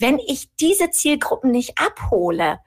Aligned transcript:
Wenn 0.00 0.20
ich 0.20 0.48
diese 0.60 0.90
Zielgruppen 0.90 1.50
nicht 1.50 1.76
abhole, 1.76 2.60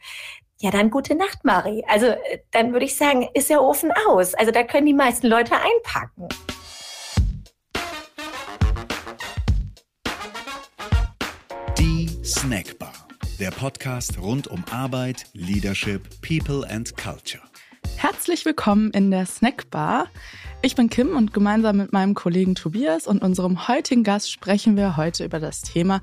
ja, 0.60 0.70
dann 0.70 0.90
gute 0.90 1.16
Nacht, 1.16 1.46
Marie. 1.46 1.82
Also 1.88 2.08
äh, 2.08 2.40
dann 2.52 2.74
würde 2.74 2.86
ich 2.86 2.98
sagen, 2.98 3.30
ist 3.34 3.50
der 3.50 3.64
Ofen 3.64 3.92
aus. 4.10 4.34
Also 4.34 4.52
da 4.52 4.64
können 4.64 4.86
die 4.86 4.94
meisten 4.94 5.28
Leute 5.28 5.54
einpacken. 5.56 6.28
Die 11.78 12.10
Snackbar. 12.22 12.92
Der 13.40 13.52
Podcast 13.52 14.20
rund 14.20 14.48
um 14.48 14.66
Arbeit, 14.70 15.24
Leadership, 15.32 16.10
People 16.22 16.70
and 16.70 16.96
Culture. 16.98 17.42
Herzlich 17.96 18.44
willkommen 18.44 18.92
in 18.92 19.10
der 19.10 19.26
Snackbar. 19.26 20.08
Ich 20.64 20.76
bin 20.76 20.90
Kim 20.90 21.16
und 21.16 21.34
gemeinsam 21.34 21.78
mit 21.78 21.94
meinem 21.94 22.14
Kollegen 22.14 22.56
Tobias 22.56 23.08
und 23.08 23.24
unserem 23.24 23.68
heutigen 23.68 24.04
Gast 24.04 24.32
sprechen 24.32 24.76
wir 24.76 24.98
heute 24.98 25.24
über 25.26 25.40
das 25.40 25.62
Thema 25.62 26.02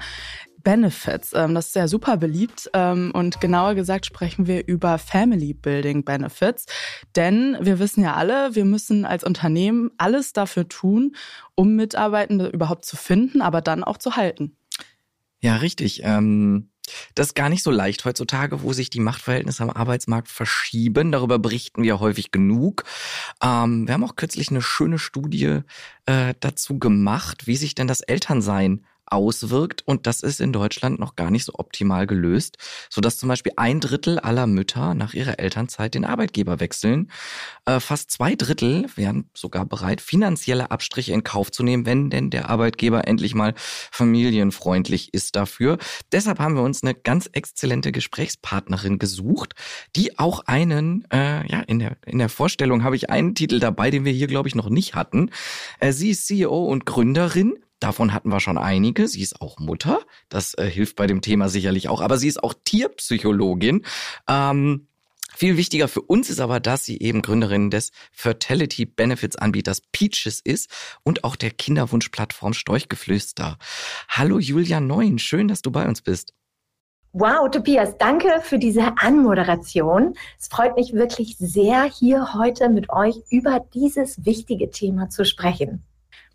Benefits. 0.63 1.33
Ähm, 1.35 1.55
das 1.55 1.69
ist 1.69 1.77
ja 1.77 1.89
super 1.89 2.17
beliebt 2.17 2.71
ähm, 2.75 3.11
und 3.15 3.41
genauer 3.41 3.75
gesagt 3.75 4.07
sprechen 4.07 4.47
wir 4.47 4.67
über 4.67 4.99
Family 4.99 5.55
Building 5.55 6.05
Benefits, 6.05 6.67
denn 7.17 7.57
wir 7.61 7.79
wissen 7.79 8.03
ja 8.03 8.15
alle, 8.15 8.55
wir 8.55 8.65
müssen 8.65 9.05
als 9.05 9.25
Unternehmen 9.25 9.91
alles 9.99 10.33
dafür 10.33 10.69
tun, 10.69 11.17
um 11.55 11.77
Mitarbeitende 11.77 12.49
überhaupt 12.49 12.85
zu 12.85 12.97
finden, 12.97 13.43
aber 13.43 13.61
dann 13.61 13.85
auch 13.85 13.99
zu 13.99 14.17
halten. 14.17 14.57
Ja, 15.41 15.57
richtig. 15.57 16.03
Ähm 16.05 16.71
das 17.15 17.29
ist 17.29 17.35
gar 17.35 17.49
nicht 17.49 17.63
so 17.63 17.71
leicht 17.71 18.05
heutzutage, 18.05 18.63
wo 18.63 18.73
sich 18.73 18.91
die 18.91 19.01
Machtverhältnisse 19.01 19.63
am 19.63 19.71
Arbeitsmarkt 19.71 20.29
verschieben. 20.29 21.13
Darüber 21.13 21.39
berichten 21.39 21.83
wir 21.83 22.01
häufig 22.01 22.31
genug. 22.31 22.85
Wir 23.41 23.49
haben 23.49 24.05
auch 24.05 24.17
kürzlich 24.17 24.51
eine 24.51 24.63
schöne 24.63 24.99
Studie 24.99 25.61
äh, 26.07 26.35
dazu 26.41 26.79
gemacht, 26.79 27.47
wie 27.47 27.57
sich 27.57 27.75
denn 27.75 27.89
das 27.89 28.01
Elternsein 28.01 28.87
auswirkt. 29.13 29.83
Und 29.87 30.07
das 30.07 30.23
ist 30.23 30.41
in 30.41 30.53
Deutschland 30.53 30.99
noch 30.99 31.17
gar 31.17 31.31
nicht 31.31 31.45
so 31.45 31.53
optimal 31.55 32.07
gelöst, 32.07 32.59
sodass 32.91 33.19
zum 33.19 33.29
Beispiel 33.29 33.53
ein 33.57 33.81
Drittel 33.81 34.19
aller 34.19 34.47
Mütter 34.47 34.95
nach 34.95 35.15
ihrer 35.15 35.39
Elternzeit 35.39 35.95
den 35.95 36.05
Arbeitgeber 36.05 36.61
wechseln. 36.61 37.11
Äh, 37.65 37.81
fast 37.81 38.11
zwei 38.11 38.35
Drittel 38.35 38.87
wären 38.95 39.31
sogar 39.35 39.65
bereit, 39.65 40.01
finanzielle 40.01 40.71
Abstriche 40.71 41.13
in 41.13 41.25
Kauf 41.25 41.51
zu 41.51 41.63
nehmen, 41.63 41.87
wenn 41.87 42.11
denn 42.11 42.31
der 42.31 42.49
Arbeitgeber 42.49 43.07
endlich 43.07 43.35
mal 43.35 43.55
familienfreundlich 43.57 45.15
ist 45.15 45.37
dafür. 45.37 45.79
Deshalb 46.13 46.39
haben 46.39 46.55
wir 46.55 46.63
uns 46.63 46.83
eine 46.83 46.95
ganz 46.95 47.29
exzellente 47.33 47.93
Gesprächspartnerin 47.93 48.99
gesucht, 48.99 49.55
die 49.97 50.19
auch 50.19 50.41
einen, 50.47 51.05
äh, 51.11 51.47
ja, 51.51 51.61
in 51.61 51.79
der, 51.79 51.97
in 52.07 52.19
der 52.19 52.29
Vorstellung 52.29 52.85
habe 52.85 52.97
ich 52.97 53.11
einen 53.11 53.35
Titel 53.35 53.59
dabei, 53.59 53.91
den 53.91 54.05
wir 54.05 54.13
hier, 54.13 54.27
glaube 54.27 54.49
ich, 54.49 54.55
noch 54.55 54.69
nicht 54.69 54.95
hatten. 54.95 55.31
Äh, 55.81 55.93
sie 55.93 56.11
ist 56.11 56.27
CEO 56.27 56.65
und 56.65 56.87
Gründerin 56.87 57.57
Davon 57.81 58.13
hatten 58.13 58.31
wir 58.31 58.41
schon 58.41 58.59
einige. 58.59 59.07
Sie 59.07 59.23
ist 59.23 59.41
auch 59.41 59.59
Mutter. 59.59 60.01
Das 60.29 60.55
äh, 60.55 60.69
hilft 60.69 60.97
bei 60.97 61.07
dem 61.07 61.21
Thema 61.21 61.49
sicherlich 61.49 61.89
auch. 61.89 62.01
Aber 62.01 62.19
sie 62.19 62.29
ist 62.29 62.43
auch 62.43 62.55
Tierpsychologin. 62.65 63.85
Ähm, 64.29 64.89
viel 65.39 65.57
wichtiger 65.57 65.87
für 65.87 66.01
uns 66.01 66.31
ist 66.31 66.41
aber, 66.41 66.59
dass 66.59 66.85
sie 66.85 66.99
eben 66.99 67.23
Gründerin 67.23 67.71
des 67.71 67.93
Fertility 68.11 68.87
Benefits 68.87 69.37
Anbieters 69.37 69.83
Peaches 69.93 70.41
ist 70.41 70.69
und 71.05 71.23
auch 71.23 71.37
der 71.37 71.51
Kinderwunschplattform 71.51 72.55
Storchgeflüster. 72.55 73.57
Hallo 74.09 74.41
Julia 74.41 74.81
Neun, 74.81 75.21
schön, 75.21 75.47
dass 75.47 75.63
du 75.63 75.71
bei 75.71 75.87
uns 75.87 76.03
bist. 76.03 76.35
Wow, 77.13 77.51
Tobias, 77.51 77.97
danke 77.99 78.41
für 78.43 78.59
diese 78.59 78.99
Anmoderation. 78.99 80.15
Es 80.39 80.49
freut 80.49 80.77
mich 80.77 80.93
wirklich 80.93 81.37
sehr, 81.39 81.85
hier 81.85 82.35
heute 82.35 82.69
mit 82.69 82.91
euch 82.91 83.23
über 83.31 83.65
dieses 83.73 84.25
wichtige 84.25 84.71
Thema 84.71 85.09
zu 85.09 85.25
sprechen. 85.25 85.85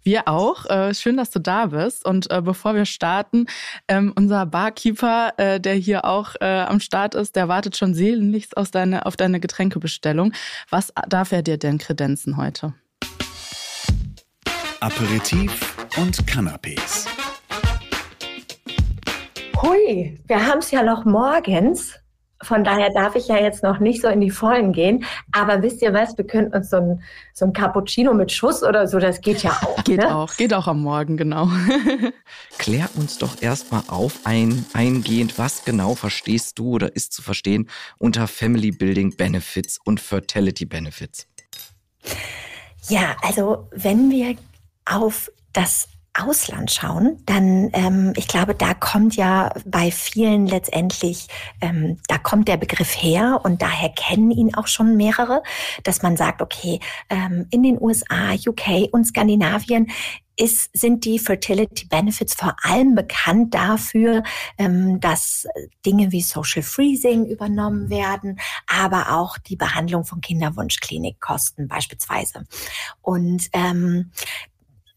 Wir 0.03 0.27
auch. 0.27 0.65
Äh, 0.65 0.93
schön, 0.93 1.15
dass 1.15 1.29
du 1.29 1.39
da 1.39 1.67
bist. 1.67 2.05
Und 2.05 2.29
äh, 2.29 2.41
bevor 2.41 2.75
wir 2.75 2.85
starten, 2.85 3.47
ähm, 3.87 4.13
unser 4.15 4.45
Barkeeper, 4.45 5.33
äh, 5.37 5.59
der 5.61 5.75
hier 5.75 6.03
auch 6.03 6.35
äh, 6.41 6.45
am 6.45 6.81
Start 6.81 7.15
ist, 7.15 7.37
der 7.37 7.47
wartet 7.47 7.77
schon 7.77 7.93
seelenlichst 7.93 8.57
aus 8.57 8.71
deine, 8.71 9.05
auf 9.05 9.15
deine 9.15 9.39
Getränkebestellung. 9.39 10.33
Was 10.69 10.93
darf 11.07 11.31
er 11.31 11.41
dir 11.41 11.57
denn 11.57 11.77
kredenzen 11.77 12.35
heute? 12.35 12.73
Aperitif 14.81 15.77
und 15.95 16.17
Canapés. 16.27 17.07
Hui, 19.61 20.19
wir 20.27 20.45
haben 20.45 20.59
es 20.59 20.71
ja 20.71 20.83
noch 20.83 21.05
morgens. 21.05 22.02
Von 22.43 22.63
daher 22.63 22.89
darf 22.91 23.15
ich 23.15 23.27
ja 23.27 23.37
jetzt 23.37 23.63
noch 23.63 23.79
nicht 23.79 24.01
so 24.01 24.07
in 24.07 24.21
die 24.21 24.29
Vollen 24.29 24.73
gehen. 24.73 25.05
Aber 25.31 25.61
wisst 25.61 25.81
ihr 25.81 25.93
was? 25.93 26.17
Wir 26.17 26.25
könnten 26.27 26.55
uns 26.55 26.69
so 26.69 26.77
ein, 26.77 27.03
so 27.33 27.45
ein 27.45 27.53
Cappuccino 27.53 28.13
mit 28.13 28.31
Schuss 28.31 28.63
oder 28.63 28.87
so, 28.87 28.99
das 28.99 29.21
geht 29.21 29.43
ja 29.43 29.51
auch. 29.61 29.83
Geht 29.83 29.99
ne? 29.99 30.15
auch, 30.15 30.35
geht 30.35 30.53
auch 30.53 30.67
am 30.67 30.81
Morgen, 30.81 31.17
genau. 31.17 31.49
Klär 32.57 32.89
uns 32.95 33.17
doch 33.17 33.41
erstmal 33.41 33.83
auf 33.87 34.19
ein, 34.25 34.65
eingehend, 34.73 35.37
was 35.37 35.65
genau 35.65 35.95
verstehst 35.95 36.59
du 36.59 36.71
oder 36.71 36.95
ist 36.95 37.13
zu 37.13 37.21
verstehen 37.21 37.69
unter 37.97 38.27
Family 38.27 38.71
Building 38.71 39.15
Benefits 39.15 39.79
und 39.83 39.99
Fertility 39.99 40.65
Benefits? 40.65 41.27
Ja, 42.89 43.15
also 43.21 43.69
wenn 43.71 44.11
wir 44.11 44.35
auf 44.85 45.31
das 45.53 45.87
Ausland 46.13 46.71
schauen, 46.71 47.17
dann, 47.25 47.69
ähm, 47.73 48.13
ich 48.15 48.27
glaube, 48.27 48.53
da 48.53 48.73
kommt 48.75 49.15
ja 49.15 49.51
bei 49.65 49.89
vielen 49.89 50.45
letztendlich, 50.45 51.27
ähm, 51.59 51.97
da 52.07 52.19
kommt 52.19 52.47
der 52.47 52.57
Begriff 52.57 52.91
her 53.01 53.41
und 53.43 53.61
daher 53.61 53.89
kennen 53.89 54.29
ihn 54.29 54.53
auch 54.53 54.67
schon 54.67 54.95
mehrere, 54.95 55.41
dass 55.83 56.03
man 56.03 56.15
sagt, 56.15 56.41
okay, 56.41 56.79
ähm, 57.09 57.47
in 57.49 57.63
den 57.63 57.81
USA, 57.81 58.33
UK 58.33 58.89
und 58.91 59.05
Skandinavien 59.05 59.87
ist, 60.35 60.69
sind 60.75 61.05
die 61.05 61.19
Fertility 61.19 61.85
Benefits 61.85 62.33
vor 62.33 62.55
allem 62.63 62.95
bekannt 62.95 63.53
dafür, 63.53 64.23
ähm, 64.57 64.99
dass 64.99 65.45
Dinge 65.85 66.11
wie 66.11 66.21
Social 66.21 66.63
Freezing 66.63 67.25
übernommen 67.25 67.89
werden, 67.89 68.39
aber 68.67 69.13
auch 69.17 69.37
die 69.37 69.55
Behandlung 69.55 70.05
von 70.05 70.21
Kinderwunschklinikkosten 70.21 71.67
beispielsweise. 71.67 72.45
Und 73.01 73.47
ähm, 73.53 74.11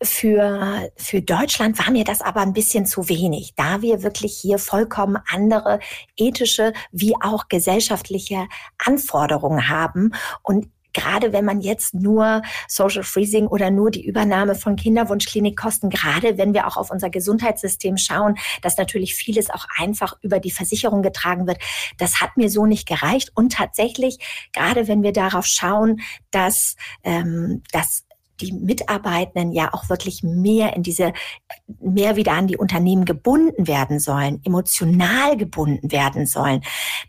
für, 0.03 0.91
für 0.97 1.23
Deutschland 1.23 1.79
war 1.79 1.91
mir 1.91 2.05
das 2.05 2.21
aber 2.21 2.41
ein 2.41 2.53
bisschen 2.53 2.87
zu 2.87 3.09
wenig, 3.09 3.55
da 3.57 3.83
wir 3.83 4.03
wirklich 4.03 4.37
hier 4.37 4.59
vollkommen 4.59 5.19
andere 5.29 5.81
ethische 6.17 6.73
wie 6.93 7.15
auch 7.21 7.49
gesellschaftliche 7.49 8.47
Anforderungen 8.79 9.69
haben. 9.69 10.13
Und 10.43 10.69
gerade 10.97 11.33
wenn 11.33 11.45
man 11.45 11.61
jetzt 11.61 11.95
nur 11.95 12.43
Social 12.69 13.03
Freezing 13.03 13.47
oder 13.47 13.71
nur 13.71 13.91
die 13.91 14.05
Übernahme 14.05 14.55
von 14.55 14.77
Kinderwunschklinikkosten, 14.77 15.91
gerade 15.91 16.39
wenn 16.39 16.55
wir 16.55 16.67
auch 16.67 16.79
auf 16.79 16.91
unser 16.91 17.11
Gesundheitssystem 17.11 17.99
schauen, 17.99 18.37
dass 18.63 18.79
natürlich 18.79 19.15
vieles 19.15 19.51
auch 19.51 19.67
einfach 19.79 20.17
über 20.23 20.41
die 20.41 20.51
Versicherung 20.51 21.03
getragen 21.03 21.47
wird, 21.47 21.59
das 21.99 22.21
hat 22.23 22.37
mir 22.39 22.49
so 22.49 22.65
nicht 22.65 22.89
gereicht. 22.89 23.31
Und 23.35 23.53
tatsächlich, 23.53 24.19
gerade 24.53 24.89
wenn 24.89 25.03
wir 25.03 25.13
darauf 25.13 25.45
schauen, 25.45 26.01
dass, 26.31 26.77
ähm, 27.05 27.63
dass 27.73 28.06
die 28.41 28.53
Mitarbeitenden 28.53 29.53
ja 29.53 29.73
auch 29.73 29.89
wirklich 29.89 30.23
mehr 30.23 30.77
in 30.77 30.83
diese, 30.83 31.13
mehr 31.81 32.17
wieder 32.17 32.33
an 32.33 32.47
die 32.47 32.57
Unternehmen 32.57 33.05
gebunden 33.05 33.67
werden 33.67 33.99
sollen, 33.99 34.41
emotional 34.45 35.37
gebunden 35.37 35.91
werden 35.91 36.27
sollen, 36.27 36.63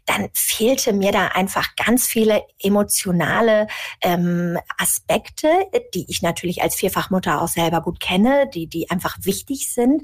dann 0.06 0.30
fehlte 0.34 0.94
mir 0.94 1.12
da 1.12 1.28
einfach 1.28 1.76
ganz 1.76 2.08
viele 2.08 2.44
emotionale 2.62 3.68
ähm, 4.02 4.58
Aspekte, 4.78 5.50
die 5.94 6.06
ich 6.10 6.22
natürlich 6.22 6.62
als 6.62 6.76
Vierfachmutter 6.76 7.42
auch 7.42 7.48
selber 7.48 7.82
gut 7.82 8.00
kenne, 8.00 8.50
die, 8.54 8.68
die 8.68 8.90
einfach 8.90 9.18
wichtig 9.22 9.72
sind. 9.72 10.04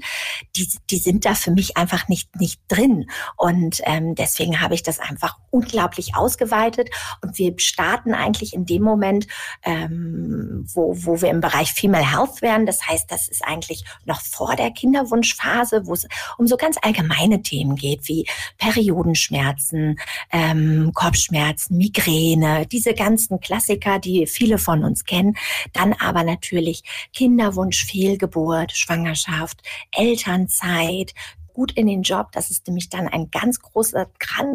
Die, 0.56 0.68
die 0.90 0.98
sind 0.98 1.24
da 1.24 1.34
für 1.34 1.50
mich 1.50 1.76
einfach 1.76 2.08
nicht, 2.08 2.36
nicht 2.36 2.60
drin. 2.68 3.06
Und 3.36 3.80
ähm, 3.84 4.14
deswegen 4.14 4.60
habe 4.60 4.74
ich 4.74 4.82
das 4.82 4.98
einfach 4.98 5.38
unglaublich 5.50 6.16
ausgeweitet. 6.16 6.90
Und 7.22 7.38
wir 7.38 7.54
starten 7.58 8.14
eigentlich 8.14 8.54
in 8.54 8.66
dem 8.66 8.82
Moment, 8.82 9.26
ähm, 9.62 10.66
wo, 10.72 10.94
wo 10.96 11.13
wir 11.20 11.30
im 11.30 11.40
Bereich 11.40 11.72
Female 11.72 12.10
Health 12.10 12.42
wären. 12.42 12.66
Das 12.66 12.86
heißt, 12.86 13.10
das 13.10 13.28
ist 13.28 13.44
eigentlich 13.44 13.84
noch 14.04 14.20
vor 14.20 14.56
der 14.56 14.70
Kinderwunschphase, 14.70 15.86
wo 15.86 15.94
es 15.94 16.06
um 16.38 16.46
so 16.46 16.56
ganz 16.56 16.76
allgemeine 16.82 17.42
Themen 17.42 17.76
geht, 17.76 18.08
wie 18.08 18.26
Periodenschmerzen, 18.58 19.98
ähm, 20.32 20.92
Kopfschmerzen, 20.94 21.76
Migräne, 21.76 22.66
diese 22.66 22.94
ganzen 22.94 23.40
Klassiker, 23.40 23.98
die 23.98 24.26
viele 24.26 24.58
von 24.58 24.84
uns 24.84 25.04
kennen. 25.04 25.36
Dann 25.72 25.92
aber 25.94 26.24
natürlich 26.24 26.82
Kinderwunsch, 27.12 27.84
Fehlgeburt, 27.84 28.72
Schwangerschaft, 28.72 29.62
Elternzeit, 29.92 31.14
gut 31.54 31.72
in 31.72 31.86
den 31.86 32.02
Job. 32.02 32.32
Das 32.32 32.50
ist 32.50 32.66
nämlich 32.66 32.90
dann 32.90 33.08
ein 33.08 33.30
ganz 33.30 33.60
großer, 33.60 34.06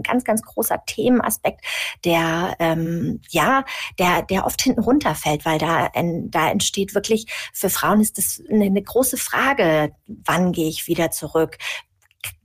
ganz, 0.04 0.24
ganz 0.24 0.42
großer 0.44 0.84
Themenaspekt, 0.86 1.66
der 2.06 2.56
ähm, 2.60 3.22
ja, 3.30 3.66
der, 3.98 4.22
der 4.24 4.46
oft 4.46 4.62
hinten 4.62 4.82
runterfällt, 4.82 5.46
weil 5.46 5.58
da, 5.58 5.90
da 5.94 6.52
entsteht 6.52 6.94
wirklich 6.94 7.26
für 7.54 7.70
Frauen 7.70 8.02
ist 8.02 8.18
das 8.18 8.42
eine, 8.50 8.66
eine 8.66 8.84
große 8.84 9.18
Frage, 9.18 9.94
wann 10.06 10.52
gehe 10.52 10.70
ich 10.70 10.88
wieder 10.88 11.12
zurück? 11.12 11.58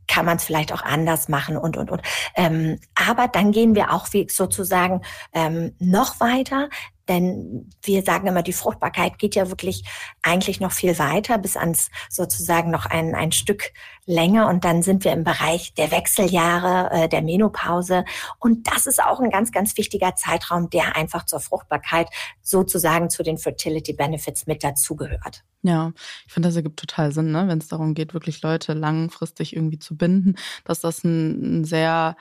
kann 0.07 0.27
man 0.27 0.37
es 0.37 0.45
vielleicht 0.45 0.73
auch 0.73 0.83
anders 0.83 1.29
machen 1.29 1.57
und, 1.57 1.77
und, 1.77 1.91
und. 1.91 2.03
Ähm, 2.37 2.79
aber 2.95 3.27
dann 3.29 3.53
gehen 3.53 3.75
wir 3.75 3.93
auch 3.93 4.13
wie 4.13 4.29
sozusagen 4.31 5.01
ähm, 5.33 5.75
noch 5.79 6.21
weiter. 6.21 6.69
Denn 7.09 7.71
wir 7.83 8.03
sagen 8.03 8.27
immer, 8.27 8.43
die 8.43 8.53
Fruchtbarkeit 8.53 9.19
geht 9.19 9.35
ja 9.35 9.49
wirklich 9.49 9.85
eigentlich 10.23 10.61
noch 10.61 10.73
viel 10.73 10.99
weiter, 10.99 11.39
bis 11.39 11.57
ans 11.57 11.91
sozusagen 12.09 12.71
noch 12.71 12.87
ein, 12.87 13.15
ein 13.15 13.33
Stück 13.33 13.73
länger. 14.07 14.49
Und 14.49 14.65
dann 14.65 14.83
sind 14.83 15.05
wir 15.05 15.13
im 15.13 15.25
Bereich 15.25 15.75
der 15.75 15.91
Wechseljahre, 15.91 16.91
äh, 16.91 17.09
der 17.09 17.23
Menopause. 17.23 18.05
Und 18.39 18.67
das 18.69 18.87
ist 18.87 19.03
auch 19.03 19.21
ein 19.21 19.31
ganz, 19.31 19.53
ganz 19.53 19.77
wichtiger 19.77 20.15
Zeitraum, 20.17 20.71
der 20.71 20.97
einfach 20.97 21.27
zur 21.27 21.41
Fruchtbarkeit 21.41 22.09
sozusagen 22.43 23.11
zu 23.11 23.23
den 23.23 23.39
Fertility 23.39 23.93
Benefits 23.93 24.47
mit 24.47 24.65
dazugehört. 24.65 25.45
Ja, 25.63 25.93
ich 26.27 26.33
finde, 26.33 26.49
das 26.49 26.57
ergibt 26.57 26.79
total 26.79 27.13
Sinn, 27.13 27.33
ne? 27.33 27.49
wenn 27.49 27.59
es 27.59 27.69
darum 27.69 27.95
geht, 27.95 28.13
wirklich 28.13 28.43
Leute 28.43 28.75
langfristig 28.75 29.57
irgendwie 29.57 29.79
zu 29.79 29.97
binden, 29.97 30.37
dass 30.65 30.81
das 30.81 31.05
ein, 31.05 31.61
ein 31.61 31.65
sehr 31.65 32.17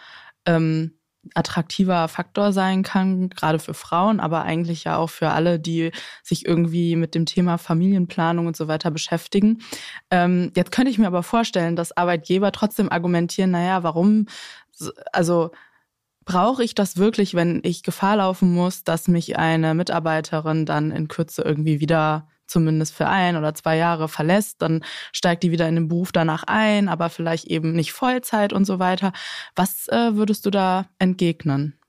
ähm, 0.46 0.94
attraktiver 1.34 2.08
Faktor 2.08 2.52
sein 2.52 2.84
kann, 2.84 3.30
gerade 3.30 3.60
für 3.60 3.74
Frauen, 3.74 4.20
aber 4.20 4.44
eigentlich 4.44 4.84
ja 4.84 4.98
auch 4.98 5.10
für 5.10 5.30
alle, 5.30 5.60
die 5.60 5.92
sich 6.22 6.46
irgendwie 6.46 6.96
mit 6.96 7.16
dem 7.16 7.26
Thema 7.26 7.58
Familienplanung 7.58 8.48
und 8.48 8.58
so 8.58 8.68
weiter 8.68 8.92
beschäftigen. 8.92 9.62
Ähm, 10.12 10.52
jetzt 10.56 10.72
könnte 10.72 10.92
ich 10.92 10.98
mir 10.98 11.08
aber 11.08 11.24
vorstellen, 11.24 11.76
dass 11.76 11.96
Arbeitgeber 11.96 12.52
trotzdem 12.52 12.92
argumentieren, 12.92 13.52
naja, 13.52 13.84
warum, 13.84 14.28
also 15.12 15.52
brauche 16.26 16.64
ich 16.64 16.76
das 16.76 16.98
wirklich, 16.98 17.34
wenn 17.36 17.62
ich 17.64 17.84
Gefahr 17.84 18.18
laufen 18.18 18.54
muss, 18.54 18.84
dass 18.84 19.08
mich 19.08 19.38
eine 19.38 19.74
Mitarbeiterin 19.74 20.66
dann 20.66 20.92
in 20.92 21.08
Kürze 21.08 21.42
irgendwie 21.42 21.80
wieder 21.80 22.28
zumindest 22.48 22.94
für 22.94 23.08
ein 23.08 23.36
oder 23.36 23.54
zwei 23.54 23.78
Jahre 23.78 24.08
verlässt, 24.08 24.62
dann 24.62 24.84
steigt 25.12 25.44
die 25.44 25.52
wieder 25.52 25.68
in 25.68 25.76
den 25.76 25.88
Beruf 25.88 26.12
danach 26.12 26.44
ein, 26.46 26.90
aber 26.90 27.10
vielleicht 27.10 27.46
eben 27.46 27.74
nicht 27.74 27.94
Vollzeit 27.94 28.54
und 28.54 28.66
so 28.66 28.80
weiter. 28.80 29.14
Was 29.56 29.88
äh, 29.88 30.16
würdest 30.16 30.46
du 30.46 30.50
da 30.50 30.86
entgegnen? 31.00 31.80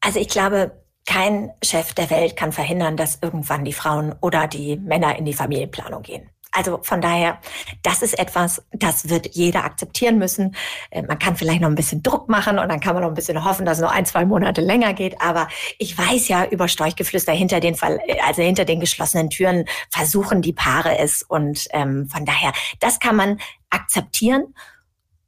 Also 0.00 0.18
ich 0.18 0.28
glaube, 0.28 0.84
kein 1.06 1.52
Chef 1.62 1.94
der 1.94 2.10
Welt 2.10 2.36
kann 2.36 2.52
verhindern, 2.52 2.96
dass 2.96 3.18
irgendwann 3.22 3.64
die 3.64 3.72
Frauen 3.72 4.14
oder 4.20 4.46
die 4.46 4.76
Männer 4.76 5.16
in 5.16 5.24
die 5.24 5.34
Familienplanung 5.34 6.02
gehen. 6.02 6.30
Also 6.54 6.78
von 6.82 7.00
daher, 7.00 7.40
das 7.82 8.00
ist 8.00 8.18
etwas, 8.18 8.62
das 8.72 9.08
wird 9.08 9.34
jeder 9.34 9.64
akzeptieren 9.64 10.18
müssen. 10.18 10.54
Äh, 10.90 11.02
man 11.02 11.18
kann 11.18 11.36
vielleicht 11.36 11.60
noch 11.60 11.68
ein 11.68 11.74
bisschen 11.74 12.02
Druck 12.02 12.28
machen 12.28 12.58
und 12.58 12.68
dann 12.68 12.80
kann 12.80 12.94
man 12.94 13.02
noch 13.02 13.10
ein 13.10 13.14
bisschen 13.14 13.44
hoffen, 13.44 13.66
dass 13.66 13.78
es 13.78 13.82
noch 13.82 13.92
ein, 13.92 14.06
zwei 14.06 14.24
Monate 14.24 14.60
länger 14.60 14.94
geht. 14.94 15.20
Aber 15.20 15.48
ich 15.78 15.98
weiß 15.98 16.28
ja 16.28 16.46
über 16.46 16.68
Storchgeflüster 16.68 17.32
hinter 17.32 17.58
den, 17.58 17.76
also 18.24 18.42
hinter 18.42 18.64
den 18.64 18.78
geschlossenen 18.78 19.30
Türen 19.30 19.64
versuchen 19.90 20.42
die 20.42 20.52
Paare 20.52 20.96
es 20.98 21.22
und 21.22 21.66
ähm, 21.72 22.08
von 22.08 22.24
daher, 22.24 22.52
das 22.78 23.00
kann 23.00 23.16
man 23.16 23.40
akzeptieren 23.70 24.54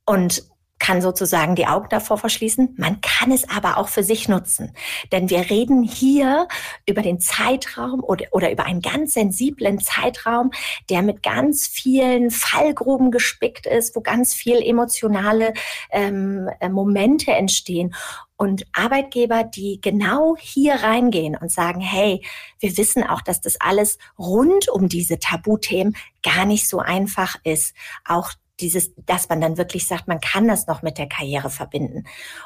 und 0.04 0.44
kann 0.78 1.00
sozusagen 1.00 1.56
die 1.56 1.66
Augen 1.66 1.88
davor 1.88 2.18
verschließen. 2.18 2.74
Man 2.76 3.00
kann 3.00 3.32
es 3.32 3.48
aber 3.48 3.78
auch 3.78 3.88
für 3.88 4.02
sich 4.02 4.28
nutzen. 4.28 4.72
Denn 5.10 5.30
wir 5.30 5.50
reden 5.50 5.82
hier 5.82 6.48
über 6.86 7.02
den 7.02 7.18
Zeitraum 7.18 8.04
oder, 8.04 8.26
oder 8.30 8.52
über 8.52 8.66
einen 8.66 8.82
ganz 8.82 9.14
sensiblen 9.14 9.80
Zeitraum, 9.80 10.50
der 10.90 11.02
mit 11.02 11.22
ganz 11.22 11.66
vielen 11.66 12.30
Fallgruben 12.30 13.10
gespickt 13.10 13.66
ist, 13.66 13.96
wo 13.96 14.00
ganz 14.00 14.34
viel 14.34 14.60
emotionale 14.62 15.54
ähm, 15.90 16.50
äh, 16.60 16.68
Momente 16.68 17.32
entstehen. 17.32 17.94
Und 18.38 18.66
Arbeitgeber, 18.74 19.44
die 19.44 19.80
genau 19.80 20.36
hier 20.38 20.74
reingehen 20.74 21.36
und 21.40 21.50
sagen, 21.50 21.80
hey, 21.80 22.22
wir 22.60 22.76
wissen 22.76 23.02
auch, 23.02 23.22
dass 23.22 23.40
das 23.40 23.58
alles 23.60 23.96
rund 24.18 24.68
um 24.68 24.90
diese 24.90 25.18
Tabuthemen 25.18 25.96
gar 26.22 26.44
nicht 26.44 26.68
so 26.68 26.80
einfach 26.80 27.36
ist. 27.44 27.74
Auch 28.04 28.32
dieses, 28.60 28.92
dass 29.04 29.28
man 29.28 29.40
dann 29.40 29.58
wirklich 29.58 29.86
sagt, 29.86 30.08
man 30.08 30.20
kann 30.20 30.48
das 30.48 30.66
noch 30.66 30.82
mit 30.82 30.98
der 30.98 31.08
Karriere 31.08 31.50
verbinden. 31.50 32.04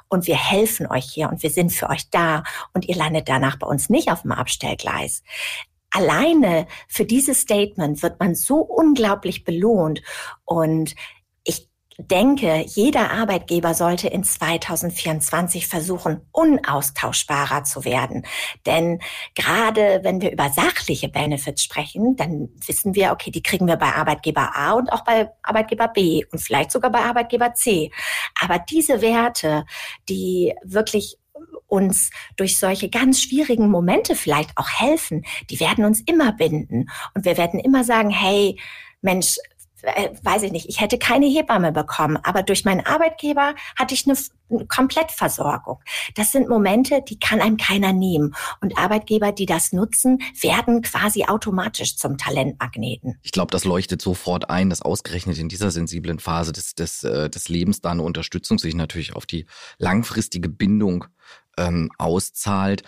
Und 0.09 0.27
wir 0.27 0.37
helfen 0.37 0.87
euch 0.87 1.05
hier 1.05 1.29
und 1.29 1.43
wir 1.43 1.51
sind 1.51 1.73
für 1.73 1.89
euch 1.89 2.11
da 2.11 2.43
und 2.75 2.87
ihr 2.87 2.97
landet 2.97 3.29
danach 3.29 3.59
bei 3.59 3.67
uns 3.67 3.91
nicht 3.91 4.11
auf 4.11 4.23
dem 4.23 4.33
Abstellgleis. 4.33 5.23
Alleine 5.91 6.67
für 6.89 7.05
dieses 7.05 7.41
Statement 7.41 8.03
wird 8.03 8.21
man 8.21 8.35
so 8.35 8.59
unglaublich 8.59 9.45
belohnt 9.45 10.03
und 10.45 10.95
denke, 12.07 12.65
jeder 12.67 13.11
Arbeitgeber 13.11 13.75
sollte 13.75 14.09
in 14.09 14.25
2024 14.25 15.67
versuchen, 15.67 16.21
unaustauschbarer 16.33 17.65
zu 17.65 17.85
werden. 17.85 18.27
Denn 18.67 19.01
gerade 19.35 20.01
wenn 20.03 20.21
wir 20.21 20.33
über 20.33 20.51
sachliche 20.51 21.09
Benefits 21.09 21.63
sprechen, 21.63 22.17
dann 22.17 22.49
wissen 22.67 22.95
wir, 22.95 23.13
okay, 23.13 23.31
die 23.31 23.43
kriegen 23.43 23.67
wir 23.67 23.77
bei 23.77 23.93
Arbeitgeber 23.95 24.57
A 24.57 24.73
und 24.73 24.93
auch 24.93 25.05
bei 25.05 25.31
Arbeitgeber 25.43 25.89
B 25.89 26.25
und 26.33 26.41
vielleicht 26.41 26.71
sogar 26.71 26.91
bei 26.91 27.01
Arbeitgeber 27.01 27.55
C. 27.55 27.91
Aber 28.41 28.59
diese 28.59 29.01
Werte, 29.01 29.65
die 30.09 30.55
wirklich 30.63 31.17
uns 31.67 32.11
durch 32.37 32.59
solche 32.59 32.91
ganz 32.91 33.23
schwierigen 33.23 33.71
Momente 33.71 34.15
vielleicht 34.15 34.57
auch 34.57 34.69
helfen, 34.69 35.25
die 35.51 35.61
werden 35.61 35.85
uns 35.85 36.01
immer 36.01 36.33
binden. 36.33 36.91
Und 37.15 37.25
wir 37.25 37.37
werden 37.37 37.61
immer 37.61 37.85
sagen, 37.85 38.11
hey, 38.11 38.59
Mensch, 39.03 39.37
weiß 39.83 40.43
ich 40.43 40.53
nicht, 40.53 40.69
ich 40.69 40.81
hätte 40.81 40.99
keine 40.99 41.27
Hebamme 41.27 41.73
bekommen, 41.73 42.19
aber 42.23 42.43
durch 42.43 42.65
meinen 42.65 42.85
Arbeitgeber 42.85 43.55
hatte 43.77 43.95
ich 43.95 44.07
eine, 44.07 44.17
eine 44.51 44.67
Komplettversorgung. 44.67 45.79
Das 46.15 46.33
sind 46.33 46.49
Momente, 46.49 47.03
die 47.07 47.19
kann 47.19 47.41
einem 47.41 47.57
keiner 47.57 47.93
nehmen. 47.93 48.35
Und 48.61 48.79
Arbeitgeber, 48.79 49.33
die 49.33 49.47
das 49.47 49.73
nutzen, 49.73 50.19
werden 50.41 50.83
quasi 50.83 51.25
automatisch 51.25 51.97
zum 51.97 52.19
Talentmagneten. 52.19 53.19
Ich 53.23 53.33
glaube, 53.33 53.51
das 53.51 53.65
leuchtet 53.65 54.03
sofort 54.03 54.51
ein, 54.51 54.71
dass 54.71 54.83
ausgerechnet 54.83 55.39
in 55.39 55.49
dieser 55.49 55.71
sensiblen 55.71 56.19
Phase 56.19 56.53
des, 56.53 56.75
des, 56.75 57.05
äh, 57.05 57.31
des 57.31 57.49
Lebens 57.49 57.81
da 57.81 57.91
eine 57.91 58.03
Unterstützung 58.03 58.59
sich 58.59 58.75
natürlich 58.75 59.15
auf 59.15 59.27
die 59.27 59.47
langfristige 59.79 60.49
Bindung 60.49 61.07
ähm, 61.59 61.91
auszahlt. 61.99 62.83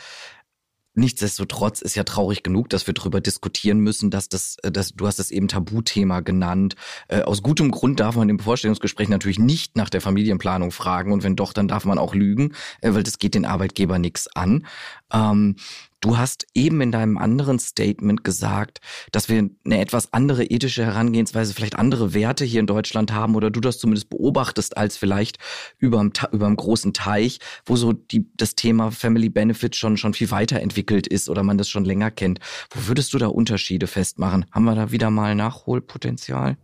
Nichtsdestotrotz 0.95 1.81
ist 1.81 1.95
ja 1.95 2.05
traurig 2.05 2.43
genug, 2.43 2.69
dass 2.69 2.87
wir 2.87 2.93
darüber 2.93 3.21
diskutieren 3.21 3.79
müssen, 3.79 4.11
dass 4.11 4.29
das, 4.29 4.57
äh, 4.63 4.71
dass, 4.71 4.91
du 4.91 5.07
hast 5.07 5.19
das 5.19 5.31
eben 5.31 5.49
Tabuthema 5.49 6.21
genannt. 6.21 6.77
Äh, 7.09 7.23
aus 7.23 7.43
gutem 7.43 7.71
Grund 7.71 8.01
darf 8.01 8.17
man 8.17 8.29
im 8.29 8.39
Vorstellungsgespräch 8.39 9.09
natürlich 9.09 9.39
nicht 9.39 9.77
nach 9.77 9.89
der 9.89 10.03
Familienplanung 10.03 10.71
fragen 10.71 11.13
und 11.13 11.23
wenn 11.23 11.37
doch, 11.37 11.53
dann 11.55 11.69
darf 11.69 11.85
man 11.85 11.99
auch 11.99 12.15
lügen, 12.15 12.55
äh, 12.83 12.93
weil 12.93 13.03
das 13.03 13.19
geht 13.19 13.35
den 13.35 13.47
Arbeitgeber 13.47 13.99
nichts 13.99 14.29
an. 14.29 14.67
Ähm, 15.13 15.57
Du 16.03 16.19
hast 16.19 16.49
eben 16.53 16.81
in 16.81 16.91
deinem 16.91 17.17
anderen 17.17 17.61
Statement 17.61 18.25
gesagt, 18.25 18.81
dass 19.13 19.29
wir 19.29 19.49
eine 19.65 19.81
etwas 19.81 20.13
andere 20.13 20.45
ethische 20.45 20.85
Herangehensweise, 20.85 21.55
vielleicht 21.55 21.79
andere 21.79 22.13
Werte 22.13 22.45
hier 22.45 22.59
in 22.59 22.67
Deutschland 22.67 23.13
haben 23.13 23.37
oder 23.37 23.53
du 23.53 23.61
das 23.61 23.79
zumindest 23.79 24.11
beobachtest 24.11 24.77
als 24.77 24.97
vielleicht 24.97 25.39
über 25.79 26.01
dem 26.01 26.57
großen 26.57 26.93
Teich, 26.93 27.39
wo 27.65 27.77
so 27.77 27.93
die, 27.93 28.27
das 28.37 28.57
Thema 28.57 28.91
Family 28.91 29.29
Benefit 29.29 29.77
schon, 29.77 29.97
schon 29.97 30.13
viel 30.13 30.33
weiterentwickelt 30.33 31.07
ist 31.07 31.29
oder 31.31 31.45
man 31.45 31.57
das 31.57 31.69
schon 31.69 31.85
länger 31.85 32.11
kennt. 32.11 32.41
Wo 32.71 32.89
würdest 32.89 33.15
du 33.15 33.19
da 33.19 33.29
Unterschiede 33.29 33.87
festmachen? 33.87 34.45
Haben 34.51 34.65
wir 34.65 34.75
da 34.75 34.91
wieder 34.91 35.11
mal 35.11 35.37
Nachholpotenzial? 35.37 36.57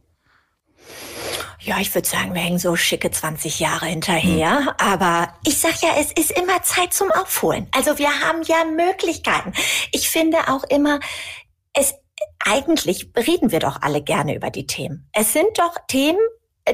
Ja, 1.61 1.79
ich 1.81 1.95
würde 1.95 2.09
sagen, 2.09 2.35
wir 2.35 2.41
hängen 2.41 2.59
so 2.59 2.77
schicke 2.77 3.11
20 3.11 3.61
Jahre 3.61 3.87
hinterher. 3.87 4.61
Mhm. 4.61 4.69
Aber 4.79 5.35
ich 5.47 5.59
sag 5.59 5.81
ja, 5.83 5.91
es 5.99 6.12
ist 6.12 6.31
immer 6.31 6.62
Zeit 6.62 6.93
zum 6.93 7.11
Aufholen. 7.11 7.69
Also 7.73 7.99
wir 7.99 8.09
haben 8.21 8.43
ja 8.43 8.64
Möglichkeiten. 8.64 9.52
Ich 9.93 10.09
finde 10.09 10.38
auch 10.49 10.64
immer, 10.64 11.00
es 11.73 11.95
eigentlich 12.41 13.11
reden 13.17 13.52
wir 13.52 13.61
doch 13.61 13.83
alle 13.83 14.02
gerne 14.02 14.35
über 14.35 14.50
die 14.50 14.67
Themen. 14.67 15.09
Es 15.12 15.33
sind 15.33 15.59
doch 15.59 15.75
Themen, 15.88 16.19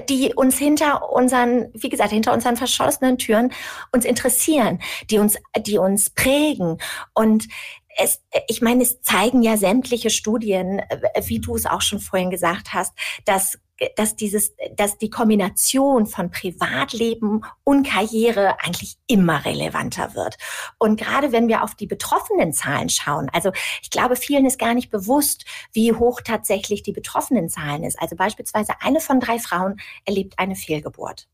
die 0.08 0.34
uns 0.34 0.58
hinter 0.58 1.10
unseren, 1.10 1.70
wie 1.74 1.88
gesagt, 1.88 2.10
hinter 2.10 2.32
unseren 2.32 2.56
verschlossenen 2.56 3.18
Türen 3.18 3.52
uns 3.92 4.04
interessieren, 4.04 4.80
die 5.10 5.18
uns, 5.18 5.36
die 5.58 5.78
uns 5.78 6.10
prägen. 6.10 6.78
Und 7.14 7.48
es, 7.96 8.20
ich 8.48 8.60
meine, 8.60 8.82
es 8.82 9.02
zeigen 9.02 9.42
ja 9.42 9.56
sämtliche 9.56 10.10
Studien, 10.10 10.82
wie 11.26 11.38
du 11.38 11.54
es 11.54 11.66
auch 11.66 11.80
schon 11.80 12.00
vorhin 12.00 12.30
gesagt 12.30 12.72
hast, 12.72 12.92
dass 13.24 13.58
dass 13.96 14.16
dieses, 14.16 14.54
dass 14.76 14.98
die 14.98 15.10
Kombination 15.10 16.06
von 16.06 16.30
Privatleben 16.30 17.44
und 17.64 17.86
Karriere 17.86 18.56
eigentlich 18.60 18.96
immer 19.06 19.44
relevanter 19.44 20.14
wird. 20.14 20.36
Und 20.78 21.00
gerade 21.00 21.32
wenn 21.32 21.48
wir 21.48 21.62
auf 21.62 21.74
die 21.74 21.86
betroffenen 21.86 22.52
Zahlen 22.52 22.88
schauen, 22.88 23.28
also 23.32 23.50
ich 23.82 23.90
glaube, 23.90 24.16
vielen 24.16 24.46
ist 24.46 24.58
gar 24.58 24.74
nicht 24.74 24.90
bewusst, 24.90 25.44
wie 25.72 25.92
hoch 25.92 26.20
tatsächlich 26.22 26.82
die 26.82 26.92
betroffenen 26.92 27.48
Zahlen 27.48 27.84
ist. 27.84 28.00
Also 28.00 28.16
beispielsweise 28.16 28.74
eine 28.80 29.00
von 29.00 29.20
drei 29.20 29.38
Frauen 29.38 29.80
erlebt 30.04 30.34
eine 30.38 30.54
Fehlgeburt. 30.54 31.26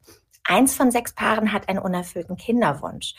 Eins 0.44 0.74
von 0.74 0.90
sechs 0.90 1.12
Paaren 1.12 1.52
hat 1.52 1.68
einen 1.68 1.78
unerfüllten 1.78 2.36
Kinderwunsch. 2.36 3.14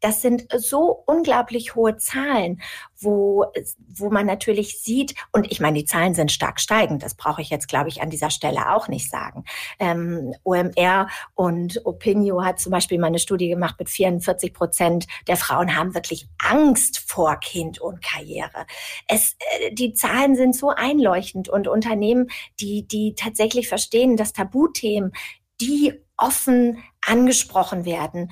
Das 0.00 0.22
sind 0.22 0.46
so 0.56 1.02
unglaublich 1.06 1.74
hohe 1.74 1.96
Zahlen, 1.96 2.60
wo, 3.00 3.46
wo 3.88 4.10
man 4.10 4.26
natürlich 4.26 4.80
sieht, 4.80 5.14
und 5.32 5.50
ich 5.50 5.60
meine, 5.60 5.78
die 5.78 5.84
Zahlen 5.84 6.14
sind 6.14 6.30
stark 6.30 6.60
steigend, 6.60 7.02
das 7.02 7.14
brauche 7.14 7.42
ich 7.42 7.50
jetzt, 7.50 7.68
glaube 7.68 7.88
ich, 7.88 8.02
an 8.02 8.10
dieser 8.10 8.30
Stelle 8.30 8.72
auch 8.72 8.88
nicht 8.88 9.10
sagen. 9.10 9.44
Ähm, 9.78 10.34
OMR 10.44 11.08
und 11.34 11.84
Opinio 11.84 12.44
hat 12.44 12.60
zum 12.60 12.70
Beispiel 12.70 12.98
mal 12.98 13.08
eine 13.08 13.18
Studie 13.18 13.48
gemacht 13.48 13.76
mit 13.78 13.88
44 13.88 14.52
Prozent 14.52 15.06
der 15.26 15.36
Frauen 15.36 15.76
haben 15.76 15.94
wirklich 15.94 16.28
Angst 16.38 16.98
vor 17.06 17.36
Kind 17.36 17.80
und 17.80 18.02
Karriere. 18.02 18.66
Es, 19.06 19.36
äh, 19.60 19.72
die 19.72 19.94
Zahlen 19.94 20.36
sind 20.36 20.54
so 20.54 20.70
einleuchtend 20.70 21.48
und 21.48 21.68
Unternehmen, 21.68 22.28
die, 22.60 22.86
die 22.86 23.14
tatsächlich 23.14 23.68
verstehen, 23.68 24.16
dass 24.16 24.32
Tabuthemen, 24.32 25.12
die 25.60 25.94
offen 26.16 26.82
angesprochen 27.00 27.84
werden, 27.84 28.30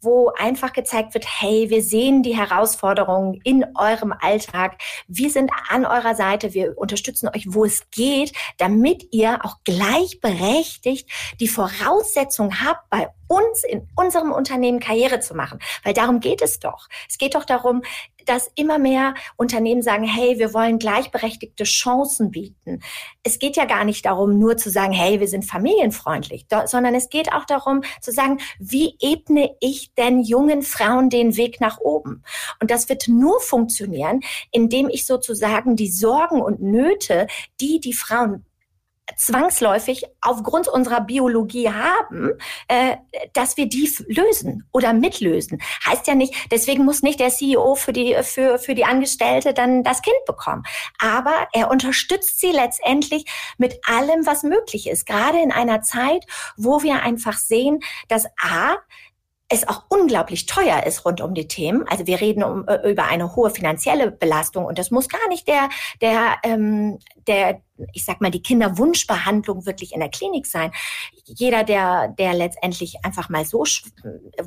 wo 0.00 0.30
einfach 0.38 0.72
gezeigt 0.72 1.14
wird, 1.14 1.26
hey, 1.26 1.68
wir 1.68 1.82
sehen 1.82 2.22
die 2.22 2.36
Herausforderungen 2.36 3.40
in 3.44 3.64
eurem 3.76 4.12
Alltag. 4.12 4.80
Wir 5.08 5.30
sind 5.30 5.50
an 5.68 5.84
eurer 5.84 6.14
Seite. 6.14 6.54
Wir 6.54 6.78
unterstützen 6.78 7.28
euch, 7.28 7.46
wo 7.48 7.64
es 7.64 7.90
geht, 7.90 8.32
damit 8.58 9.12
ihr 9.12 9.44
auch 9.44 9.56
gleichberechtigt 9.64 11.10
die 11.40 11.48
Voraussetzung 11.48 12.60
habt, 12.64 12.88
bei 12.88 13.08
uns 13.28 13.64
in 13.64 13.88
unserem 13.96 14.32
Unternehmen 14.32 14.80
Karriere 14.80 15.20
zu 15.20 15.34
machen. 15.34 15.58
Weil 15.84 15.94
darum 15.94 16.20
geht 16.20 16.42
es 16.42 16.58
doch. 16.58 16.88
Es 17.08 17.18
geht 17.18 17.34
doch 17.34 17.44
darum, 17.44 17.82
dass 18.26 18.50
immer 18.56 18.78
mehr 18.78 19.14
Unternehmen 19.36 19.82
sagen, 19.82 20.04
hey, 20.04 20.38
wir 20.38 20.52
wollen 20.52 20.78
gleichberechtigte 20.78 21.64
Chancen 21.64 22.30
bieten. 22.30 22.80
Es 23.22 23.38
geht 23.38 23.56
ja 23.56 23.64
gar 23.64 23.84
nicht 23.84 24.04
darum, 24.04 24.38
nur 24.38 24.56
zu 24.56 24.68
sagen, 24.68 24.92
hey, 24.92 25.20
wir 25.20 25.28
sind 25.28 25.44
familienfreundlich, 25.44 26.46
sondern 26.66 26.94
es 26.94 27.08
geht 27.08 27.32
auch 27.32 27.44
darum 27.44 27.82
zu 28.00 28.12
sagen, 28.12 28.38
wie 28.58 28.96
ebne 29.00 29.54
ich 29.60 29.94
denn 29.94 30.20
jungen 30.20 30.62
Frauen 30.62 31.08
den 31.08 31.36
Weg 31.36 31.60
nach 31.60 31.78
oben? 31.78 32.22
Und 32.60 32.70
das 32.70 32.88
wird 32.88 33.08
nur 33.08 33.40
funktionieren, 33.40 34.20
indem 34.50 34.88
ich 34.88 35.06
sozusagen 35.06 35.76
die 35.76 35.90
Sorgen 35.90 36.42
und 36.42 36.60
Nöte, 36.60 37.28
die 37.60 37.80
die 37.80 37.94
Frauen 37.94 38.44
zwangsläufig 39.16 40.04
aufgrund 40.20 40.68
unserer 40.68 41.00
Biologie 41.00 41.70
haben, 41.70 42.32
äh, 42.68 42.96
dass 43.32 43.56
wir 43.56 43.68
die 43.68 43.88
lösen 44.08 44.68
oder 44.72 44.92
mitlösen. 44.92 45.60
Heißt 45.86 46.06
ja 46.06 46.14
nicht, 46.14 46.34
deswegen 46.50 46.84
muss 46.84 47.02
nicht 47.02 47.20
der 47.20 47.30
CEO 47.30 47.76
für 47.76 47.92
die, 47.92 48.16
für, 48.22 48.58
für 48.58 48.74
die 48.74 48.84
Angestellte 48.84 49.54
dann 49.54 49.84
das 49.84 50.02
Kind 50.02 50.16
bekommen. 50.26 50.64
Aber 50.98 51.48
er 51.52 51.70
unterstützt 51.70 52.40
sie 52.40 52.50
letztendlich 52.50 53.24
mit 53.58 53.78
allem, 53.88 54.26
was 54.26 54.42
möglich 54.42 54.88
ist. 54.88 55.06
Gerade 55.06 55.40
in 55.40 55.52
einer 55.52 55.82
Zeit, 55.82 56.24
wo 56.56 56.82
wir 56.82 57.02
einfach 57.02 57.38
sehen, 57.38 57.80
dass 58.08 58.26
A, 58.40 58.76
es 59.48 59.68
auch 59.68 59.84
unglaublich 59.88 60.46
teuer 60.46 60.84
ist 60.84 61.04
rund 61.04 61.20
um 61.20 61.32
die 61.34 61.46
Themen. 61.46 61.86
Also 61.86 62.06
wir 62.06 62.20
reden 62.20 62.42
um, 62.42 62.66
äh, 62.66 62.90
über 62.90 63.04
eine 63.04 63.36
hohe 63.36 63.50
finanzielle 63.50 64.10
Belastung 64.10 64.64
und 64.64 64.78
das 64.78 64.90
muss 64.90 65.08
gar 65.08 65.28
nicht 65.28 65.46
der, 65.46 65.68
der, 66.00 66.36
ähm, 66.42 66.98
der 67.28 67.62
ich 67.92 68.04
sag 68.04 68.20
mal, 68.20 68.30
die 68.30 68.42
Kinderwunschbehandlung 68.42 69.66
wirklich 69.66 69.92
in 69.92 70.00
der 70.00 70.08
Klinik 70.08 70.46
sein. 70.46 70.72
Jeder, 71.24 71.64
der, 71.64 72.08
der 72.08 72.34
letztendlich 72.34 73.04
einfach 73.04 73.28
mal 73.28 73.44
so, 73.44 73.64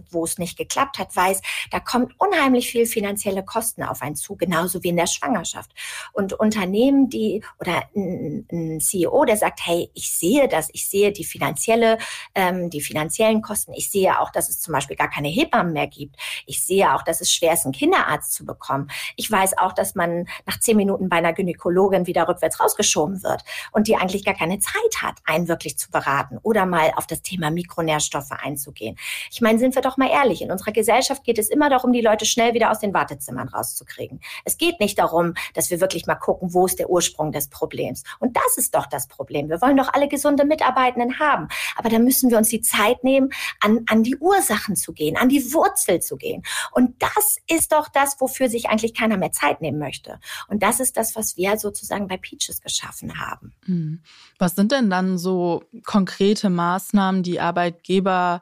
wo 0.09 0.23
es 0.23 0.37
nicht 0.37 0.57
geklappt 0.57 0.99
hat, 0.99 1.15
weiß, 1.15 1.41
da 1.71 1.79
kommt 1.79 2.13
unheimlich 2.17 2.69
viel 2.71 2.85
finanzielle 2.85 3.43
Kosten 3.43 3.83
auf 3.83 4.01
einen 4.01 4.15
zu, 4.15 4.35
genauso 4.35 4.83
wie 4.83 4.89
in 4.89 4.97
der 4.97 5.07
Schwangerschaft. 5.07 5.71
Und 6.13 6.33
Unternehmen, 6.33 7.09
die, 7.09 7.43
oder 7.59 7.83
ein, 7.95 8.79
CEO, 8.79 9.25
der 9.25 9.37
sagt, 9.37 9.61
hey, 9.65 9.89
ich 9.93 10.11
sehe 10.11 10.47
das, 10.47 10.69
ich 10.73 10.87
sehe 10.87 11.11
die 11.11 11.23
finanzielle, 11.23 11.97
ähm, 12.35 12.69
die 12.69 12.81
finanziellen 12.81 13.41
Kosten, 13.41 13.73
ich 13.73 13.91
sehe 13.91 14.19
auch, 14.19 14.31
dass 14.31 14.49
es 14.49 14.59
zum 14.59 14.73
Beispiel 14.73 14.95
gar 14.95 15.09
keine 15.09 15.27
Hebammen 15.27 15.73
mehr 15.73 15.87
gibt. 15.87 16.15
Ich 16.45 16.65
sehe 16.65 16.93
auch, 16.93 17.03
dass 17.03 17.21
es 17.21 17.31
schwer 17.31 17.53
ist, 17.53 17.65
einen 17.65 17.73
Kinderarzt 17.73 18.33
zu 18.33 18.45
bekommen. 18.45 18.89
Ich 19.15 19.29
weiß 19.29 19.57
auch, 19.57 19.73
dass 19.73 19.95
man 19.95 20.27
nach 20.45 20.59
zehn 20.59 20.77
Minuten 20.77 21.09
bei 21.09 21.17
einer 21.17 21.33
Gynäkologin 21.33 22.07
wieder 22.07 22.27
rückwärts 22.27 22.59
rausgeschoben 22.59 23.18
wird 23.23 23.43
und 23.71 23.87
die 23.87 23.95
eigentlich 23.95 24.25
gar 24.25 24.35
keine 24.35 24.59
Zeit 24.59 25.01
hat, 25.01 25.15
einen 25.25 25.47
wirklich 25.47 25.77
zu 25.77 25.89
beraten 25.91 26.37
oder 26.43 26.65
mal 26.65 26.91
auf 26.95 27.07
das 27.07 27.21
Thema 27.21 27.51
Mikronährstoffe 27.51 28.31
einzugehen. 28.31 28.97
Ich 29.31 29.41
meine, 29.41 29.59
sind 29.59 29.75
wir 29.75 29.81
doch 29.81 29.97
mal 29.97 30.09
ehrlich, 30.09 30.41
in 30.41 30.51
unserer 30.51 30.71
Gesellschaft 30.71 31.23
geht 31.23 31.37
es 31.37 31.49
immer 31.49 31.69
darum, 31.69 31.93
die 31.93 32.01
Leute 32.01 32.25
schnell 32.25 32.53
wieder 32.53 32.71
aus 32.71 32.79
den 32.79 32.93
Wartezimmern 32.93 33.49
rauszukriegen. 33.49 34.19
Es 34.45 34.57
geht 34.57 34.79
nicht 34.79 34.99
darum, 34.99 35.33
dass 35.53 35.69
wir 35.69 35.81
wirklich 35.81 36.05
mal 36.05 36.15
gucken, 36.15 36.53
wo 36.53 36.65
ist 36.65 36.79
der 36.79 36.89
Ursprung 36.89 37.31
des 37.31 37.49
Problems. 37.49 38.03
Und 38.19 38.35
das 38.35 38.57
ist 38.57 38.75
doch 38.75 38.85
das 38.85 39.07
Problem. 39.07 39.49
Wir 39.49 39.61
wollen 39.61 39.77
doch 39.77 39.93
alle 39.93 40.07
gesunde 40.07 40.45
Mitarbeitenden 40.45 41.19
haben. 41.19 41.47
Aber 41.75 41.89
da 41.89 41.99
müssen 41.99 42.29
wir 42.29 42.37
uns 42.37 42.49
die 42.49 42.61
Zeit 42.61 43.03
nehmen, 43.03 43.29
an, 43.59 43.85
an 43.87 44.03
die 44.03 44.17
Ursachen 44.17 44.75
zu 44.75 44.93
gehen, 44.93 45.17
an 45.17 45.29
die 45.29 45.53
Wurzel 45.53 46.01
zu 46.01 46.17
gehen. 46.17 46.43
Und 46.71 47.01
das 47.01 47.37
ist 47.47 47.71
doch 47.71 47.87
das, 47.89 48.19
wofür 48.19 48.49
sich 48.49 48.69
eigentlich 48.69 48.93
keiner 48.93 49.17
mehr 49.17 49.31
Zeit 49.31 49.61
nehmen 49.61 49.79
möchte. 49.79 50.19
Und 50.47 50.63
das 50.63 50.79
ist 50.79 50.97
das, 50.97 51.15
was 51.15 51.37
wir 51.37 51.57
sozusagen 51.57 52.07
bei 52.07 52.17
Peaches 52.17 52.61
geschaffen 52.61 53.08
geholfen 53.09 53.19
haben. 53.19 53.53
Hm. 53.65 53.99
Was 54.37 54.55
sind 54.55 54.71
denn 54.71 54.89
dann 54.89 55.17
so 55.17 55.63
konkrete 55.85 56.49
Maßnahmen, 56.49 57.23
die 57.23 57.39
Arbeitgeber 57.39 58.41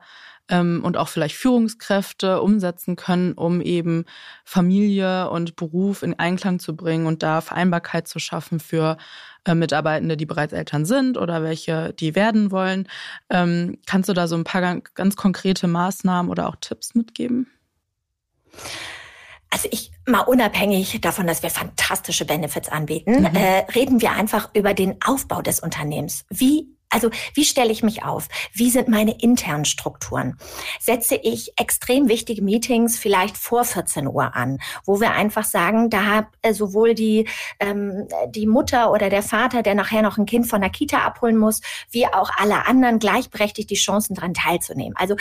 ähm, 0.49 0.81
und 0.83 0.97
auch 0.97 1.09
vielleicht 1.09 1.35
Führungskräfte 1.35 2.41
umsetzen 2.41 2.95
können, 2.95 3.33
um 3.33 3.61
eben 3.61 4.05
Familie 4.45 5.29
und 5.29 5.55
Beruf 5.55 6.03
in 6.03 6.17
Einklang 6.17 6.59
zu 6.59 6.75
bringen 6.75 7.05
und 7.05 7.23
da 7.23 7.41
Vereinbarkeit 7.41 8.07
zu 8.07 8.19
schaffen 8.19 8.59
für 8.59 8.97
äh, 9.45 9.55
Mitarbeitende, 9.55 10.17
die 10.17 10.25
bereits 10.25 10.53
Eltern 10.53 10.85
sind 10.85 11.17
oder 11.17 11.43
welche, 11.43 11.93
die 11.93 12.15
werden 12.15 12.51
wollen. 12.51 12.87
Ähm, 13.29 13.79
kannst 13.85 14.09
du 14.09 14.13
da 14.13 14.27
so 14.27 14.35
ein 14.35 14.43
paar 14.43 14.81
ganz 14.93 15.15
konkrete 15.15 15.67
Maßnahmen 15.67 16.31
oder 16.31 16.47
auch 16.47 16.55
Tipps 16.59 16.95
mitgeben? 16.95 17.47
Also 19.49 19.67
ich 19.71 19.91
mal 20.05 20.21
unabhängig 20.21 20.99
davon, 21.01 21.27
dass 21.27 21.43
wir 21.43 21.49
fantastische 21.49 22.25
Benefits 22.25 22.69
anbieten, 22.69 23.21
mhm. 23.21 23.35
äh, 23.35 23.65
reden 23.75 24.01
wir 24.01 24.11
einfach 24.11 24.49
über 24.53 24.73
den 24.73 24.97
Aufbau 25.05 25.41
des 25.41 25.59
Unternehmens. 25.59 26.25
Wie 26.29 26.77
also 26.89 27.09
wie 27.33 27.43
stelle 27.43 27.71
ich 27.71 27.83
mich 27.83 28.03
auf? 28.03 28.27
Wie 28.53 28.69
sind 28.69 28.87
meine 28.87 29.19
internen 29.19 29.65
Strukturen? 29.65 30.37
Setze 30.79 31.15
ich 31.15 31.51
extrem 31.57 32.07
wichtige 32.07 32.41
Meetings 32.41 32.97
vielleicht 32.97 33.37
vor 33.37 33.65
14 33.65 34.07
Uhr 34.07 34.35
an, 34.35 34.59
wo 34.85 35.01
wir 35.01 35.11
einfach 35.11 35.43
sagen, 35.43 35.89
da 35.89 36.05
hat 36.05 36.27
äh, 36.41 36.53
sowohl 36.53 36.93
die, 36.93 37.27
ähm, 37.59 38.07
die 38.29 38.47
Mutter 38.47 38.91
oder 38.91 39.09
der 39.09 39.23
Vater, 39.23 39.63
der 39.63 39.75
nachher 39.75 40.01
noch 40.01 40.17
ein 40.17 40.25
Kind 40.25 40.47
von 40.47 40.61
der 40.61 40.69
Kita 40.69 40.99
abholen 40.99 41.37
muss, 41.37 41.61
wie 41.91 42.07
auch 42.07 42.31
alle 42.37 42.65
anderen 42.67 42.99
gleichberechtigt 42.99 43.69
die 43.69 43.75
Chancen 43.75 44.15
daran 44.15 44.33
teilzunehmen. 44.33 44.95
Also 44.95 45.15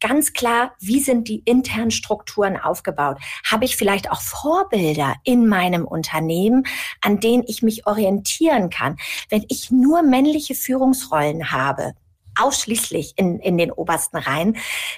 ganz 0.00 0.32
klar, 0.32 0.74
wie 0.78 1.00
sind 1.00 1.28
die 1.28 1.40
internen 1.44 1.90
Strukturen 1.90 2.56
aufgebaut? 2.56 3.18
Habe 3.50 3.64
ich 3.64 3.76
vielleicht 3.76 4.10
auch 4.10 4.20
Vorbilder 4.20 5.14
in 5.24 5.46
meinem 5.48 5.84
Unternehmen, 5.86 6.66
an 7.00 7.20
denen 7.20 7.44
ich 7.46 7.62
mich 7.62 7.86
orientieren 7.86 8.70
kann? 8.70 8.96
Wenn 9.28 9.44
ich 9.48 9.70
nur 9.70 10.02
männliche 10.02 10.54
Führungsrollen 10.54 11.50
habe, 11.50 11.94
ausschließlich 12.38 13.14
in, 13.16 13.38
in 13.40 13.56
den 13.58 13.72
obersten 13.72 14.18
Reihen, 14.18 14.56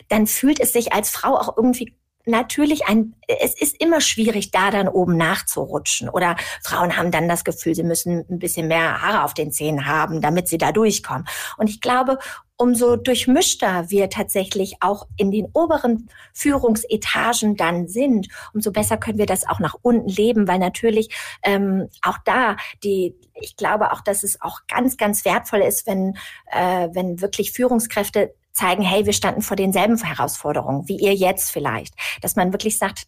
dann 0.09 0.27
fühlt 0.27 0.61
es 0.61 0.73
sich 0.73 0.93
als 0.93 1.11
Frau 1.11 1.37
auch 1.37 1.57
irgendwie 1.57 1.95
natürlich 2.29 2.87
ein, 2.87 3.15
es 3.27 3.61
ist 3.61 3.81
immer 3.81 4.01
schwierig, 4.01 4.51
da 4.51 4.71
dann 4.71 4.89
oben 4.89 5.17
nachzurutschen. 5.17 6.09
Oder 6.09 6.37
Frauen 6.63 6.97
haben 6.97 7.11
dann 7.11 7.29
das 7.29 7.45
Gefühl, 7.45 7.75
sie 7.75 7.83
müssen 7.83 8.25
ein 8.31 8.39
bisschen 8.39 8.69
mehr 8.69 9.03
Haare 9.03 9.25
auf 9.25 9.35
den 9.35 9.53
Zähnen 9.53 9.87
haben, 9.87 10.21
damit 10.21 10.49
sie 10.49 10.59
da 10.59 10.73
durchkommen. 10.73 11.27
Und 11.57 11.69
ich 11.71 11.81
glaube, 11.81 12.19
umso 12.59 12.97
durchmischter 12.97 13.89
wir 13.89 14.11
tatsächlich 14.11 14.77
auch 14.81 15.07
in 15.17 15.31
den 15.31 15.47
oberen 15.53 16.09
Führungsetagen 16.35 17.57
dann 17.57 17.87
sind, 17.87 18.29
umso 18.53 18.73
besser 18.73 18.97
können 18.97 19.19
wir 19.19 19.27
das 19.27 19.49
auch 19.49 19.61
nach 19.61 19.77
unten 19.81 20.09
leben, 20.09 20.49
weil 20.49 20.59
natürlich 20.59 21.15
ähm, 21.45 21.89
auch 22.03 22.19
da 22.25 22.57
die, 22.83 23.15
ich 23.35 23.57
glaube 23.57 23.93
auch, 23.93 24.01
dass 24.01 24.25
es 24.25 24.41
auch 24.43 24.63
ganz, 24.67 24.97
ganz 24.97 25.25
wertvoll 25.25 25.61
ist, 25.61 25.87
wenn, 25.87 26.17
äh, 26.47 26.89
wenn 26.93 27.21
wirklich 27.21 27.53
Führungskräfte 27.53 28.35
zeigen, 28.53 28.83
hey, 28.83 29.07
wir 29.07 29.13
standen 29.13 29.43
vor 29.43 29.57
denselben 29.57 30.03
Herausforderungen 30.03 30.89
wie 30.89 30.97
ihr 30.97 31.15
jetzt 31.15 31.51
vielleicht. 31.51 31.95
Dass 32.23 32.37
man 32.37 32.53
wirklich 32.53 32.79
sagt, 32.79 33.05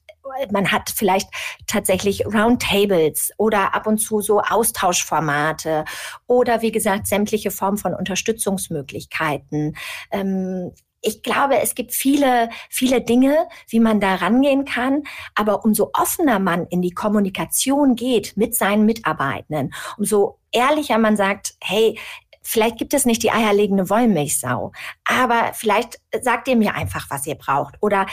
man 0.53 0.71
hat 0.71 0.91
vielleicht 0.91 1.29
tatsächlich 1.67 2.25
Roundtables 2.27 3.33
oder 3.37 3.75
ab 3.75 3.87
und 3.87 3.99
zu 3.99 4.21
so 4.21 4.41
Austauschformate 4.41 5.85
oder 6.27 6.63
wie 6.63 6.73
gesagt 6.73 7.07
sämtliche 7.07 7.51
Formen 7.51 7.79
von 7.79 7.95
Unterstützungsmöglichkeiten. 7.95 9.77
Ähm, 10.11 10.73
ich 11.03 11.23
glaube, 11.23 11.59
es 11.61 11.75
gibt 11.75 11.95
viele, 11.95 12.51
viele 12.69 13.01
Dinge, 13.01 13.49
wie 13.69 13.81
man 13.81 14.01
da 14.01 14.17
rangehen 14.17 14.65
kann. 14.65 15.05
Aber 15.35 15.65
umso 15.65 15.91
offener 15.95 16.39
man 16.39 16.67
in 16.67 16.83
die 16.83 16.91
Kommunikation 16.91 17.97
geht 17.97 18.37
mit 18.37 18.55
seinen 18.55 18.85
Mitarbeitenden, 18.85 19.73
umso 19.97 20.39
ehrlicher 20.53 20.99
man 20.99 21.17
sagt, 21.17 21.55
hey, 21.63 21.99
Vielleicht 22.50 22.78
gibt 22.78 22.95
es 22.95 23.07
nicht 23.07 23.23
die 23.23 23.30
eierlegende 23.30 23.88
Wollmilchsau, 23.88 24.73
aber 25.04 25.52
vielleicht 25.54 26.00
sagt 26.21 26.49
ihr 26.49 26.57
mir 26.57 26.75
einfach, 26.75 27.09
was 27.09 27.25
ihr 27.25 27.37
braucht. 27.37 27.76
Oder 27.80 28.07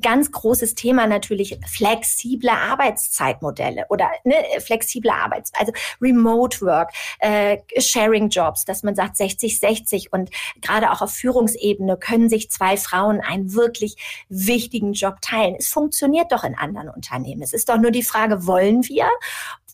ganz 0.00 0.30
großes 0.30 0.76
Thema 0.76 1.08
natürlich 1.08 1.58
flexible 1.66 2.50
Arbeitszeitmodelle 2.50 3.86
oder 3.88 4.08
ne, 4.22 4.36
flexible 4.60 5.10
Arbeits, 5.10 5.50
also 5.58 5.72
Remote 6.00 6.60
Work, 6.60 6.92
äh, 7.18 7.58
Sharing 7.76 8.28
Jobs, 8.28 8.64
dass 8.64 8.84
man 8.84 8.94
sagt 8.94 9.16
60-60 9.16 10.10
und 10.12 10.30
gerade 10.60 10.92
auch 10.92 11.02
auf 11.02 11.12
Führungsebene 11.12 11.96
können 11.96 12.28
sich 12.28 12.52
zwei 12.52 12.76
Frauen 12.76 13.20
einen 13.20 13.52
wirklich 13.52 13.96
wichtigen 14.28 14.92
Job 14.92 15.16
teilen. 15.22 15.56
Es 15.58 15.66
funktioniert 15.66 16.30
doch 16.30 16.44
in 16.44 16.56
anderen 16.56 16.88
Unternehmen. 16.88 17.42
Es 17.42 17.52
ist 17.52 17.68
doch 17.68 17.78
nur 17.78 17.90
die 17.90 18.04
Frage, 18.04 18.46
wollen 18.46 18.86
wir? 18.86 19.08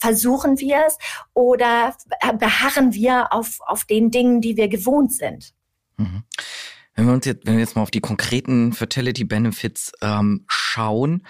Versuchen 0.00 0.59
wir 0.59 0.85
es 0.87 0.99
oder 1.35 1.95
beharren 2.38 2.95
wir 2.95 3.33
auf, 3.33 3.59
auf 3.67 3.85
den 3.85 4.11
Dingen, 4.11 4.40
die 4.40 4.57
wir 4.57 4.69
gewohnt 4.69 5.12
sind? 5.12 5.52
Mhm. 5.97 6.23
Wenn 6.95 7.07
wir 7.07 7.12
uns 7.12 7.26
jetzt, 7.26 7.47
wenn 7.47 7.55
wir 7.55 7.61
jetzt 7.61 7.76
mal 7.76 7.83
auf 7.83 7.93
die 7.93 8.00
konkreten 8.00 8.73
Fertility 8.73 9.25
Benefits 9.25 9.93
ähm, 10.02 10.45
schauen, 10.49 11.25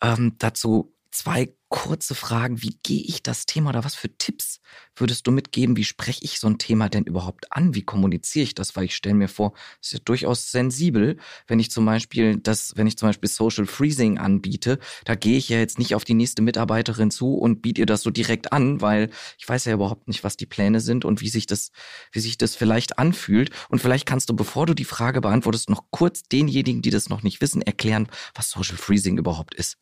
ähm, 0.00 0.36
dazu 0.38 0.94
zwei 1.10 1.54
kurze 1.68 2.14
Fragen. 2.14 2.62
Wie 2.62 2.78
gehe 2.82 3.02
ich 3.02 3.22
das 3.22 3.46
Thema 3.46 3.70
oder 3.70 3.84
was 3.84 3.94
für 3.94 4.16
Tipps 4.16 4.60
würdest 4.96 5.26
du 5.26 5.30
mitgeben? 5.30 5.76
Wie 5.76 5.84
spreche 5.84 6.24
ich 6.24 6.40
so 6.40 6.46
ein 6.46 6.58
Thema 6.58 6.88
denn 6.88 7.04
überhaupt 7.04 7.52
an? 7.52 7.74
Wie 7.74 7.82
kommuniziere 7.82 8.44
ich 8.44 8.54
das? 8.54 8.74
Weil 8.74 8.84
ich 8.84 8.96
stelle 8.96 9.14
mir 9.14 9.28
vor, 9.28 9.52
es 9.80 9.88
ist 9.88 9.92
ja 9.92 9.98
durchaus 10.04 10.50
sensibel, 10.50 11.18
wenn 11.46 11.60
ich 11.60 11.70
zum 11.70 11.84
Beispiel 11.84 12.38
das, 12.38 12.72
wenn 12.76 12.86
ich 12.86 12.96
zum 12.96 13.08
Beispiel 13.08 13.28
Social 13.28 13.66
Freezing 13.66 14.18
anbiete, 14.18 14.78
da 15.04 15.14
gehe 15.14 15.36
ich 15.36 15.48
ja 15.48 15.58
jetzt 15.58 15.78
nicht 15.78 15.94
auf 15.94 16.04
die 16.04 16.14
nächste 16.14 16.42
Mitarbeiterin 16.42 17.10
zu 17.10 17.34
und 17.34 17.62
biete 17.62 17.82
ihr 17.82 17.86
das 17.86 18.02
so 18.02 18.10
direkt 18.10 18.52
an, 18.52 18.80
weil 18.80 19.10
ich 19.38 19.48
weiß 19.48 19.66
ja 19.66 19.74
überhaupt 19.74 20.08
nicht, 20.08 20.24
was 20.24 20.36
die 20.36 20.46
Pläne 20.46 20.80
sind 20.80 21.04
und 21.04 21.20
wie 21.20 21.28
sich 21.28 21.46
das, 21.46 21.70
wie 22.12 22.20
sich 22.20 22.38
das 22.38 22.56
vielleicht 22.56 22.98
anfühlt. 22.98 23.50
Und 23.68 23.80
vielleicht 23.80 24.06
kannst 24.06 24.30
du, 24.30 24.36
bevor 24.36 24.66
du 24.66 24.74
die 24.74 24.84
Frage 24.84 25.20
beantwortest, 25.20 25.70
noch 25.70 25.84
kurz 25.90 26.22
denjenigen, 26.22 26.82
die 26.82 26.90
das 26.90 27.08
noch 27.08 27.22
nicht 27.22 27.40
wissen, 27.40 27.62
erklären, 27.62 28.08
was 28.34 28.50
Social 28.50 28.76
Freezing 28.76 29.18
überhaupt 29.18 29.54
ist. 29.54 29.76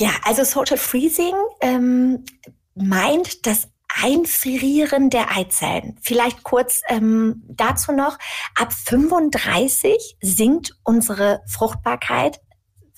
Ja, 0.00 0.12
also 0.24 0.44
Social 0.44 0.78
Freezing 0.78 1.34
ähm, 1.60 2.24
meint 2.74 3.46
das 3.46 3.68
Einfrieren 4.02 5.10
der 5.10 5.36
Eizellen. 5.36 5.98
Vielleicht 6.00 6.42
kurz 6.42 6.80
ähm, 6.88 7.42
dazu 7.48 7.92
noch. 7.92 8.16
Ab 8.54 8.72
35 8.72 10.16
sinkt 10.22 10.74
unsere 10.84 11.42
Fruchtbarkeit 11.46 12.40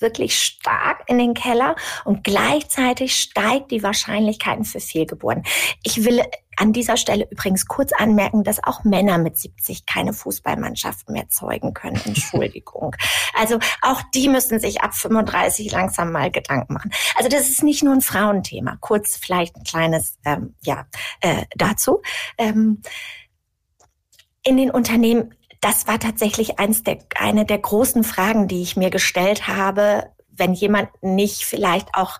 wirklich 0.03 0.37
stark 0.37 1.03
in 1.07 1.17
den 1.17 1.33
Keller 1.33 1.75
und 2.05 2.23
gleichzeitig 2.23 3.15
steigt 3.15 3.71
die 3.71 3.81
Wahrscheinlichkeiten 3.81 4.65
für 4.65 4.79
Fehlgeburten. 4.79 5.43
Ich 5.81 6.05
will 6.05 6.21
an 6.57 6.71
dieser 6.71 6.97
Stelle 6.97 7.27
übrigens 7.31 7.65
kurz 7.65 7.91
anmerken, 7.93 8.43
dass 8.43 8.63
auch 8.63 8.83
Männer 8.83 9.17
mit 9.17 9.39
70 9.39 9.87
keine 9.87 10.13
Fußballmannschaften 10.13 11.13
mehr 11.13 11.27
zeugen 11.29 11.73
können. 11.73 11.99
Entschuldigung. 12.05 12.95
also 13.33 13.57
auch 13.81 14.01
die 14.13 14.29
müssen 14.29 14.59
sich 14.59 14.81
ab 14.81 14.93
35 14.93 15.71
langsam 15.71 16.11
mal 16.11 16.29
Gedanken 16.29 16.73
machen. 16.73 16.91
Also 17.15 17.27
das 17.29 17.49
ist 17.49 17.63
nicht 17.63 17.83
nur 17.83 17.93
ein 17.93 18.01
Frauenthema. 18.01 18.77
Kurz 18.79 19.17
vielleicht 19.17 19.55
ein 19.55 19.63
kleines 19.63 20.19
ähm, 20.25 20.53
ja 20.63 20.85
äh, 21.21 21.45
dazu. 21.55 22.01
Ähm, 22.37 22.81
in 24.45 24.57
den 24.57 24.71
Unternehmen, 24.71 25.33
das 25.63 25.87
war 25.87 25.97
tatsächlich 25.97 26.59
eins 26.59 26.83
der, 26.83 26.99
eine 27.15 27.45
der 27.45 27.57
großen 27.57 28.03
Fragen, 28.03 28.47
die 28.47 28.61
ich 28.61 28.75
mir 28.75 28.89
gestellt 28.89 29.47
habe, 29.47 30.11
wenn 30.29 30.53
jemand 30.53 30.89
nicht 31.01 31.45
vielleicht 31.45 31.95
auch 31.95 32.19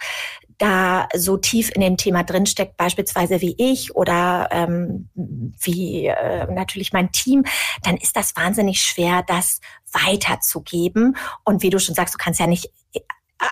da 0.58 1.10
so 1.14 1.36
tief 1.36 1.72
in 1.76 1.82
dem 1.82 1.98
Thema 1.98 2.24
drinsteckt, 2.24 2.78
beispielsweise 2.78 3.42
wie 3.42 3.56
ich 3.58 3.96
oder 3.96 4.48
ähm, 4.52 5.10
wie 5.14 6.06
äh, 6.06 6.50
natürlich 6.52 6.94
mein 6.94 7.12
Team, 7.12 7.44
dann 7.84 7.98
ist 7.98 8.16
das 8.16 8.36
wahnsinnig 8.36 8.82
schwer, 8.82 9.24
das 9.28 9.60
weiterzugeben. 9.92 11.18
Und 11.44 11.64
wie 11.64 11.70
du 11.70 11.80
schon 11.80 11.96
sagst, 11.96 12.14
du 12.14 12.18
kannst 12.18 12.40
ja 12.40 12.48
nicht 12.48 12.72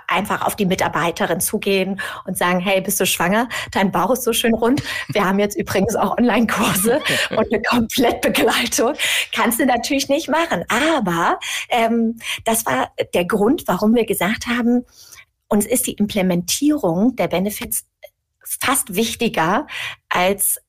einfach 0.07 0.45
auf 0.45 0.55
die 0.55 0.65
Mitarbeiterin 0.65 1.39
zugehen 1.39 1.99
und 2.25 2.37
sagen, 2.37 2.59
hey, 2.59 2.81
bist 2.81 2.99
du 2.99 3.05
schwanger? 3.05 3.49
Dein 3.71 3.91
Bauch 3.91 4.11
ist 4.11 4.23
so 4.23 4.33
schön 4.33 4.53
rund. 4.53 4.83
Wir 5.09 5.25
haben 5.25 5.39
jetzt 5.39 5.57
übrigens 5.57 5.95
auch 5.95 6.17
Online-Kurse 6.17 7.01
und 7.31 7.53
eine 7.53 7.61
Komplettbegleitung. 7.61 8.93
Kannst 9.33 9.59
du 9.59 9.65
natürlich 9.65 10.09
nicht 10.09 10.29
machen. 10.29 10.63
Aber 10.69 11.39
ähm, 11.69 12.17
das 12.45 12.65
war 12.65 12.91
der 13.13 13.25
Grund, 13.25 13.63
warum 13.67 13.95
wir 13.95 14.05
gesagt 14.05 14.47
haben, 14.47 14.85
uns 15.47 15.65
ist 15.65 15.87
die 15.87 15.93
Implementierung 15.93 17.15
der 17.15 17.27
Benefits 17.27 17.85
fast 18.61 18.95
wichtiger 18.95 19.67
als, 20.09 20.61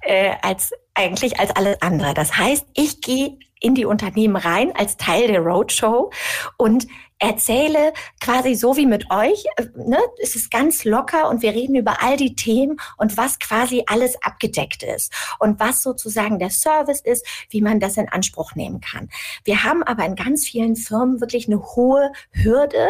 äh, 0.00 0.34
als 0.42 0.72
eigentlich 0.94 1.38
als 1.38 1.54
alles 1.54 1.80
andere. 1.82 2.14
Das 2.14 2.36
heißt, 2.36 2.66
ich 2.74 3.00
gehe 3.00 3.38
in 3.60 3.74
die 3.74 3.84
Unternehmen 3.84 4.36
rein 4.36 4.72
als 4.76 4.96
Teil 4.96 5.28
der 5.28 5.40
Roadshow 5.40 6.10
und 6.56 6.86
erzähle 7.18 7.92
quasi 8.20 8.54
so 8.54 8.76
wie 8.76 8.86
mit 8.86 9.10
euch. 9.10 9.44
Äh, 9.56 9.66
ne? 9.76 9.98
Es 10.22 10.36
ist 10.36 10.50
ganz 10.50 10.84
locker 10.84 11.28
und 11.28 11.42
wir 11.42 11.52
reden 11.52 11.74
über 11.74 12.02
all 12.02 12.16
die 12.16 12.34
Themen 12.34 12.78
und 12.96 13.16
was 13.16 13.38
quasi 13.38 13.84
alles 13.86 14.20
abgedeckt 14.22 14.82
ist 14.82 15.12
und 15.38 15.60
was 15.60 15.82
sozusagen 15.82 16.38
der 16.38 16.50
Service 16.50 17.00
ist, 17.00 17.26
wie 17.50 17.60
man 17.60 17.80
das 17.80 17.96
in 17.96 18.08
Anspruch 18.08 18.54
nehmen 18.54 18.80
kann. 18.80 19.08
Wir 19.44 19.64
haben 19.64 19.82
aber 19.82 20.04
in 20.04 20.14
ganz 20.14 20.46
vielen 20.46 20.76
Firmen 20.76 21.20
wirklich 21.20 21.46
eine 21.46 21.60
hohe 21.60 22.12
Hürde, 22.32 22.88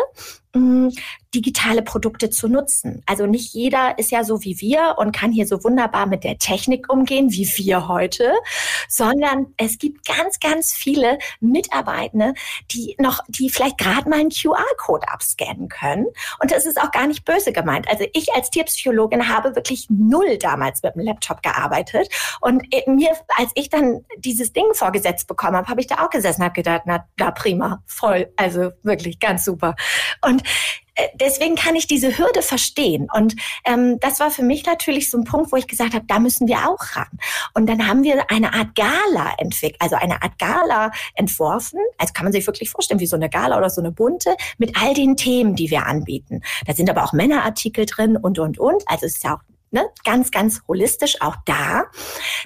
digitale 1.34 1.82
Produkte 1.82 2.30
zu 2.30 2.48
nutzen. 2.48 3.02
Also 3.06 3.26
nicht 3.26 3.52
jeder 3.52 3.98
ist 3.98 4.10
ja 4.10 4.24
so 4.24 4.42
wie 4.44 4.60
wir 4.60 4.94
und 4.98 5.12
kann 5.12 5.30
hier 5.30 5.46
so 5.46 5.62
wunderbar 5.62 6.06
mit 6.06 6.24
der 6.24 6.38
Technik 6.38 6.90
umgehen, 6.90 7.30
wie 7.30 7.46
wir 7.56 7.86
heute, 7.86 8.32
sondern 8.88 9.52
es 9.56 9.78
gibt 9.78 10.06
ganz, 10.06 10.40
ganz 10.40 10.72
viele 10.72 11.18
Mitarbeitende, 11.40 12.34
die 12.70 12.96
noch, 12.98 13.20
die 13.28 13.50
vielleicht 13.50 13.78
gerade 13.78 14.08
mal 14.08 14.20
einen 14.20 14.30
QR-Code 14.30 15.08
abscannen 15.08 15.68
können. 15.68 16.06
Und 16.40 16.50
das 16.50 16.64
ist 16.64 16.80
auch 16.80 16.90
gar 16.90 17.06
nicht 17.06 17.24
böse 17.24 17.52
gemeint. 17.52 17.88
Also 17.88 18.06
ich 18.14 18.32
als 18.34 18.50
Tierpsychologin 18.50 19.28
habe 19.28 19.54
wirklich 19.54 19.86
null 19.90 20.38
damals 20.38 20.82
mit 20.82 20.94
dem 20.94 21.02
Laptop 21.02 21.42
gearbeitet. 21.42 22.08
Und 22.40 22.62
mir, 22.86 23.10
als 23.36 23.50
ich 23.54 23.68
dann 23.68 24.04
dieses 24.16 24.52
Ding 24.52 24.72
vorgesetzt 24.72 25.26
bekommen 25.26 25.56
habe, 25.56 25.68
habe 25.68 25.80
ich 25.80 25.86
da 25.86 26.04
auch 26.04 26.10
gesessen, 26.10 26.42
habe 26.42 26.54
gedacht, 26.54 26.82
na, 26.86 27.04
da 27.16 27.30
prima, 27.32 27.82
voll, 27.86 28.32
also 28.36 28.70
wirklich 28.82 29.20
ganz 29.20 29.44
super. 29.44 29.76
Und 30.22 30.37
und 30.38 30.48
äh, 30.94 31.08
deswegen 31.14 31.56
kann 31.56 31.74
ich 31.74 31.86
diese 31.86 32.16
Hürde 32.16 32.42
verstehen. 32.42 33.08
Und 33.12 33.34
ähm, 33.64 33.98
das 34.00 34.20
war 34.20 34.30
für 34.30 34.42
mich 34.42 34.64
natürlich 34.66 35.10
so 35.10 35.18
ein 35.18 35.24
Punkt, 35.24 35.52
wo 35.52 35.56
ich 35.56 35.66
gesagt 35.66 35.94
habe, 35.94 36.04
da 36.06 36.18
müssen 36.18 36.48
wir 36.48 36.68
auch 36.68 36.96
ran. 36.96 37.08
Und 37.54 37.68
dann 37.68 37.86
haben 37.86 38.02
wir 38.02 38.30
eine 38.30 38.54
Art 38.54 38.74
Gala 38.74 39.34
entwickelt, 39.38 39.80
also 39.80 39.96
eine 39.96 40.22
Art 40.22 40.38
Gala 40.38 40.92
entworfen. 41.14 41.80
Also 41.98 42.12
kann 42.12 42.24
man 42.24 42.32
sich 42.32 42.46
wirklich 42.46 42.70
vorstellen, 42.70 43.00
wie 43.00 43.06
so 43.06 43.16
eine 43.16 43.28
Gala 43.28 43.56
oder 43.58 43.70
so 43.70 43.80
eine 43.80 43.92
bunte 43.92 44.34
mit 44.58 44.76
all 44.80 44.94
den 44.94 45.16
Themen, 45.16 45.54
die 45.54 45.70
wir 45.70 45.86
anbieten. 45.86 46.42
Da 46.66 46.74
sind 46.74 46.90
aber 46.90 47.04
auch 47.04 47.12
Männerartikel 47.12 47.86
drin 47.86 48.16
und, 48.16 48.38
und, 48.38 48.58
und. 48.58 48.82
Also 48.86 49.06
es 49.06 49.16
ist 49.16 49.24
ja 49.24 49.36
auch 49.36 49.40
ne, 49.70 49.88
ganz, 50.04 50.30
ganz 50.30 50.62
holistisch 50.66 51.20
auch 51.20 51.36
da. 51.44 51.84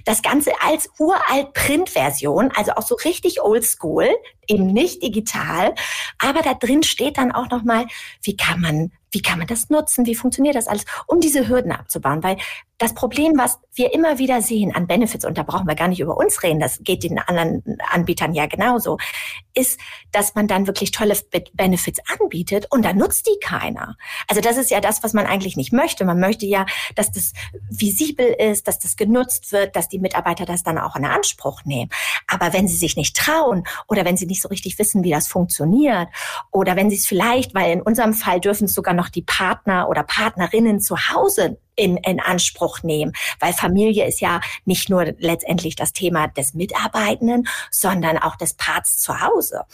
Das 0.04 0.22
Ganze 0.22 0.52
als 0.60 0.90
uralt 0.98 1.52
Printversion, 1.54 2.50
also 2.54 2.72
auch 2.72 2.82
so 2.82 2.94
richtig 2.96 3.42
oldschool, 3.42 4.08
eben 4.46 4.66
nicht 4.66 5.02
digital. 5.02 5.74
Aber 6.18 6.42
da 6.42 6.54
drin 6.54 6.82
steht 6.82 7.18
dann 7.18 7.32
auch 7.32 7.50
nochmal, 7.50 7.86
wie 8.22 8.36
kann 8.36 8.60
man 8.60 8.92
wie 9.14 9.20
kann 9.20 9.38
man 9.38 9.46
das 9.46 9.68
nutzen? 9.68 10.06
Wie 10.06 10.14
funktioniert 10.14 10.56
das 10.56 10.66
alles? 10.66 10.86
Um 11.06 11.20
diese 11.20 11.46
Hürden 11.46 11.70
abzubauen. 11.70 12.22
Weil 12.22 12.38
das 12.78 12.94
Problem, 12.94 13.34
was 13.36 13.58
wir 13.74 13.94
immer 13.94 14.18
wieder 14.18 14.42
sehen 14.42 14.74
an 14.74 14.86
Benefits, 14.86 15.24
und 15.24 15.38
da 15.38 15.44
brauchen 15.44 15.68
wir 15.68 15.74
gar 15.74 15.88
nicht 15.88 16.00
über 16.00 16.16
uns 16.16 16.42
reden, 16.42 16.58
das 16.58 16.80
geht 16.82 17.04
den 17.04 17.18
anderen 17.18 17.62
Anbietern 17.90 18.34
ja 18.34 18.46
genauso, 18.46 18.98
ist, 19.54 19.78
dass 20.10 20.34
man 20.34 20.48
dann 20.48 20.66
wirklich 20.66 20.90
tolle 20.90 21.16
Benefits 21.52 22.00
anbietet 22.20 22.66
und 22.70 22.84
dann 22.84 22.98
nutzt 22.98 23.26
die 23.26 23.38
keiner. 23.40 23.96
Also 24.28 24.40
das 24.40 24.56
ist 24.56 24.70
ja 24.70 24.80
das, 24.80 25.02
was 25.02 25.12
man 25.12 25.26
eigentlich 25.26 25.56
nicht 25.56 25.72
möchte. 25.72 26.04
Man 26.04 26.18
möchte 26.18 26.46
ja, 26.46 26.66
dass 26.96 27.12
das 27.12 27.32
visibel 27.70 28.26
ist, 28.26 28.66
dass 28.66 28.78
das 28.78 28.96
genutzt 28.96 29.52
wird, 29.52 29.76
dass 29.76 29.88
die 29.88 29.98
Mitarbeiter 29.98 30.44
das 30.44 30.62
dann 30.62 30.78
auch 30.78 30.96
in 30.96 31.04
Anspruch 31.04 31.64
nehmen. 31.64 31.90
Aber 32.26 32.52
wenn 32.52 32.68
sie 32.68 32.76
sich 32.76 32.96
nicht 32.96 33.16
trauen 33.16 33.64
oder 33.86 34.04
wenn 34.04 34.16
sie 34.16 34.26
nicht 34.26 34.42
so 34.42 34.48
richtig 34.48 34.78
wissen, 34.78 35.04
wie 35.04 35.10
das 35.10 35.28
funktioniert 35.28 36.08
oder 36.50 36.76
wenn 36.76 36.90
sie 36.90 36.96
es 36.96 37.06
vielleicht, 37.06 37.54
weil 37.54 37.72
in 37.72 37.82
unserem 37.82 38.12
Fall 38.14 38.40
dürfen 38.40 38.64
es 38.64 38.74
sogar 38.74 38.94
noch 38.94 39.08
die 39.08 39.22
Partner 39.22 39.88
oder 39.88 40.02
Partnerinnen 40.02 40.80
zu 40.80 40.96
Hause 40.96 41.58
in, 41.76 41.96
in 41.98 42.20
Anspruch 42.20 42.82
nehmen, 42.82 43.12
weil 43.40 43.52
Familie 43.52 44.06
ist 44.06 44.20
ja 44.20 44.40
nicht 44.64 44.88
nur 44.88 45.04
letztendlich 45.18 45.76
das 45.76 45.92
Thema 45.92 46.28
des 46.28 46.54
Mitarbeitenden, 46.54 47.48
sondern 47.70 48.18
auch 48.18 48.36
des 48.36 48.54
Parts 48.54 48.98
zu 48.98 49.20
Hause. 49.20 49.64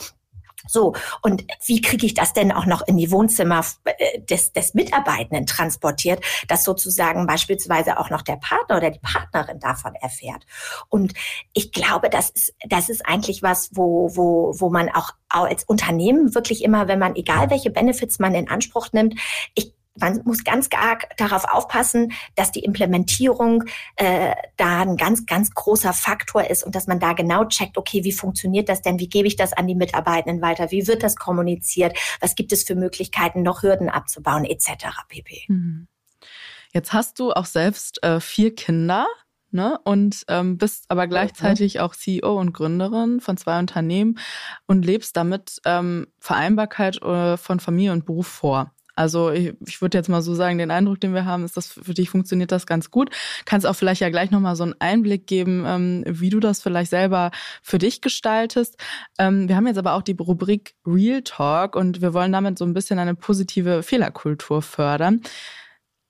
So, 0.69 0.95
und 1.23 1.45
wie 1.67 1.81
kriege 1.81 2.05
ich 2.05 2.15
das 2.15 2.35
denn 2.35 2.53
auch 2.53 2.67
noch 2.67 2.87
in 2.87 2.97
die 2.97 3.11
Wohnzimmer 3.11 3.65
äh, 3.85 4.21
des, 4.21 4.53
des 4.53 4.75
Mitarbeitenden 4.75 5.47
transportiert, 5.47 6.23
dass 6.47 6.65
sozusagen 6.65 7.27
beispielsweise 7.27 7.99
auch 7.99 8.11
noch 8.11 8.23
der 8.23 8.37
Partner 8.37 8.77
oder 8.77 8.91
die 8.91 8.99
Partnerin 8.99 9.61
davon 9.61 9.95
erfährt? 9.95 10.45
Und 10.89 11.15
ich 11.55 11.73
glaube, 11.73 12.11
das 12.11 12.31
ist, 12.31 12.55
das 12.69 12.89
ist 12.91 13.07
eigentlich 13.07 13.43
was, 13.43 13.71
wo, 13.73 14.11
wo, 14.15 14.53
wo 14.59 14.69
man 14.69 14.91
auch 14.91 15.13
als 15.29 15.65
Unternehmen 15.65 16.35
wirklich 16.35 16.63
immer, 16.63 16.87
wenn 16.87 16.99
man, 16.99 17.17
egal 17.17 17.51
welche 17.51 17.71
Benefits 17.71 18.19
man 18.19 18.35
in 18.35 18.49
Anspruch 18.49 18.89
nimmt, 18.93 19.15
ich 19.55 19.78
man 20.01 20.21
muss 20.25 20.45
ganz 20.45 20.69
arg 20.77 21.09
darauf 21.17 21.45
aufpassen, 21.45 22.13
dass 22.35 22.53
die 22.53 22.61
Implementierung 22.65 23.65
äh, 23.97 24.35
da 24.57 24.83
ein 24.83 24.97
ganz, 24.97 25.27
ganz 25.27 25.51
großer 25.53 25.93
Faktor 25.93 26.49
ist 26.49 26.65
und 26.65 26.75
dass 26.75 26.87
man 26.87 27.01
da 27.01 27.13
genau 27.13 27.45
checkt, 27.45 27.77
okay, 27.77 28.05
wie 28.05 28.13
funktioniert 28.13 28.69
das 28.69 28.83
denn? 28.83 28.99
Wie 28.99 29.09
gebe 29.09 29.29
ich 29.29 29.37
das 29.37 29.53
an 29.53 29.67
die 29.67 29.75
Mitarbeitenden 29.75 30.43
weiter? 30.43 30.71
Wie 30.71 30.87
wird 30.87 31.03
das 31.03 31.17
kommuniziert? 31.17 31.97
Was 32.21 32.35
gibt 32.35 32.53
es 32.53 32.65
für 32.65 32.75
Möglichkeiten, 32.75 33.43
noch 33.43 33.63
Hürden 33.63 33.89
abzubauen, 33.89 34.45
etc. 34.45 34.87
pp. 35.09 35.45
Mhm. 35.49 35.89
Jetzt 36.73 36.93
hast 36.93 37.19
du 37.19 37.33
auch 37.33 37.47
selbst 37.47 38.03
äh, 38.03 38.21
vier 38.21 38.55
Kinder. 38.55 39.07
Ne? 39.51 39.79
Und 39.85 40.25
ähm, 40.29 40.59
bist 40.59 40.85
aber 40.89 41.07
gleichzeitig 41.07 41.77
mhm. 41.77 41.81
auch 41.81 41.95
CEO 41.95 42.39
und 42.39 42.53
Gründerin 42.53 43.21
von 43.21 43.39
zwei 43.39 43.59
Unternehmen 43.59 44.19
und 44.67 44.85
lebst 44.85 45.17
damit 45.17 45.59
ähm, 45.65 46.09
Vereinbarkeit 46.19 47.01
äh, 47.01 47.39
von 47.39 47.59
Familie 47.59 47.93
und 47.93 48.05
Beruf 48.05 48.27
vor. 48.27 48.75
Also 48.99 49.31
ich, 49.31 49.55
ich 49.65 49.81
würde 49.81 49.97
jetzt 49.97 50.09
mal 50.09 50.23
so 50.23 50.35
sagen, 50.35 50.59
den 50.59 50.73
Eindruck, 50.73 51.01
den 51.01 51.15
wir 51.15 51.25
haben, 51.25 51.45
ist, 51.45 51.57
dass 51.57 51.69
für 51.69 51.95
dich 51.95 52.11
funktioniert 52.11 52.51
das 52.51 52.67
ganz 52.67 52.91
gut. 52.91 53.11
Kannst 53.45 53.65
auch 53.65 53.75
vielleicht 53.75 54.01
ja 54.01 54.11
gleich 54.11 54.33
nochmal 54.33 54.57
so 54.57 54.65
einen 54.65 54.75
Einblick 54.81 55.29
geben, 55.29 55.63
ähm, 55.65 56.03
wie 56.05 56.31
du 56.31 56.41
das 56.41 56.61
vielleicht 56.61 56.91
selber 56.91 57.31
für 57.63 57.79
dich 57.79 58.01
gestaltest. 58.01 58.77
Ähm, 59.17 59.49
wir 59.49 59.55
haben 59.55 59.69
jetzt 59.69 59.79
aber 59.79 59.95
auch 59.95 60.03
die 60.03 60.17
Rubrik 60.19 60.75
Real 60.85 61.23
Talk 61.23 61.77
und 61.77 62.03
wir 62.03 62.13
wollen 62.13 62.33
damit 62.33 62.59
so 62.59 62.65
ein 62.65 62.75
bisschen 62.75 62.99
eine 62.99 63.15
positive 63.15 63.85
Fehlerkultur 63.85 64.63
fördern. 64.63 65.21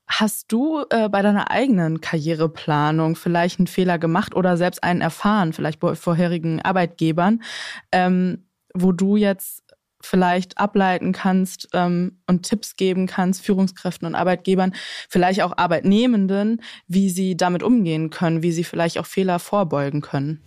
Hast 0.07 0.51
du 0.51 0.83
äh, 0.89 1.09
bei 1.09 1.21
deiner 1.21 1.51
eigenen 1.51 2.01
Karriereplanung 2.01 3.15
vielleicht 3.15 3.59
einen 3.59 3.67
Fehler 3.67 3.99
gemacht 3.99 4.35
oder 4.35 4.57
selbst 4.57 4.83
einen 4.83 5.01
erfahren, 5.01 5.53
vielleicht 5.53 5.79
bei 5.79 5.93
vorherigen 5.93 6.59
Arbeitgebern, 6.59 7.43
ähm, 7.91 8.45
wo 8.73 8.91
du 8.91 9.15
jetzt 9.15 9.68
vielleicht 10.01 10.57
ableiten 10.57 11.11
kannst 11.11 11.69
ähm, 11.73 12.19
und 12.27 12.43
Tipps 12.43 12.75
geben 12.75 13.07
kannst, 13.07 13.41
Führungskräften 13.41 14.07
und 14.07 14.15
Arbeitgebern, 14.15 14.73
vielleicht 15.09 15.41
auch 15.41 15.57
Arbeitnehmenden, 15.57 16.61
wie 16.87 17.09
sie 17.09 17.35
damit 17.35 17.63
umgehen 17.63 18.09
können, 18.09 18.41
wie 18.43 18.51
sie 18.51 18.63
vielleicht 18.63 18.97
auch 18.97 19.05
Fehler 19.05 19.39
vorbeugen 19.39 20.01
können? 20.01 20.43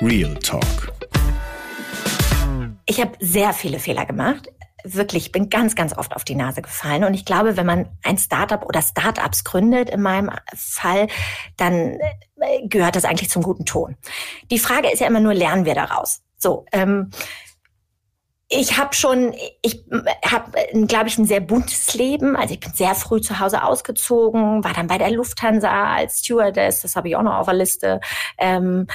Real 0.00 0.34
Talk. 0.36 0.92
Ich 2.86 3.00
habe 3.00 3.12
sehr 3.20 3.52
viele 3.52 3.78
Fehler 3.78 4.06
gemacht 4.06 4.48
wirklich, 4.84 5.26
ich 5.26 5.32
bin 5.32 5.50
ganz, 5.50 5.74
ganz 5.74 5.96
oft 5.96 6.14
auf 6.14 6.24
die 6.24 6.34
Nase 6.34 6.62
gefallen. 6.62 7.04
Und 7.04 7.14
ich 7.14 7.24
glaube, 7.24 7.56
wenn 7.56 7.66
man 7.66 7.88
ein 8.02 8.18
Startup 8.18 8.64
oder 8.64 8.82
Startups 8.82 9.44
gründet, 9.44 9.90
in 9.90 10.02
meinem 10.02 10.30
Fall, 10.54 11.08
dann 11.56 11.98
äh, 12.36 12.66
gehört 12.66 12.96
das 12.96 13.04
eigentlich 13.04 13.30
zum 13.30 13.42
guten 13.42 13.64
Ton. 13.64 13.96
Die 14.50 14.58
Frage 14.58 14.90
ist 14.90 15.00
ja 15.00 15.06
immer 15.06 15.20
nur, 15.20 15.34
lernen 15.34 15.64
wir 15.64 15.74
daraus? 15.74 16.22
So, 16.38 16.64
ähm, 16.72 17.10
ich 18.52 18.76
habe 18.76 18.94
schon, 18.94 19.32
ich 19.62 19.84
habe, 20.26 20.52
glaube 20.86 21.06
ich, 21.06 21.16
ein 21.16 21.24
sehr 21.24 21.40
buntes 21.40 21.94
Leben. 21.94 22.34
Also 22.36 22.54
ich 22.54 22.60
bin 22.60 22.72
sehr 22.74 22.96
früh 22.96 23.20
zu 23.20 23.38
Hause 23.38 23.62
ausgezogen, 23.62 24.64
war 24.64 24.74
dann 24.74 24.88
bei 24.88 24.98
der 24.98 25.12
Lufthansa 25.12 25.94
als 25.94 26.18
Stewardess, 26.18 26.80
das 26.80 26.96
habe 26.96 27.08
ich 27.08 27.16
auch 27.16 27.22
noch 27.22 27.36
auf 27.36 27.46
der 27.46 27.54
Liste. 27.54 28.00
Ähm, 28.38 28.88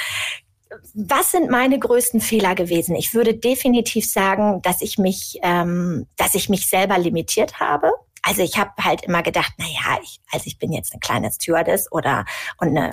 was 0.93 1.31
sind 1.31 1.49
meine 1.49 1.79
größten 1.79 2.19
Fehler 2.19 2.53
gewesen? 2.53 2.97
Ich 2.97 3.13
würde 3.13 3.33
definitiv 3.33 4.11
sagen, 4.11 4.61
dass 4.61 4.81
ich 4.81 4.97
mich, 4.97 5.39
ähm, 5.41 6.07
dass 6.17 6.35
ich 6.35 6.49
mich 6.49 6.67
selber 6.67 6.97
limitiert 6.97 7.61
habe. 7.61 7.91
Also 8.23 8.41
ich 8.41 8.57
habe 8.57 8.71
halt 8.81 9.03
immer 9.03 9.23
gedacht, 9.23 9.53
na 9.57 9.65
ja, 9.65 9.99
ich, 10.03 10.19
also 10.33 10.47
ich 10.47 10.59
bin 10.59 10.73
jetzt 10.73 10.91
eine 10.91 10.99
kleine 10.99 11.31
Stewardess 11.31 11.89
oder 11.93 12.25
und 12.59 12.69
eine 12.69 12.89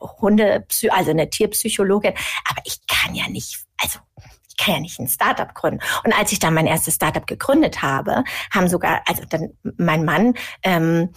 Hunde, 0.00 0.64
also 0.90 1.10
eine 1.10 1.28
Tierpsychologin, 1.28 2.14
aber 2.48 2.62
ich 2.64 2.78
kann 2.86 3.14
ja 3.14 3.28
nicht, 3.28 3.66
also 3.76 3.98
kann 4.62 4.74
ja 4.74 4.80
nicht 4.80 4.98
ein 4.98 5.08
Startup 5.08 5.52
gründen. 5.54 5.80
Und 6.04 6.12
als 6.12 6.32
ich 6.32 6.38
dann 6.38 6.54
mein 6.54 6.66
erstes 6.66 6.94
Startup 6.94 7.26
gegründet 7.26 7.82
habe, 7.82 8.24
haben 8.52 8.68
sogar, 8.68 9.02
also 9.06 9.22
dann 9.28 9.50
mein 9.76 10.04
Mann, 10.04 10.34
ähm, 10.62 11.10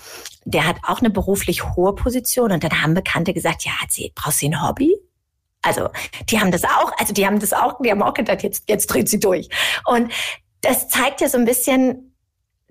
der 0.46 0.68
hat 0.68 0.78
auch 0.84 1.00
eine 1.00 1.10
beruflich 1.10 1.76
hohe 1.76 1.94
Position 1.94 2.52
und 2.52 2.64
dann 2.64 2.82
haben 2.82 2.94
Bekannte 2.94 3.34
gesagt, 3.34 3.64
ja, 3.64 3.72
hat 3.82 3.92
sie, 3.92 4.12
brauchst 4.16 4.42
du 4.42 4.48
ein 4.48 4.62
Hobby? 4.62 4.96
Also 5.62 5.90
die 6.30 6.40
haben 6.40 6.52
das 6.52 6.64
auch, 6.64 6.92
also 6.98 7.14
die 7.14 7.26
haben 7.26 7.40
das 7.40 7.54
auch, 7.54 7.80
die 7.82 7.92
haben 7.92 8.04
auch 8.04 8.14
gedacht, 8.14 8.44
jetzt, 8.44 8.70
jetzt 8.70 8.88
dreht 8.88 9.10
sie 9.10 9.20
durch. 9.20 9.50
Und 9.86 10.12
das 10.62 10.90
zeigt 10.90 11.22
ja 11.22 11.30
so 11.30 11.38
ein 11.38 11.46
bisschen, 11.46 12.15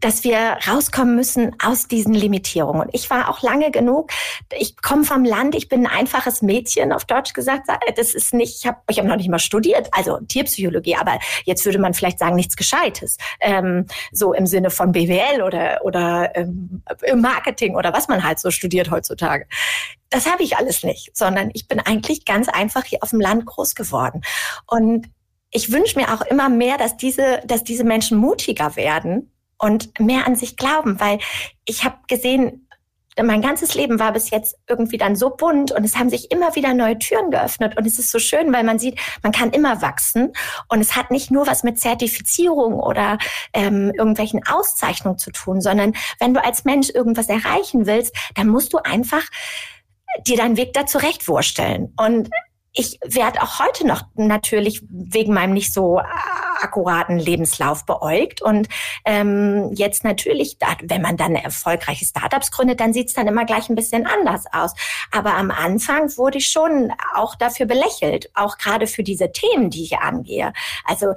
dass 0.05 0.23
wir 0.23 0.59
rauskommen 0.69 1.17
müssen 1.17 1.57
aus 1.65 1.89
diesen 1.89 2.13
Limitierungen. 2.13 2.83
Und 2.83 2.91
ich 2.93 3.09
war 3.09 3.31
auch 3.31 3.41
lange 3.41 3.71
genug, 3.71 4.11
ich 4.55 4.77
komme 4.77 5.05
vom 5.05 5.25
Land, 5.25 5.55
ich 5.55 5.71
bin 5.71 5.87
ein 5.87 5.93
einfaches 5.99 6.43
Mädchen, 6.43 6.93
auf 6.93 7.07
Deutsch 7.07 7.33
gesagt. 7.33 7.69
Das 7.97 8.13
ist 8.13 8.35
nicht, 8.35 8.59
ich 8.59 8.67
habe 8.67 8.77
ich 8.91 8.99
hab 8.99 9.07
noch 9.07 9.17
nicht 9.17 9.31
mal 9.31 9.39
studiert, 9.39 9.89
also 9.93 10.19
Tierpsychologie, 10.29 10.97
aber 10.97 11.19
jetzt 11.45 11.65
würde 11.65 11.79
man 11.79 11.95
vielleicht 11.95 12.19
sagen, 12.19 12.37
nichts 12.37 12.55
Gescheites. 12.55 13.17
Ähm, 13.41 13.87
so 14.13 14.35
im 14.35 14.47
Sinne 14.47 14.69
von 14.69 14.93
BWL 14.93 15.41
oder, 15.43 15.81
oder 15.85 16.37
ähm, 16.37 16.83
im 17.03 17.23
Marketing 17.23 17.75
oder 17.75 17.95
was 17.95 18.07
man 18.07 18.23
halt 18.23 18.39
so 18.39 18.51
studiert 18.51 18.91
heutzutage. 18.91 19.47
Das 20.11 20.31
habe 20.31 20.43
ich 20.43 20.59
alles 20.59 20.83
nicht, 20.83 21.17
sondern 21.17 21.51
ich 21.55 21.67
bin 21.67 21.81
eigentlich 21.81 22.27
ganz 22.27 22.51
einfach 22.51 22.85
hier 22.85 22.99
auf 23.01 23.11
dem 23.11 23.23
Land 23.23 23.47
groß 23.47 23.75
geworden. 23.75 24.21
Und 24.67 25.07
ich 25.51 25.73
wünsche 25.73 25.99
mir 25.99 26.13
auch 26.13 26.21
immer 26.21 26.51
mehr, 26.51 26.77
dass 26.77 26.99
diese, 26.99 27.41
dass 27.47 27.65
diese 27.65 27.85
Menschen 27.85 28.19
mutiger 28.19 28.77
werden 28.77 29.31
und 29.59 29.99
mehr 30.01 30.27
an 30.27 30.37
sich 30.37 30.57
glauben, 30.57 31.01
weil 31.01 31.19
ich 31.65 31.85
habe 31.85 31.97
gesehen, 32.09 32.65
mein 33.23 33.43
ganzes 33.43 33.75
Leben 33.75 34.01
war 34.01 34.13
bis 34.13 34.31
jetzt 34.31 34.57
irgendwie 34.69 34.99
dann 34.99 35.15
so 35.15 35.31
bunt 35.31 35.71
und 35.71 35.85
es 35.85 35.97
haben 35.97 36.11
sich 36.11 36.33
immer 36.33 36.57
wieder 36.57 36.75
neue 36.75 36.99
Türen 36.99 37.31
geöffnet 37.31 37.77
und 37.77 37.87
es 37.87 37.99
ist 37.99 38.11
so 38.11 38.19
schön, 38.19 38.53
weil 38.53 38.65
man 38.65 38.79
sieht, 38.79 38.99
man 39.23 39.31
kann 39.31 39.51
immer 39.51 39.83
wachsen 39.83 40.33
und 40.69 40.81
es 40.81 40.97
hat 40.97 41.11
nicht 41.11 41.31
nur 41.31 41.47
was 41.47 41.63
mit 41.63 41.79
Zertifizierung 41.79 42.81
oder 42.81 43.19
ähm, 43.53 43.93
irgendwelchen 43.97 44.41
Auszeichnungen 44.47 45.19
zu 45.19 45.31
tun, 45.31 45.61
sondern 45.61 45.93
wenn 46.19 46.35
du 46.35 46.45
als 46.45 46.65
Mensch 46.65 46.91
irgendwas 46.91 47.29
erreichen 47.29 47.87
willst, 47.87 48.17
dann 48.35 48.49
musst 48.49 48.73
du 48.73 48.79
einfach 48.79 49.23
dir 50.27 50.37
deinen 50.37 50.57
Weg 50.57 50.73
da 50.73 50.87
zurechtwurstellen. 50.87 51.93
Und 51.97 52.31
ich 52.75 52.99
werde 53.05 53.41
auch 53.41 53.61
heute 53.61 53.87
noch 53.87 54.03
natürlich 54.15 54.83
wegen 54.91 55.33
meinem 55.33 55.55
nicht 55.55 55.73
so 55.73 56.01
akkuraten 56.61 57.19
Lebenslauf 57.19 57.87
beäugt. 57.87 58.43
Und 58.43 58.69
ähm, 59.05 59.71
jetzt 59.75 60.03
natürlich, 60.03 60.59
wenn 60.83 61.03
man 61.03 61.17
dann 61.17 61.37
erfolgreiche 61.37 62.05
Startups 62.05 62.51
gründet, 62.51 62.81
dann 62.81 62.93
sieht's 62.93 63.15
dann 63.15 63.29
immer 63.29 63.45
gleich 63.45 63.69
ein 63.69 63.77
bisschen 63.77 64.07
anders 64.07 64.45
aus. 64.53 64.75
Aber 65.13 65.35
am 65.35 65.53
Anfang 65.53 66.17
wurde 66.17 66.39
ich 66.39 66.49
schon 66.49 66.93
auch 67.15 67.37
dafür 67.37 67.67
belächelt, 67.67 68.31
auch 68.35 68.59
gerade 68.59 68.89
für 68.89 69.05
diese 69.05 69.31
Themen, 69.31 69.71
die 69.71 69.85
ich 69.85 69.99
angehe. 69.99 70.53
Also 70.85 71.15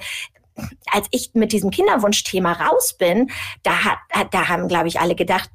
als 0.91 1.07
ich 1.11 1.31
mit 1.33 1.51
diesem 1.51 1.71
Kinderwunschthema 1.71 2.51
raus 2.53 2.95
bin, 2.97 3.31
da, 3.63 3.83
hat, 3.83 4.27
da 4.31 4.47
haben, 4.49 4.67
glaube 4.67 4.87
ich, 4.87 4.99
alle 4.99 5.15
gedacht, 5.15 5.49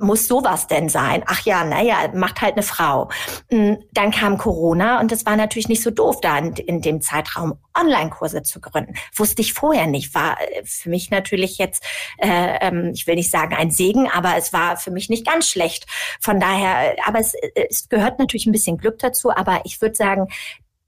muss 0.00 0.28
sowas 0.28 0.66
denn 0.66 0.88
sein? 0.88 1.22
Ach 1.26 1.44
ja, 1.44 1.64
naja, 1.64 1.96
macht 2.14 2.40
halt 2.40 2.54
eine 2.54 2.62
Frau. 2.62 3.10
Hm, 3.50 3.78
dann 3.92 4.10
kam 4.10 4.38
Corona 4.38 5.00
und 5.00 5.12
es 5.12 5.26
war 5.26 5.36
natürlich 5.36 5.68
nicht 5.68 5.82
so 5.82 5.90
doof, 5.90 6.20
da 6.20 6.38
in, 6.38 6.54
in 6.54 6.80
dem 6.80 7.00
Zeitraum 7.00 7.58
Online-Kurse 7.78 8.42
zu 8.42 8.60
gründen. 8.60 8.94
Wusste 9.14 9.42
ich 9.42 9.54
vorher 9.54 9.86
nicht. 9.86 10.14
War 10.14 10.38
äh, 10.40 10.62
für 10.64 10.90
mich 10.90 11.10
natürlich 11.10 11.58
jetzt, 11.58 11.84
äh, 12.18 12.58
ähm, 12.60 12.90
ich 12.94 13.06
will 13.06 13.14
nicht 13.14 13.30
sagen 13.30 13.54
ein 13.54 13.70
Segen, 13.70 14.08
aber 14.08 14.36
es 14.36 14.52
war 14.52 14.76
für 14.76 14.90
mich 14.90 15.08
nicht 15.08 15.26
ganz 15.26 15.48
schlecht. 15.48 15.86
Von 16.20 16.40
daher, 16.40 16.96
aber 17.06 17.20
es, 17.20 17.34
es 17.54 17.88
gehört 17.88 18.18
natürlich 18.18 18.46
ein 18.46 18.52
bisschen 18.52 18.78
Glück 18.78 18.98
dazu, 18.98 19.30
aber 19.30 19.62
ich 19.64 19.80
würde 19.80 19.94
sagen, 19.94 20.28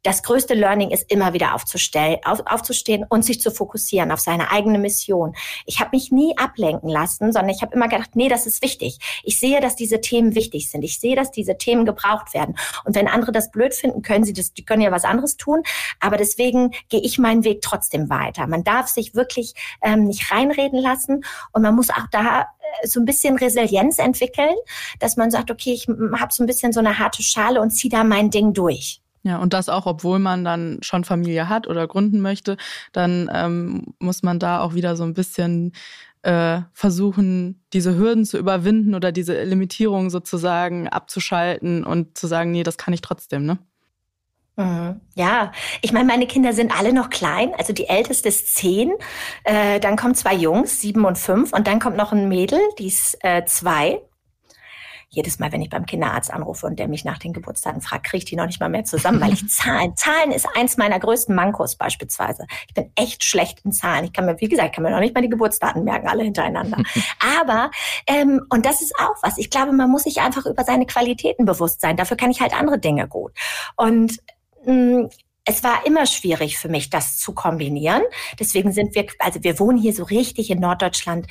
das 0.04 0.22
größte 0.22 0.54
Learning 0.54 0.90
ist 0.90 1.10
immer 1.10 1.32
wieder 1.32 1.54
aufzustellen, 1.54 2.18
auf, 2.24 2.42
aufzustehen 2.46 3.04
und 3.08 3.24
sich 3.24 3.40
zu 3.40 3.50
fokussieren 3.50 4.12
auf 4.12 4.20
seine 4.20 4.50
eigene 4.50 4.78
Mission. 4.78 5.34
Ich 5.64 5.80
habe 5.80 5.90
mich 5.92 6.12
nie 6.12 6.36
ablenken 6.36 6.90
lassen, 6.90 7.32
sondern 7.32 7.48
ich 7.48 7.62
habe 7.62 7.74
immer 7.74 7.88
gedacht, 7.88 8.10
nee, 8.14 8.28
das 8.28 8.46
ist 8.46 8.62
wichtig. 8.62 8.98
Ich 9.24 9.40
sehe, 9.40 9.60
dass 9.60 9.76
diese 9.76 10.02
Themen 10.02 10.34
wichtig 10.34 10.70
sind. 10.70 10.82
Ich 10.82 11.00
sehe, 11.00 11.16
dass 11.16 11.30
diese 11.30 11.56
Themen 11.56 11.86
gebraucht 11.86 12.34
werden. 12.34 12.54
Und 12.84 12.94
wenn 12.94 13.08
andere 13.08 13.32
das 13.32 13.50
blöd 13.50 13.74
finden, 13.74 14.02
können 14.02 14.24
sie 14.24 14.34
das, 14.34 14.52
die 14.52 14.64
können 14.64 14.82
ja 14.82 14.92
was 14.92 15.04
anderes 15.04 15.38
tun. 15.38 15.62
Aber 16.00 16.18
deswegen 16.18 16.72
gehe 16.90 17.00
ich 17.00 17.18
meinen 17.18 17.44
Weg 17.44 17.62
trotzdem 17.62 18.10
weiter. 18.10 18.46
Man 18.46 18.62
darf 18.62 18.88
sich 18.88 19.14
wirklich 19.14 19.54
ähm, 19.82 20.04
nicht 20.04 20.30
reinreden 20.30 20.78
lassen 20.78 21.24
und 21.52 21.62
man 21.62 21.74
muss 21.74 21.88
auch 21.88 22.06
da 22.10 22.42
äh, 22.42 22.86
so 22.86 23.00
ein 23.00 23.06
bisschen 23.06 23.38
Resilienz 23.38 23.98
entwickeln, 23.98 24.54
dass 25.00 25.16
man 25.16 25.30
sagt, 25.30 25.50
okay, 25.50 25.72
ich 25.72 25.88
habe 25.88 26.32
so 26.32 26.42
ein 26.42 26.46
bisschen 26.46 26.72
so 26.74 26.80
eine 26.80 26.98
harte 26.98 27.22
Schale 27.22 27.62
und 27.62 27.70
ziehe 27.70 27.90
da 27.90 28.04
mein 28.04 28.30
Ding 28.30 28.52
durch. 28.52 29.00
Ja, 29.24 29.38
und 29.38 29.54
das 29.54 29.70
auch, 29.70 29.86
obwohl 29.86 30.18
man 30.18 30.44
dann 30.44 30.78
schon 30.82 31.02
Familie 31.02 31.48
hat 31.48 31.66
oder 31.66 31.86
gründen 31.88 32.20
möchte, 32.20 32.58
dann 32.92 33.30
ähm, 33.32 33.94
muss 33.98 34.22
man 34.22 34.38
da 34.38 34.60
auch 34.60 34.74
wieder 34.74 34.96
so 34.96 35.04
ein 35.04 35.14
bisschen 35.14 35.72
äh, 36.22 36.60
versuchen, 36.74 37.64
diese 37.72 37.96
Hürden 37.96 38.26
zu 38.26 38.36
überwinden 38.36 38.94
oder 38.94 39.12
diese 39.12 39.42
Limitierung 39.44 40.10
sozusagen 40.10 40.88
abzuschalten 40.88 41.84
und 41.84 42.18
zu 42.18 42.26
sagen, 42.26 42.50
nee, 42.52 42.62
das 42.64 42.76
kann 42.76 42.92
ich 42.92 43.00
trotzdem, 43.00 43.46
ne? 43.46 43.58
Mhm. 44.56 45.00
Ja, 45.14 45.52
ich 45.80 45.92
meine, 45.92 46.06
meine 46.06 46.26
Kinder 46.26 46.52
sind 46.52 46.76
alle 46.76 46.92
noch 46.92 47.10
klein. 47.10 47.52
Also 47.56 47.72
die 47.72 47.88
älteste 47.88 48.28
ist 48.28 48.54
zehn, 48.54 48.92
äh, 49.44 49.80
dann 49.80 49.96
kommen 49.96 50.14
zwei 50.14 50.34
Jungs, 50.34 50.80
sieben 50.80 51.04
und 51.06 51.18
fünf, 51.18 51.52
und 51.52 51.66
dann 51.66 51.80
kommt 51.80 51.96
noch 51.96 52.12
ein 52.12 52.28
Mädel, 52.28 52.60
die 52.78 52.88
ist 52.88 53.16
äh, 53.24 53.44
zwei 53.46 54.00
jedes 55.14 55.38
Mal, 55.38 55.52
wenn 55.52 55.62
ich 55.62 55.70
beim 55.70 55.86
Kinderarzt 55.86 56.32
anrufe 56.32 56.66
und 56.66 56.78
der 56.78 56.88
mich 56.88 57.04
nach 57.04 57.18
den 57.18 57.32
Geburtstagen 57.32 57.80
fragt, 57.80 58.06
kriege 58.06 58.18
ich 58.18 58.24
die 58.24 58.36
noch 58.36 58.46
nicht 58.46 58.60
mal 58.60 58.68
mehr 58.68 58.84
zusammen, 58.84 59.20
weil 59.20 59.32
ich 59.32 59.48
Zahlen, 59.50 59.96
Zahlen 59.96 60.32
ist 60.32 60.46
eins 60.56 60.76
meiner 60.76 60.98
größten 60.98 61.34
Mankos 61.34 61.76
beispielsweise. 61.76 62.46
Ich 62.68 62.74
bin 62.74 62.90
echt 62.96 63.24
schlecht 63.24 63.60
in 63.64 63.72
Zahlen. 63.72 64.04
Ich 64.04 64.12
kann 64.12 64.26
mir, 64.26 64.40
wie 64.40 64.48
gesagt, 64.48 64.74
kann 64.74 64.84
mir 64.84 64.90
noch 64.90 65.00
nicht 65.00 65.14
mal 65.14 65.20
die 65.20 65.28
Geburtsdaten 65.28 65.84
merken, 65.84 66.08
alle 66.08 66.24
hintereinander. 66.24 66.78
Aber, 67.40 67.70
ähm, 68.06 68.42
und 68.50 68.66
das 68.66 68.82
ist 68.82 68.94
auch 68.98 69.16
was. 69.22 69.38
Ich 69.38 69.50
glaube, 69.50 69.72
man 69.72 69.90
muss 69.90 70.04
sich 70.04 70.20
einfach 70.20 70.46
über 70.46 70.64
seine 70.64 70.86
Qualitäten 70.86 71.44
bewusst 71.44 71.80
sein. 71.80 71.96
Dafür 71.96 72.16
kann 72.16 72.30
ich 72.30 72.40
halt 72.40 72.58
andere 72.58 72.78
Dinge 72.78 73.08
gut. 73.08 73.32
Und 73.76 74.18
mh, 74.64 74.72
mm, 74.72 75.08
es 75.44 75.62
war 75.62 75.86
immer 75.86 76.06
schwierig 76.06 76.58
für 76.58 76.68
mich, 76.68 76.90
das 76.90 77.18
zu 77.18 77.34
kombinieren. 77.34 78.02
Deswegen 78.40 78.72
sind 78.72 78.94
wir, 78.94 79.06
also 79.18 79.42
wir 79.44 79.58
wohnen 79.58 79.78
hier 79.78 79.92
so 79.92 80.04
richtig 80.04 80.50
in 80.50 80.60
Norddeutschland 80.60 81.26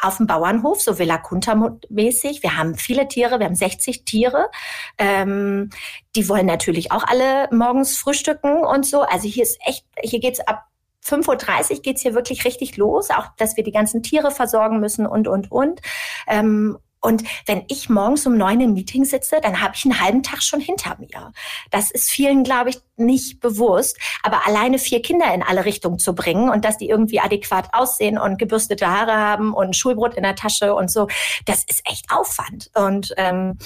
auf 0.00 0.16
dem 0.16 0.26
Bauernhof, 0.26 0.80
so 0.80 0.98
Villa 0.98 1.18
Kunter 1.18 1.76
mäßig. 1.90 2.42
Wir 2.42 2.56
haben 2.56 2.76
viele 2.76 3.08
Tiere, 3.08 3.38
wir 3.38 3.46
haben 3.46 3.54
60 3.54 4.04
Tiere. 4.04 4.48
Ähm, 4.96 5.70
die 6.16 6.28
wollen 6.28 6.46
natürlich 6.46 6.92
auch 6.92 7.04
alle 7.04 7.48
morgens 7.52 7.98
frühstücken 7.98 8.64
und 8.64 8.86
so. 8.86 9.02
Also 9.02 9.28
hier 9.28 9.42
ist 9.42 9.58
echt, 9.66 9.84
hier 10.00 10.20
geht's 10.20 10.40
ab 10.40 10.64
5.30 11.04 11.76
Uhr 11.76 11.82
geht's 11.82 12.02
hier 12.02 12.14
wirklich 12.14 12.44
richtig 12.44 12.76
los, 12.76 13.10
auch 13.10 13.28
dass 13.36 13.56
wir 13.56 13.64
die 13.64 13.72
ganzen 13.72 14.02
Tiere 14.02 14.30
versorgen 14.30 14.80
müssen 14.80 15.06
und, 15.06 15.28
und, 15.28 15.50
und. 15.50 15.80
Ähm, 16.26 16.78
und 17.00 17.22
wenn 17.46 17.64
ich 17.68 17.88
morgens 17.88 18.26
um 18.26 18.36
neun 18.36 18.60
im 18.60 18.74
Meeting 18.74 19.04
sitze, 19.04 19.40
dann 19.40 19.62
habe 19.62 19.74
ich 19.74 19.84
einen 19.84 20.00
halben 20.00 20.22
Tag 20.22 20.42
schon 20.42 20.60
hinter 20.60 20.96
mir. 20.98 21.32
Das 21.70 21.90
ist 21.90 22.10
vielen, 22.10 22.42
glaube 22.42 22.70
ich, 22.70 22.78
nicht 22.96 23.40
bewusst. 23.40 23.96
Aber 24.22 24.46
alleine 24.46 24.78
vier 24.78 25.00
Kinder 25.00 25.32
in 25.32 25.42
alle 25.42 25.64
Richtungen 25.64 25.98
zu 25.98 26.14
bringen 26.14 26.50
und 26.50 26.64
dass 26.64 26.78
die 26.78 26.88
irgendwie 26.88 27.20
adäquat 27.20 27.68
aussehen 27.72 28.18
und 28.18 28.38
gebürstete 28.38 28.88
Haare 28.88 29.16
haben 29.16 29.54
und 29.54 29.76
Schulbrot 29.76 30.14
in 30.14 30.24
der 30.24 30.34
Tasche 30.34 30.74
und 30.74 30.90
so, 30.90 31.06
das 31.46 31.64
ist 31.64 31.82
echt 31.84 32.06
Aufwand. 32.10 32.70
Und 32.74 33.14
ähm, 33.16 33.58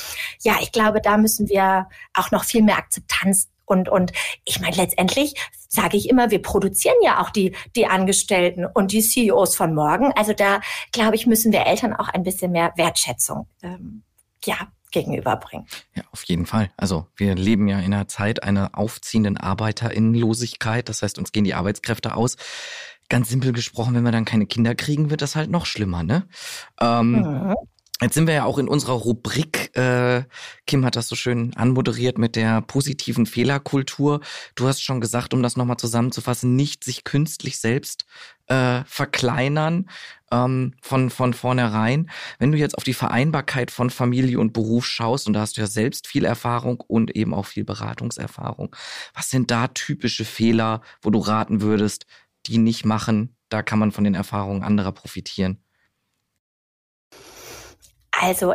ja, 0.42 0.56
ich 0.60 0.72
glaube, 0.72 1.00
da 1.00 1.16
müssen 1.16 1.48
wir 1.48 1.88
auch 2.14 2.30
noch 2.30 2.44
viel 2.44 2.62
mehr 2.62 2.76
Akzeptanz 2.76 3.48
und, 3.72 3.88
und 3.88 4.12
ich 4.44 4.60
meine, 4.60 4.76
letztendlich 4.76 5.34
sage 5.68 5.96
ich 5.96 6.08
immer, 6.08 6.30
wir 6.30 6.42
produzieren 6.42 6.96
ja 7.02 7.22
auch 7.22 7.30
die, 7.30 7.56
die 7.74 7.86
Angestellten 7.86 8.66
und 8.66 8.92
die 8.92 9.00
CEOs 9.00 9.56
von 9.56 9.74
morgen. 9.74 10.12
Also 10.14 10.34
da, 10.34 10.60
glaube 10.92 11.16
ich, 11.16 11.26
müssen 11.26 11.50
wir 11.50 11.66
Eltern 11.66 11.94
auch 11.94 12.08
ein 12.08 12.22
bisschen 12.22 12.52
mehr 12.52 12.72
Wertschätzung 12.76 13.48
ähm, 13.62 14.02
ja, 14.44 14.56
gegenüberbringen. 14.90 15.66
Ja, 15.94 16.02
auf 16.12 16.22
jeden 16.24 16.44
Fall. 16.44 16.70
Also 16.76 17.06
wir 17.16 17.34
leben 17.34 17.68
ja 17.68 17.78
in 17.78 17.94
einer 17.94 18.06
Zeit 18.06 18.42
einer 18.42 18.78
aufziehenden 18.78 19.38
Arbeiterinnenlosigkeit. 19.38 20.90
Das 20.90 21.00
heißt, 21.00 21.18
uns 21.18 21.32
gehen 21.32 21.44
die 21.44 21.54
Arbeitskräfte 21.54 22.14
aus. 22.14 22.36
Ganz 23.08 23.30
simpel 23.30 23.52
gesprochen, 23.52 23.94
wenn 23.94 24.04
wir 24.04 24.12
dann 24.12 24.26
keine 24.26 24.46
Kinder 24.46 24.74
kriegen, 24.74 25.10
wird 25.10 25.22
das 25.22 25.36
halt 25.36 25.50
noch 25.50 25.66
schlimmer, 25.66 26.02
ne? 26.02 26.28
Ähm, 26.80 27.12
mhm. 27.12 27.54
Jetzt 28.00 28.14
sind 28.14 28.26
wir 28.26 28.34
ja 28.34 28.44
auch 28.44 28.58
in 28.58 28.66
unserer 28.66 28.94
Rubrik, 28.94 29.76
äh, 29.76 30.24
Kim 30.66 30.84
hat 30.84 30.96
das 30.96 31.08
so 31.08 31.14
schön 31.14 31.54
anmoderiert 31.54 32.18
mit 32.18 32.34
der 32.34 32.60
positiven 32.60 33.26
Fehlerkultur. 33.26 34.20
Du 34.56 34.66
hast 34.66 34.82
schon 34.82 35.00
gesagt, 35.00 35.34
um 35.34 35.42
das 35.42 35.56
nochmal 35.56 35.76
zusammenzufassen, 35.76 36.56
nicht 36.56 36.82
sich 36.82 37.04
künstlich 37.04 37.60
selbst 37.60 38.04
äh, 38.48 38.82
verkleinern 38.86 39.88
ähm, 40.32 40.74
von, 40.82 41.10
von 41.10 41.32
vornherein. 41.32 42.10
Wenn 42.40 42.50
du 42.50 42.58
jetzt 42.58 42.76
auf 42.76 42.84
die 42.84 42.94
Vereinbarkeit 42.94 43.70
von 43.70 43.88
Familie 43.88 44.40
und 44.40 44.52
Beruf 44.52 44.84
schaust, 44.84 45.28
und 45.28 45.34
da 45.34 45.40
hast 45.40 45.56
du 45.56 45.60
ja 45.60 45.68
selbst 45.68 46.08
viel 46.08 46.24
Erfahrung 46.24 46.80
und 46.80 47.14
eben 47.14 47.32
auch 47.34 47.46
viel 47.46 47.64
Beratungserfahrung, 47.64 48.74
was 49.14 49.30
sind 49.30 49.50
da 49.50 49.68
typische 49.68 50.24
Fehler, 50.24 50.80
wo 51.02 51.10
du 51.10 51.20
raten 51.20 51.60
würdest, 51.60 52.06
die 52.46 52.58
nicht 52.58 52.84
machen? 52.84 53.36
Da 53.48 53.62
kann 53.62 53.78
man 53.78 53.92
von 53.92 54.04
den 54.04 54.14
Erfahrungen 54.14 54.64
anderer 54.64 54.92
profitieren. 54.92 55.62
Also 58.22 58.54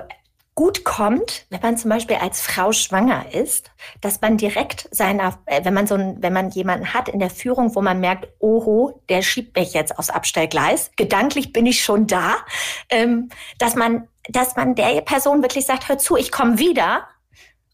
gut 0.56 0.86
kommt, 0.86 1.45
wenn 1.49 1.60
man 1.60 1.77
zum 1.77 1.89
Beispiel 1.89 2.15
als 2.15 2.39
Frau 2.39 2.71
schwanger 2.71 3.34
ist, 3.34 3.69
dass 3.99 4.21
man 4.21 4.38
direkt 4.38 4.88
seiner, 4.91 5.38
äh, 5.45 5.65
wenn 5.65 5.73
man 5.73 5.88
so 5.88 5.95
ein, 5.95 6.23
wenn 6.23 6.32
man 6.32 6.51
jemanden 6.51 6.93
hat 6.93 7.10
in 7.10 7.19
der 7.19 7.30
Führung, 7.30 7.75
wo 7.75 7.82
man 7.82 7.99
merkt, 7.99 8.30
oho, 8.39 9.03
der 9.10 9.21
schiebt 9.23 9.58
mich 9.58 9.73
jetzt 9.73 9.99
aufs 9.99 10.10
Abstellgleis, 10.10 10.89
gedanklich 10.95 11.51
bin 11.51 11.65
ich 11.65 11.84
schon 11.84 12.08
da, 12.08 12.38
ähm, 12.89 13.27
dass 13.60 13.75
man, 13.75 14.08
dass 14.30 14.56
man 14.56 14.73
der 14.73 15.01
Person 15.01 15.41
wirklich 15.41 15.65
sagt, 15.65 15.89
hör 15.89 15.97
zu, 15.97 16.15
ich 16.15 16.32
komme 16.32 16.58
wieder 16.58 17.06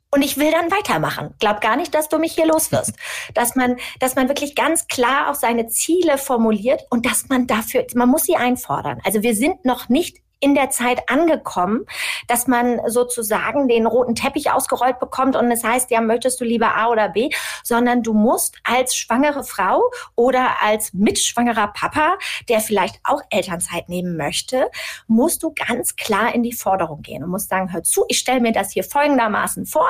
und 0.10 0.24
ich 0.24 0.38
will 0.38 0.50
dann 0.50 0.72
weitermachen. 0.72 1.36
Glaub 1.40 1.62
gar 1.62 1.76
nicht, 1.76 1.94
dass 1.94 2.10
du 2.10 2.18
mich 2.18 2.34
hier 2.34 2.48
los 2.48 2.72
wirst. 2.72 2.94
Dass 3.36 3.56
man, 3.56 3.78
dass 4.00 4.16
man 4.16 4.28
wirklich 4.28 4.56
ganz 4.56 4.88
klar 4.88 5.32
auch 5.32 5.36
seine 5.36 5.68
Ziele 5.68 6.18
formuliert 6.18 6.82
und 6.90 7.06
dass 7.06 7.30
man 7.30 7.48
dafür, 7.48 7.86
man 7.96 8.10
muss 8.10 8.24
sie 8.24 8.36
einfordern. 8.36 9.00
Also 9.04 9.24
wir 9.24 9.36
sind 9.36 9.66
noch 9.66 9.90
nicht 9.90 10.23
in 10.44 10.56
der 10.56 10.70
Zeit 10.70 11.10
angekommen, 11.10 11.86
dass 12.28 12.48
man 12.48 12.82
sozusagen 12.88 13.70
den 13.70 13.88
roten 13.88 14.14
Teppich 14.14 14.52
ausgerollt 14.52 15.00
bekommt 15.00 15.38
und 15.38 15.50
es 15.50 15.64
heißt, 15.64 15.90
ja, 15.90 16.02
möchtest 16.02 16.42
du 16.42 16.44
lieber 16.44 16.76
A 16.76 16.90
oder 16.90 17.08
B, 17.08 17.30
sondern 17.64 18.04
du 18.04 18.14
musst 18.14 18.58
als 18.64 18.96
schwangere 18.96 19.46
Frau 19.46 19.82
oder 20.16 20.62
als 20.62 20.94
mitschwangerer 20.94 21.70
Papa, 21.70 22.18
der 22.50 22.60
vielleicht 22.60 23.00
auch 23.06 23.22
Elternzeit 23.30 23.88
nehmen 23.88 24.18
möchte, 24.18 24.70
musst 25.08 25.44
du 25.44 25.54
ganz 25.54 25.96
klar 25.96 26.36
in 26.36 26.44
die 26.44 26.54
Forderung 26.54 27.02
gehen 27.02 27.24
und 27.24 27.30
musst 27.30 27.48
sagen, 27.48 27.72
hör 27.72 27.84
zu, 27.84 28.04
ich 28.10 28.20
stelle 28.20 28.42
mir 28.42 28.52
das 28.52 28.74
hier 28.74 28.84
folgendermaßen 28.84 29.66
vor 29.66 29.90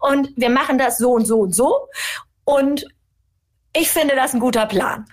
und 0.00 0.30
wir 0.36 0.50
machen 0.50 0.76
das 0.76 0.98
so 0.98 1.12
und 1.12 1.24
so 1.24 1.40
und 1.40 1.54
so 1.54 1.88
und 2.44 2.86
ich 3.74 3.90
finde 3.90 4.14
das 4.14 4.34
ein 4.34 4.40
guter 4.40 4.66
Plan. 4.66 5.06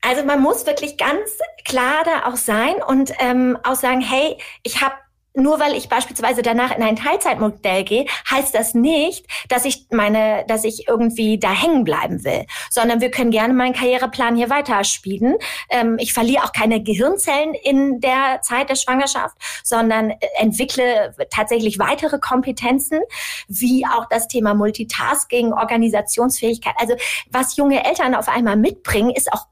Also 0.00 0.24
man 0.24 0.40
muss 0.40 0.66
wirklich 0.66 0.96
ganz 0.96 1.38
klar 1.64 2.04
da 2.04 2.28
auch 2.28 2.36
sein 2.36 2.74
und 2.86 3.12
ähm, 3.18 3.58
auch 3.64 3.74
sagen, 3.74 4.00
hey, 4.00 4.38
ich 4.62 4.80
habe 4.80 4.94
nur 5.38 5.60
weil 5.60 5.74
ich 5.74 5.88
beispielsweise 5.88 6.42
danach 6.42 6.76
in 6.76 6.82
ein 6.82 6.96
Teilzeitmodell 6.96 7.84
gehe, 7.84 8.06
heißt 8.30 8.54
das 8.54 8.74
nicht, 8.74 9.26
dass 9.48 9.64
ich 9.64 9.86
meine, 9.90 10.44
dass 10.48 10.64
ich 10.64 10.88
irgendwie 10.88 11.38
da 11.38 11.52
hängen 11.52 11.84
bleiben 11.84 12.24
will, 12.24 12.44
sondern 12.70 13.00
wir 13.00 13.10
können 13.10 13.30
gerne 13.30 13.54
meinen 13.54 13.72
Karriereplan 13.72 14.36
hier 14.36 14.50
weiterspielen. 14.50 15.36
Ähm, 15.70 15.96
ich 16.00 16.12
verliere 16.12 16.44
auch 16.44 16.52
keine 16.52 16.82
Gehirnzellen 16.82 17.54
in 17.54 18.00
der 18.00 18.40
Zeit 18.42 18.68
der 18.68 18.76
Schwangerschaft, 18.76 19.36
sondern 19.62 20.10
äh, 20.10 20.16
entwickle 20.38 21.14
tatsächlich 21.30 21.78
weitere 21.78 22.18
Kompetenzen, 22.18 23.00
wie 23.46 23.86
auch 23.86 24.06
das 24.10 24.28
Thema 24.28 24.54
Multitasking, 24.54 25.52
Organisationsfähigkeit. 25.52 26.74
Also 26.78 26.94
was 27.30 27.56
junge 27.56 27.84
Eltern 27.84 28.14
auf 28.14 28.28
einmal 28.28 28.56
mitbringen, 28.56 29.10
ist 29.10 29.32
auch 29.32 29.46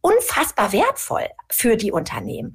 unfassbar 0.00 0.72
wertvoll 0.72 1.28
für 1.50 1.76
die 1.76 1.92
Unternehmen. 1.92 2.54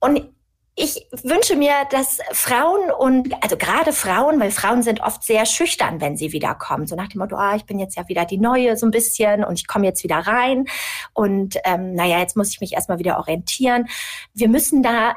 Und 0.00 0.32
ich 0.74 1.06
wünsche 1.22 1.54
mir, 1.54 1.74
dass 1.90 2.18
Frauen 2.32 2.90
und, 2.90 3.34
also 3.42 3.58
gerade 3.58 3.92
Frauen, 3.92 4.40
weil 4.40 4.50
Frauen 4.50 4.82
sind 4.82 5.00
oft 5.02 5.22
sehr 5.22 5.44
schüchtern, 5.44 6.00
wenn 6.00 6.16
sie 6.16 6.32
wiederkommen. 6.32 6.86
So 6.86 6.96
nach 6.96 7.08
dem 7.08 7.18
Motto, 7.18 7.36
ah, 7.36 7.54
ich 7.56 7.66
bin 7.66 7.78
jetzt 7.78 7.96
ja 7.96 8.08
wieder 8.08 8.24
die 8.24 8.38
Neue 8.38 8.76
so 8.78 8.86
ein 8.86 8.90
bisschen 8.90 9.44
und 9.44 9.58
ich 9.58 9.66
komme 9.66 9.84
jetzt 9.84 10.02
wieder 10.02 10.16
rein. 10.16 10.64
Und 11.12 11.58
ähm, 11.64 11.94
naja, 11.94 12.18
jetzt 12.20 12.36
muss 12.38 12.50
ich 12.50 12.60
mich 12.60 12.72
erstmal 12.72 12.98
wieder 12.98 13.18
orientieren. 13.18 13.88
Wir 14.32 14.48
müssen 14.48 14.82
da 14.82 15.14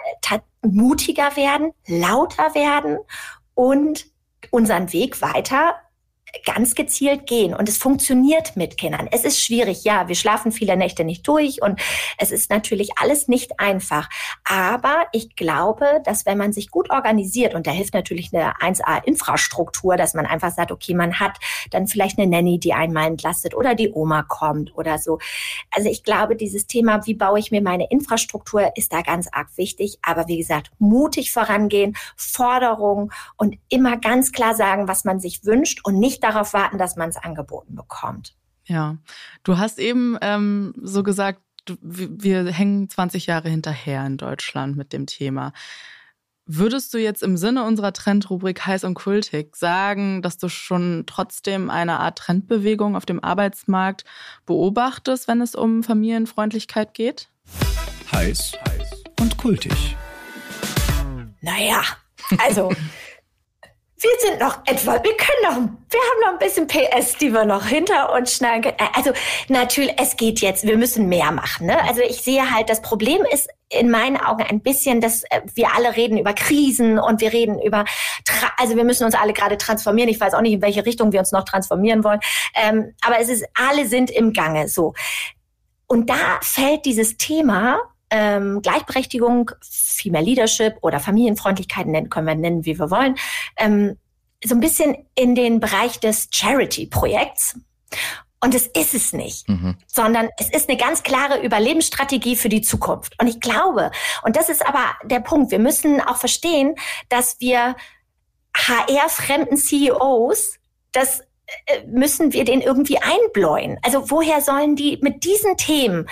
mutiger 0.62 1.38
werden, 1.38 1.72
lauter 1.88 2.54
werden 2.54 2.98
und 3.54 4.08
unseren 4.52 4.92
Weg 4.92 5.22
weiter 5.22 5.76
ganz 6.46 6.76
gezielt 6.76 7.28
gehen. 7.28 7.54
Und 7.54 7.70
es 7.70 7.78
funktioniert 7.78 8.56
mit 8.56 8.78
Kindern. 8.78 9.08
Es 9.12 9.24
ist 9.24 9.42
schwierig, 9.42 9.84
ja, 9.84 10.08
wir 10.08 10.16
schlafen 10.16 10.52
viele 10.52 10.76
Nächte 10.76 11.04
nicht 11.04 11.28
durch 11.28 11.62
und 11.62 11.80
es 12.18 12.32
ist 12.32 12.50
natürlich 12.50 12.92
alles 12.98 13.28
nicht 13.28 13.60
einfach. 13.60 14.10
Aber 14.44 15.06
ich 15.12 15.36
glaube, 15.36 16.02
dass 16.04 16.26
wenn 16.26 16.38
man 16.38 16.54
sich 16.54 16.70
gut 16.72 16.90
organisiert, 16.90 17.56
und 17.56 17.68
da 17.68 17.72
hilft 17.72 17.94
natürlich 17.94 18.34
eine 18.34 18.54
1A-Infrastruktur, 18.56 19.96
dass 19.96 20.14
man 20.14 20.26
einfach 20.26 20.52
sagt, 20.52 20.72
okay, 20.72 20.94
man 20.94 21.20
hat 21.20 21.38
dann 21.72 21.88
vielleicht 21.88 22.18
eine 22.18 22.28
Nanny, 22.28 22.60
die 22.60 22.74
einmal 22.74 23.08
entlastet 23.08 23.56
oder 23.56 23.76
die 23.76 23.92
Oma 23.92 24.24
kommt 24.24 24.76
oder 24.76 24.98
so. 24.98 25.20
Also 25.72 25.90
ich 25.90 26.04
glaube, 26.04 26.36
dieses 26.36 26.68
Thema, 26.68 27.06
wie 27.06 27.14
baue 27.14 27.40
ich 27.40 27.52
mir 27.52 27.62
meine 27.62 27.88
Infrastruktur, 27.90 28.72
ist 28.76 28.92
da 28.92 29.02
ganz 29.02 29.28
arg 29.32 29.50
wichtig. 29.56 30.00
Aber 30.02 30.28
wie 30.28 30.38
gesagt, 30.38 30.72
mutig 30.80 31.32
vorangehen, 31.32 31.96
Forderungen 32.16 33.12
und 33.38 33.58
immer 33.70 33.98
ganz 33.98 34.32
klar 34.32 34.56
sagen, 34.56 34.88
was 34.88 35.06
man 35.06 35.20
sich 35.20 35.46
wünscht 35.46 35.82
und 35.84 36.00
nicht 36.00 36.25
darauf 36.26 36.54
warten, 36.54 36.78
dass 36.78 36.96
man 36.96 37.10
es 37.10 37.18
angeboten 37.18 37.76
bekommt. 37.76 38.36
Ja, 38.66 38.98
du 39.44 39.58
hast 39.58 39.80
eben 39.80 40.18
ähm, 40.22 40.74
so 40.82 41.04
gesagt, 41.04 41.42
du, 41.66 41.78
wir 41.82 42.46
hängen 42.52 42.90
20 42.90 43.28
Jahre 43.28 43.50
hinterher 43.50 44.06
in 44.06 44.18
Deutschland 44.18 44.76
mit 44.76 44.92
dem 44.92 45.06
Thema. 45.06 45.54
Würdest 46.48 46.94
du 46.94 47.00
jetzt 47.00 47.24
im 47.24 47.38
Sinne 47.38 47.64
unserer 47.64 47.92
Trendrubrik 47.92 48.66
heiß 48.68 48.84
und 48.84 48.94
kultig 48.94 49.56
sagen, 49.56 50.22
dass 50.22 50.38
du 50.38 50.48
schon 50.48 51.06
trotzdem 51.08 51.72
eine 51.72 52.00
Art 52.00 52.20
Trendbewegung 52.20 52.96
auf 52.96 53.06
dem 53.06 53.24
Arbeitsmarkt 53.24 54.06
beobachtest, 54.46 55.28
wenn 55.28 55.42
es 55.42 55.56
um 55.56 55.82
Familienfreundlichkeit 55.82 56.94
geht? 56.94 57.30
Heiß 58.12 58.52
und 59.20 59.38
kultig. 59.38 59.98
Naja, 61.42 61.82
also 62.38 62.72
wir 64.06 64.30
sind 64.30 64.40
noch 64.40 64.60
etwa, 64.66 65.04
wir 65.04 65.18
können 65.18 65.42
noch, 65.44 65.56
wir 65.90 66.00
haben 66.00 66.20
noch 66.22 66.34
ein 66.34 66.40
bisschen 66.40 66.68
PS, 66.68 67.18
die 67.18 67.34
wir 67.34 67.46
noch 67.46 67.66
hinter 67.66 68.14
uns 68.14 68.36
schneiden 68.36 68.62
können. 68.62 68.90
Also 68.94 69.12
natürlich, 69.48 69.94
es 69.98 70.16
geht 70.16 70.42
jetzt, 70.42 70.66
wir 70.66 70.78
müssen 70.78 71.10
mehr 71.10 71.32
machen. 71.32 71.68
Ne? 71.68 71.84
Also 71.88 72.02
ich 72.02 72.22
sehe 72.22 72.52
halt, 72.52 72.70
das 72.70 72.82
Problem 72.82 73.24
ist 73.32 73.50
in 73.70 73.90
meinen 73.90 74.18
Augen 74.18 74.44
ein 74.44 74.62
bisschen, 74.62 75.02
dass 75.02 75.24
äh, 75.24 75.42
wir 75.56 75.74
alle 75.76 75.96
reden 75.96 76.20
über 76.20 76.34
Krisen 76.34 77.00
und 77.00 77.20
wir 77.20 77.34
reden 77.34 77.60
über, 77.60 77.86
also 78.58 78.76
wir 78.76 78.84
müssen 78.84 79.06
uns 79.06 79.16
alle 79.16 79.34
gerade 79.34 79.58
transformieren. 79.58 80.10
Ich 80.10 80.20
weiß 80.20 80.36
auch 80.36 80.42
nicht, 80.42 80.54
in 80.54 80.62
welche 80.62 80.86
Richtung 80.86 81.12
wir 81.12 81.20
uns 81.20 81.32
noch 81.32 81.44
transformieren 81.44 82.04
wollen. 82.04 82.20
Ähm, 82.54 82.94
aber 83.04 83.20
es 83.20 83.30
ist, 83.30 83.44
alle 83.56 83.88
sind 83.88 84.12
im 84.12 84.34
Gange 84.34 84.68
so. 84.70 84.94
Und 85.88 86.12
da 86.12 86.40
fällt 86.42 86.86
dieses 86.86 87.18
Thema 87.18 87.80
ähm, 88.16 88.62
Gleichberechtigung, 88.62 89.52
Female 89.62 90.24
Leadership 90.24 90.76
oder 90.82 91.02
Familienfreundlichkeit 91.02 91.86
nennen, 91.86 92.10
können 92.10 92.28
wir 92.28 92.36
nennen, 92.36 92.66
wie 92.66 92.80
wir 92.80 92.90
wollen, 92.90 93.16
ähm, 93.58 93.98
so 94.44 94.56
ein 94.56 94.62
bisschen 94.62 94.96
in 95.16 95.36
den 95.36 95.60
Bereich 95.60 96.00
des 96.00 96.30
Charity-Projekts. 96.32 97.60
Und 98.40 98.54
es 98.54 98.68
ist 98.68 98.94
es 98.94 99.12
nicht, 99.12 99.50
mhm. 99.50 99.76
sondern 99.88 100.30
es 100.38 100.50
ist 100.50 100.70
eine 100.70 100.78
ganz 100.78 101.04
klare 101.04 101.42
Überlebensstrategie 101.42 102.36
für 102.36 102.50
die 102.50 102.62
Zukunft. 102.62 103.16
Und 103.20 103.28
ich 103.28 103.40
glaube, 103.40 103.92
und 104.24 104.36
das 104.36 104.50
ist 104.50 104.66
aber 104.66 104.86
der 105.04 105.20
Punkt, 105.20 105.52
wir 105.52 105.60
müssen 105.60 106.00
auch 106.00 106.18
verstehen, 106.18 106.76
dass 107.10 107.40
wir 107.40 107.76
HR-fremden 108.56 109.58
CEOs 109.58 110.60
das 110.92 111.22
äh, 111.66 111.84
müssen 111.88 112.34
wir 112.34 112.46
den 112.46 112.62
irgendwie 112.62 112.98
einbläuen? 112.98 113.78
Also 113.84 114.10
woher 114.10 114.42
sollen 114.42 114.76
die 114.76 114.98
mit 115.02 115.24
diesen 115.24 115.58
Themen 115.58 116.08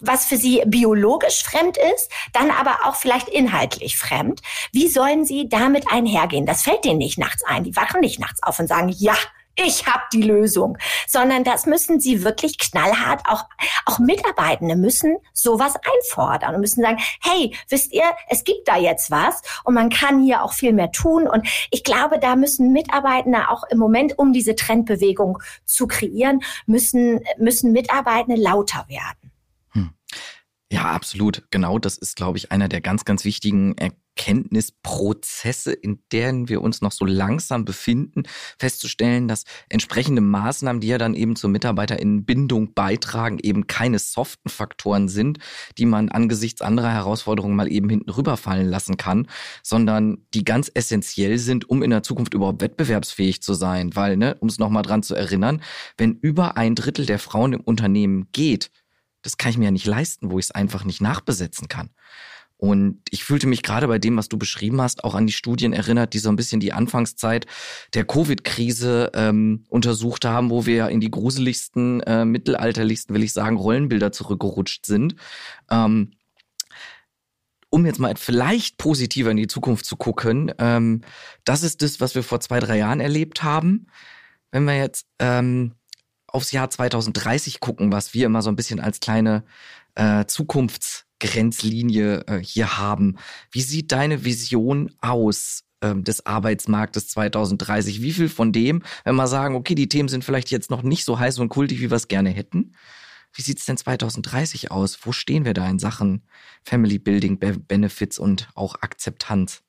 was 0.00 0.26
für 0.26 0.36
sie 0.36 0.62
biologisch 0.66 1.42
fremd 1.42 1.76
ist, 1.94 2.10
dann 2.32 2.50
aber 2.50 2.78
auch 2.84 2.96
vielleicht 2.96 3.28
inhaltlich 3.28 3.96
fremd. 3.96 4.40
Wie 4.72 4.88
sollen 4.88 5.24
sie 5.24 5.48
damit 5.48 5.90
einhergehen? 5.90 6.46
Das 6.46 6.62
fällt 6.62 6.84
denen 6.84 6.98
nicht 6.98 7.18
nachts 7.18 7.44
ein. 7.44 7.64
Die 7.64 7.76
wachen 7.76 8.00
nicht 8.00 8.20
nachts 8.20 8.42
auf 8.42 8.58
und 8.58 8.68
sagen, 8.68 8.88
ja, 8.96 9.16
ich 9.66 9.86
habe 9.86 10.04
die 10.12 10.22
Lösung, 10.22 10.78
sondern 11.08 11.42
das 11.42 11.66
müssen 11.66 11.98
sie 12.00 12.22
wirklich 12.22 12.58
knallhart 12.58 13.22
auch 13.26 13.44
auch 13.86 13.98
Mitarbeitende 13.98 14.76
müssen 14.76 15.16
sowas 15.32 15.74
einfordern 15.76 16.54
und 16.54 16.60
müssen 16.60 16.82
sagen, 16.82 16.98
hey, 17.22 17.56
wisst 17.68 17.92
ihr, 17.92 18.04
es 18.28 18.44
gibt 18.44 18.68
da 18.68 18.76
jetzt 18.76 19.10
was 19.10 19.42
und 19.64 19.74
man 19.74 19.90
kann 19.90 20.22
hier 20.22 20.44
auch 20.44 20.52
viel 20.52 20.72
mehr 20.72 20.92
tun 20.92 21.26
und 21.26 21.48
ich 21.70 21.84
glaube, 21.84 22.18
da 22.18 22.36
müssen 22.36 22.72
Mitarbeitende 22.72 23.50
auch 23.50 23.64
im 23.70 23.78
Moment 23.78 24.18
um 24.18 24.32
diese 24.32 24.54
Trendbewegung 24.54 25.38
zu 25.64 25.86
kreieren, 25.86 26.42
müssen 26.66 27.24
müssen 27.38 27.72
Mitarbeitende 27.72 28.40
lauter 28.40 28.84
werden. 28.88 29.27
Ja, 30.70 30.84
absolut. 30.92 31.44
Genau, 31.50 31.78
das 31.78 31.96
ist 31.96 32.16
glaube 32.16 32.36
ich 32.36 32.52
einer 32.52 32.68
der 32.68 32.82
ganz 32.82 33.06
ganz 33.06 33.24
wichtigen 33.24 33.74
Erkenntnisprozesse, 33.78 35.72
in 35.72 36.00
denen 36.12 36.50
wir 36.50 36.60
uns 36.60 36.82
noch 36.82 36.92
so 36.92 37.06
langsam 37.06 37.64
befinden, 37.64 38.24
festzustellen, 38.58 39.28
dass 39.28 39.44
entsprechende 39.70 40.20
Maßnahmen, 40.20 40.82
die 40.82 40.88
ja 40.88 40.98
dann 40.98 41.14
eben 41.14 41.36
zur 41.36 41.48
Mitarbeiterinnenbindung 41.48 42.74
beitragen, 42.74 43.38
eben 43.42 43.66
keine 43.66 43.98
soften 43.98 44.50
Faktoren 44.50 45.08
sind, 45.08 45.38
die 45.78 45.86
man 45.86 46.10
angesichts 46.10 46.60
anderer 46.60 46.92
Herausforderungen 46.92 47.56
mal 47.56 47.72
eben 47.72 47.88
hinten 47.88 48.10
rüberfallen 48.10 48.68
lassen 48.68 48.98
kann, 48.98 49.26
sondern 49.62 50.18
die 50.34 50.44
ganz 50.44 50.70
essentiell 50.74 51.38
sind, 51.38 51.70
um 51.70 51.82
in 51.82 51.90
der 51.90 52.02
Zukunft 52.02 52.34
überhaupt 52.34 52.60
wettbewerbsfähig 52.60 53.40
zu 53.40 53.54
sein. 53.54 53.96
Weil, 53.96 54.18
ne, 54.18 54.36
um 54.40 54.48
es 54.48 54.58
nochmal 54.58 54.82
dran 54.82 55.02
zu 55.02 55.14
erinnern, 55.14 55.62
wenn 55.96 56.18
über 56.20 56.58
ein 56.58 56.74
Drittel 56.74 57.06
der 57.06 57.18
Frauen 57.18 57.54
im 57.54 57.60
Unternehmen 57.60 58.28
geht, 58.32 58.70
das 59.22 59.36
kann 59.36 59.50
ich 59.50 59.58
mir 59.58 59.66
ja 59.66 59.70
nicht 59.70 59.86
leisten, 59.86 60.30
wo 60.30 60.38
ich 60.38 60.46
es 60.46 60.50
einfach 60.50 60.84
nicht 60.84 61.00
nachbesetzen 61.00 61.68
kann. 61.68 61.90
Und 62.58 63.00
ich 63.10 63.22
fühlte 63.22 63.46
mich 63.46 63.62
gerade 63.62 63.86
bei 63.86 64.00
dem, 64.00 64.16
was 64.16 64.28
du 64.28 64.36
beschrieben 64.36 64.80
hast, 64.80 65.04
auch 65.04 65.14
an 65.14 65.28
die 65.28 65.32
Studien 65.32 65.72
erinnert, 65.72 66.12
die 66.12 66.18
so 66.18 66.28
ein 66.28 66.34
bisschen 66.34 66.58
die 66.58 66.72
Anfangszeit 66.72 67.46
der 67.94 68.04
Covid-Krise 68.04 69.12
ähm, 69.14 69.64
untersucht 69.68 70.24
haben, 70.24 70.50
wo 70.50 70.66
wir 70.66 70.88
in 70.88 71.00
die 71.00 71.10
gruseligsten, 71.10 72.00
äh, 72.00 72.24
mittelalterlichsten, 72.24 73.14
will 73.14 73.22
ich 73.22 73.32
sagen, 73.32 73.56
Rollenbilder 73.56 74.10
zurückgerutscht 74.10 74.86
sind. 74.86 75.14
Ähm, 75.70 76.10
um 77.70 77.86
jetzt 77.86 78.00
mal 78.00 78.16
vielleicht 78.16 78.76
positiver 78.76 79.30
in 79.30 79.36
die 79.36 79.46
Zukunft 79.46 79.84
zu 79.84 79.96
gucken, 79.96 80.52
ähm, 80.58 81.02
das 81.44 81.62
ist 81.62 81.82
das, 81.82 82.00
was 82.00 82.16
wir 82.16 82.24
vor 82.24 82.40
zwei, 82.40 82.58
drei 82.58 82.78
Jahren 82.78 82.98
erlebt 82.98 83.44
haben. 83.44 83.86
Wenn 84.50 84.64
wir 84.64 84.76
jetzt 84.76 85.06
ähm, 85.20 85.74
aufs 86.28 86.52
Jahr 86.52 86.70
2030 86.70 87.60
gucken, 87.60 87.92
was 87.92 88.14
wir 88.14 88.26
immer 88.26 88.42
so 88.42 88.50
ein 88.50 88.56
bisschen 88.56 88.80
als 88.80 89.00
kleine 89.00 89.44
äh, 89.94 90.24
Zukunfts- 90.26 91.04
Grenzlinie 91.20 92.24
äh, 92.26 92.40
hier 92.42 92.78
haben. 92.78 93.16
Wie 93.50 93.62
sieht 93.62 93.92
deine 93.92 94.24
Vision 94.24 94.92
aus 95.00 95.64
ähm, 95.82 96.04
des 96.04 96.26
Arbeitsmarktes 96.26 97.08
2030? 97.08 98.02
Wie 98.02 98.12
viel 98.12 98.28
von 98.28 98.52
dem, 98.52 98.82
wenn 99.04 99.16
wir 99.16 99.26
sagen, 99.26 99.54
okay, 99.54 99.74
die 99.74 99.88
Themen 99.88 100.08
sind 100.08 100.24
vielleicht 100.24 100.50
jetzt 100.50 100.70
noch 100.70 100.82
nicht 100.82 101.04
so 101.04 101.18
heiß 101.18 101.38
und 101.38 101.48
kultig, 101.48 101.80
wie 101.80 101.90
wir 101.90 101.96
es 101.96 102.08
gerne 102.08 102.30
hätten, 102.30 102.72
wie 103.34 103.42
sieht's 103.42 103.66
denn 103.66 103.76
2030 103.76 104.70
aus? 104.70 104.98
Wo 105.02 105.12
stehen 105.12 105.44
wir 105.44 105.54
da 105.54 105.68
in 105.68 105.78
Sachen 105.78 106.22
Family 106.64 106.98
Building, 106.98 107.38
Be 107.38 107.58
Benefits 107.58 108.18
und 108.18 108.48
auch 108.54 108.76
Akzeptanz? 108.80 109.62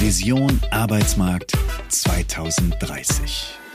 Vision 0.00 0.60
Arbeitsmarkt 0.70 1.52
2030. 1.88 3.65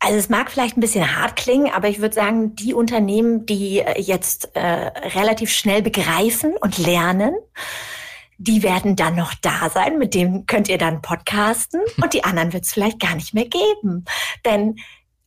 Also 0.00 0.16
es 0.16 0.28
mag 0.28 0.50
vielleicht 0.50 0.76
ein 0.76 0.80
bisschen 0.80 1.16
hart 1.16 1.36
klingen, 1.36 1.72
aber 1.72 1.88
ich 1.88 2.00
würde 2.00 2.14
sagen, 2.14 2.54
die 2.54 2.72
Unternehmen, 2.72 3.46
die 3.46 3.80
äh, 3.80 4.00
jetzt 4.00 4.54
äh, 4.54 4.60
relativ 4.60 5.50
schnell 5.50 5.82
begreifen 5.82 6.54
und 6.60 6.78
lernen, 6.78 7.34
die 8.38 8.62
werden 8.62 8.94
dann 8.94 9.16
noch 9.16 9.34
da 9.34 9.68
sein, 9.68 9.98
mit 9.98 10.14
denen 10.14 10.46
könnt 10.46 10.68
ihr 10.68 10.78
dann 10.78 11.02
podcasten 11.02 11.80
und 12.02 12.14
die 12.14 12.24
anderen 12.24 12.52
wird 12.52 12.64
es 12.64 12.72
vielleicht 12.72 13.00
gar 13.00 13.16
nicht 13.16 13.34
mehr 13.34 13.46
geben. 13.46 14.04
Denn 14.44 14.76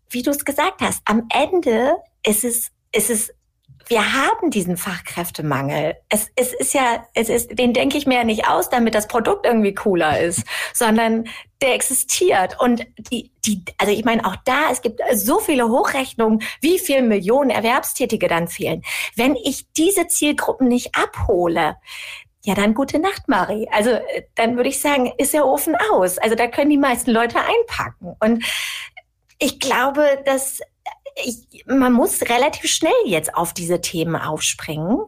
wie 0.10 0.24
du 0.24 0.32
es 0.32 0.46
gesagt 0.46 0.82
hast, 0.82 1.02
am 1.06 1.28
Ende 1.34 1.96
ist 2.26 2.44
es, 2.44 2.72
ist 2.94 3.10
es 3.10 3.34
wir 3.92 4.14
haben 4.14 4.52
diesen 4.52 4.78
Fachkräftemangel. 4.78 5.98
Es, 6.08 6.32
es 6.38 6.54
ist 6.54 6.74
ja, 6.74 7.06
es 7.14 7.28
ist, 7.28 7.60
den 7.60 7.74
denke 7.74 7.98
ich 7.98 8.08
mir 8.08 8.20
ja 8.20 8.24
nicht 8.24 8.48
aus, 8.48 8.70
damit 8.70 8.96
das 8.96 9.10
Produkt 9.10 9.46
irgendwie 9.46 9.76
cooler 9.76 10.18
ist, 10.18 10.44
sondern 10.74 11.26
der 11.62 11.76
existiert. 11.76 12.56
Und 12.62 12.88
die, 13.12 13.34
die, 13.46 13.66
also 13.78 13.92
ich 13.92 14.06
meine 14.06 14.26
auch 14.26 14.38
da, 14.46 14.72
es 14.72 14.82
gibt 14.82 15.02
so 15.14 15.40
viele 15.40 15.68
Hochrechnungen, 15.68 16.42
wie 16.62 16.80
viel 16.80 17.02
Millionen 17.02 17.50
Erwerbstätige 17.50 18.30
dann 18.30 18.48
fehlen. 18.48 18.82
Wenn 19.18 19.36
ich 19.36 19.70
diese 19.74 20.08
Zielgruppen 20.08 20.70
nicht 20.70 20.96
abhole, 20.96 21.76
ja, 22.46 22.56
dann 22.56 22.74
gute 22.74 22.98
Nacht, 22.98 23.28
Marie. 23.28 23.68
Also 23.74 24.00
dann 24.36 24.56
würde 24.56 24.70
ich 24.70 24.80
sagen, 24.80 25.12
ist 25.18 25.34
der 25.34 25.46
Ofen 25.46 25.76
aus. 25.92 26.18
Also 26.18 26.36
da 26.36 26.48
können 26.48 26.70
die 26.70 26.78
meisten 26.78 27.12
Leute 27.12 27.40
einpacken. 27.40 28.16
Und 28.22 28.46
ich 29.38 29.60
glaube, 29.60 30.22
dass 30.26 30.62
ich, 31.24 31.65
man 31.65 31.93
muss 31.93 32.21
relativ 32.24 32.69
schnell 32.69 32.91
jetzt 33.06 33.36
auf 33.36 33.54
diese 33.54 33.82
Themen 33.82 34.15
aufspringen. 34.15 35.00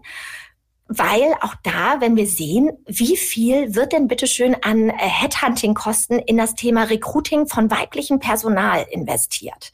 Weil 0.88 1.34
auch 1.42 1.56
da, 1.64 2.02
wenn 2.02 2.18
wir 2.18 2.28
sehen, 2.28 2.72
wie 2.86 3.16
viel 3.16 3.74
wird 3.74 3.94
denn 3.94 4.08
bitteschön 4.08 4.56
an 4.62 4.90
äh, 4.90 4.94
Headhunting-Kosten 4.98 6.20
in 6.20 6.38
das 6.38 6.56
Thema 6.56 6.84
Recruiting 6.84 7.48
von 7.48 7.72
weiblichem 7.72 8.20
Personal 8.20 8.86
investiert. 8.92 9.72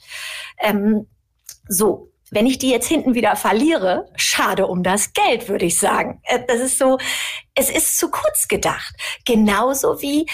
Ähm, 0.59 1.07
so, 1.67 2.11
wenn 2.31 2.45
ich 2.45 2.59
die 2.59 2.69
jetzt 2.69 2.87
hinten 2.87 3.15
wieder 3.15 3.35
verliere, 3.35 4.09
schade 4.15 4.67
um 4.67 4.83
das 4.83 5.13
Geld, 5.13 5.49
würde 5.49 5.65
ich 5.65 5.79
sagen. 5.79 6.21
Äh, 6.23 6.41
das 6.47 6.59
ist 6.59 6.77
so, 6.77 6.99
es 7.55 7.69
ist 7.69 7.97
zu 7.97 8.11
kurz 8.11 8.47
gedacht. 8.47 8.93
Genauso 9.25 10.01
wie 10.01 10.27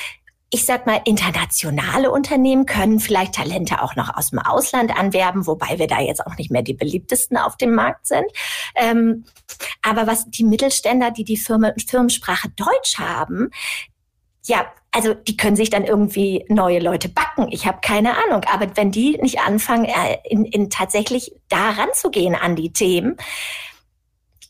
ich 0.56 0.66
sag 0.66 0.86
mal, 0.86 1.02
internationale 1.04 2.10
Unternehmen 2.10 2.66
können 2.66 3.02
vielleicht 3.02 3.36
Talente 3.36 3.82
auch 3.82 3.98
noch 3.98 4.16
aus 4.16 4.30
dem 4.30 4.40
Ausland 4.40 4.98
anwerben, 4.98 5.48
wobei 5.48 5.80
wir 5.80 5.88
da 5.88 6.00
jetzt 6.00 6.26
auch 6.26 6.38
nicht 6.38 6.50
mehr 6.50 6.62
die 6.62 6.74
beliebtesten 6.74 7.36
auf 7.36 7.58
dem 7.58 7.76
Markt 7.76 8.08
sind. 8.08 8.24
Ähm, 8.74 9.26
aber 9.82 10.08
was 10.08 10.30
die 10.30 10.46
Mittelständler, 10.46 11.12
die 11.12 11.26
die 11.26 11.36
Firma, 11.36 11.74
Firmensprache 11.86 12.48
Deutsch 12.56 12.98
haben, 12.98 13.50
ja, 14.46 14.66
also 14.92 15.14
die 15.14 15.36
können 15.36 15.58
sich 15.58 15.70
dann 15.70 15.84
irgendwie 15.84 16.46
neue 16.48 16.80
Leute 16.80 17.10
backen. 17.10 17.50
Ich 17.52 17.68
habe 17.68 17.80
keine 17.82 18.16
Ahnung. 18.24 18.46
Aber 18.50 18.78
wenn 18.78 18.92
die 18.92 19.18
nicht 19.18 19.42
anfangen, 19.42 19.84
äh, 19.84 20.20
in, 20.24 20.46
in 20.46 20.70
tatsächlich 20.70 21.34
da 21.50 21.72
ranzugehen 21.72 22.34
an 22.34 22.56
die 22.56 22.72
Themen, 22.72 23.18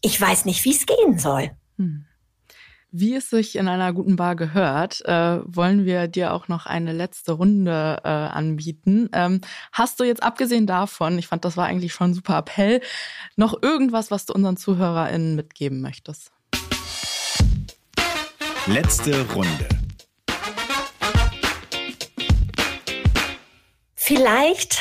ich 0.01 0.21
weiß 0.21 0.45
nicht, 0.45 0.63
wie 0.65 0.75
es 0.75 0.85
gehen 0.85 1.17
soll. 1.17 1.49
Hm. 1.79 2.05
Wie 2.97 3.13
es 3.13 3.29
sich 3.29 3.57
in 3.57 3.67
einer 3.67 3.91
guten 3.91 4.15
Bar 4.15 4.37
gehört, 4.37 5.03
äh, 5.03 5.39
wollen 5.43 5.83
wir 5.83 6.07
dir 6.07 6.31
auch 6.31 6.47
noch 6.47 6.65
eine 6.65 6.93
letzte 6.93 7.33
Runde 7.33 7.99
äh, 8.05 8.07
anbieten. 8.07 9.09
Ähm, 9.11 9.41
hast 9.73 9.99
du 9.99 10.05
jetzt 10.05 10.23
abgesehen 10.23 10.65
davon, 10.65 11.19
ich 11.19 11.27
fand, 11.27 11.43
das 11.43 11.57
war 11.57 11.65
eigentlich 11.65 11.91
schon 11.91 12.11
ein 12.11 12.13
super 12.13 12.37
Appell, 12.37 12.79
noch 13.35 13.61
irgendwas, 13.61 14.11
was 14.11 14.25
du 14.25 14.31
unseren 14.31 14.55
ZuhörerInnen 14.55 15.35
mitgeben 15.35 15.81
möchtest? 15.81 16.31
Letzte 18.65 19.29
Runde. 19.33 19.67
Vielleicht 23.93 24.79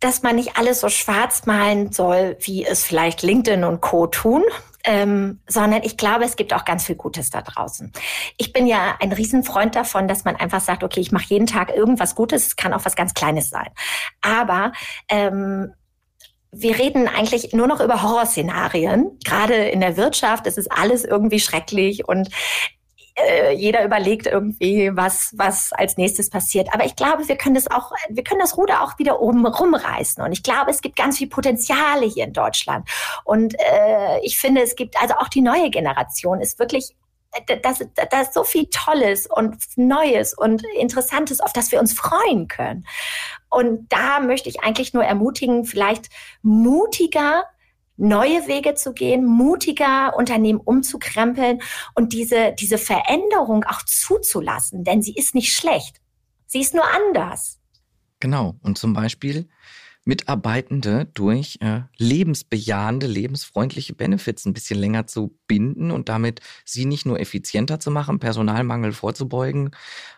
dass 0.00 0.22
man 0.22 0.36
nicht 0.36 0.56
alles 0.56 0.78
so 0.78 0.88
schwarz 0.88 1.44
malen 1.46 1.90
soll, 1.90 2.36
wie 2.42 2.64
es 2.64 2.84
vielleicht 2.84 3.22
LinkedIn 3.22 3.64
und 3.64 3.80
Co 3.80 4.06
tun, 4.06 4.44
ähm, 4.88 5.40
sondern 5.46 5.82
ich 5.82 5.98
glaube, 5.98 6.24
es 6.24 6.34
gibt 6.34 6.54
auch 6.54 6.64
ganz 6.64 6.86
viel 6.86 6.96
Gutes 6.96 7.28
da 7.28 7.42
draußen. 7.42 7.92
Ich 8.38 8.54
bin 8.54 8.66
ja 8.66 8.96
ein 9.00 9.12
Riesenfreund 9.12 9.76
davon, 9.76 10.08
dass 10.08 10.24
man 10.24 10.34
einfach 10.34 10.62
sagt, 10.62 10.82
okay, 10.82 11.00
ich 11.00 11.12
mache 11.12 11.26
jeden 11.28 11.46
Tag 11.46 11.68
irgendwas 11.68 12.14
Gutes, 12.14 12.46
es 12.46 12.56
kann 12.56 12.72
auch 12.72 12.86
was 12.86 12.96
ganz 12.96 13.12
Kleines 13.12 13.50
sein. 13.50 13.68
Aber 14.22 14.72
ähm, 15.10 15.74
wir 16.52 16.78
reden 16.78 17.06
eigentlich 17.06 17.52
nur 17.52 17.66
noch 17.66 17.80
über 17.80 18.02
Horrorszenarien. 18.02 19.18
Gerade 19.22 19.56
in 19.56 19.80
der 19.80 19.98
Wirtschaft, 19.98 20.46
es 20.46 20.56
ist 20.56 20.72
alles 20.72 21.04
irgendwie 21.04 21.40
schrecklich 21.40 22.08
und 22.08 22.30
äh, 23.26 23.52
jeder 23.52 23.84
überlegt 23.84 24.26
irgendwie, 24.26 24.90
was, 24.94 25.32
was 25.36 25.72
als 25.72 25.96
nächstes 25.96 26.30
passiert. 26.30 26.68
Aber 26.72 26.84
ich 26.84 26.96
glaube, 26.96 27.28
wir 27.28 27.36
können 27.36 27.54
das 27.54 27.70
auch, 27.70 27.92
wir 28.08 28.24
können 28.24 28.40
das 28.40 28.56
Ruder 28.56 28.82
auch 28.82 28.98
wieder 28.98 29.20
oben 29.20 29.46
rumreißen. 29.46 30.22
Und 30.22 30.32
ich 30.32 30.42
glaube, 30.42 30.70
es 30.70 30.80
gibt 30.80 30.96
ganz 30.96 31.18
viel 31.18 31.28
Potenziale 31.28 32.06
hier 32.06 32.24
in 32.24 32.32
Deutschland. 32.32 32.88
Und 33.24 33.54
äh, 33.54 34.20
ich 34.22 34.38
finde, 34.38 34.62
es 34.62 34.76
gibt 34.76 35.00
also 35.00 35.14
auch 35.14 35.28
die 35.28 35.40
neue 35.40 35.70
Generation 35.70 36.40
ist 36.40 36.58
wirklich 36.58 36.94
das, 37.62 37.80
das 38.10 38.28
ist 38.28 38.34
so 38.34 38.42
viel 38.42 38.66
Tolles 38.70 39.26
und 39.26 39.56
Neues 39.76 40.32
und 40.32 40.64
Interessantes, 40.78 41.40
auf 41.40 41.52
das 41.52 41.70
wir 41.70 41.78
uns 41.78 41.92
freuen 41.92 42.48
können. 42.48 42.86
Und 43.50 43.92
da 43.92 44.20
möchte 44.20 44.48
ich 44.48 44.62
eigentlich 44.62 44.94
nur 44.94 45.04
ermutigen, 45.04 45.64
vielleicht 45.64 46.08
mutiger 46.42 47.44
neue 47.98 48.46
Wege 48.46 48.74
zu 48.74 48.92
gehen, 48.92 49.26
mutiger 49.26 50.16
Unternehmen 50.16 50.60
umzukrempeln 50.60 51.60
und 51.94 52.12
diese, 52.12 52.54
diese 52.58 52.78
Veränderung 52.78 53.64
auch 53.64 53.82
zuzulassen, 53.82 54.84
denn 54.84 55.02
sie 55.02 55.14
ist 55.14 55.34
nicht 55.34 55.52
schlecht. 55.52 56.00
Sie 56.46 56.60
ist 56.60 56.74
nur 56.74 56.84
anders. 56.84 57.60
Genau. 58.20 58.54
Und 58.62 58.78
zum 58.78 58.94
Beispiel 58.94 59.48
Mitarbeitende 60.08 61.04
durch 61.12 61.58
äh, 61.60 61.82
lebensbejahende, 61.98 63.06
lebensfreundliche 63.06 63.94
Benefits 63.94 64.46
ein 64.46 64.54
bisschen 64.54 64.78
länger 64.78 65.06
zu 65.06 65.38
binden 65.46 65.90
und 65.90 66.08
damit 66.08 66.40
sie 66.64 66.86
nicht 66.86 67.04
nur 67.04 67.20
effizienter 67.20 67.78
zu 67.78 67.90
machen, 67.90 68.18
Personalmangel 68.18 68.92
vorzubeugen, 68.92 69.72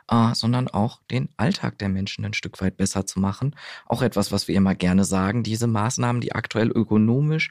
äh, 0.06 0.32
sondern 0.32 0.68
auch 0.68 1.00
den 1.10 1.28
Alltag 1.36 1.76
der 1.78 1.88
Menschen 1.88 2.24
ein 2.24 2.34
Stück 2.34 2.60
weit 2.60 2.76
besser 2.76 3.04
zu 3.04 3.18
machen. 3.18 3.56
Auch 3.84 4.02
etwas, 4.02 4.30
was 4.30 4.46
wir 4.46 4.54
immer 4.54 4.76
gerne 4.76 5.04
sagen, 5.04 5.42
diese 5.42 5.66
Maßnahmen, 5.66 6.20
die 6.20 6.36
aktuell 6.36 6.68
ökonomisch 6.68 7.50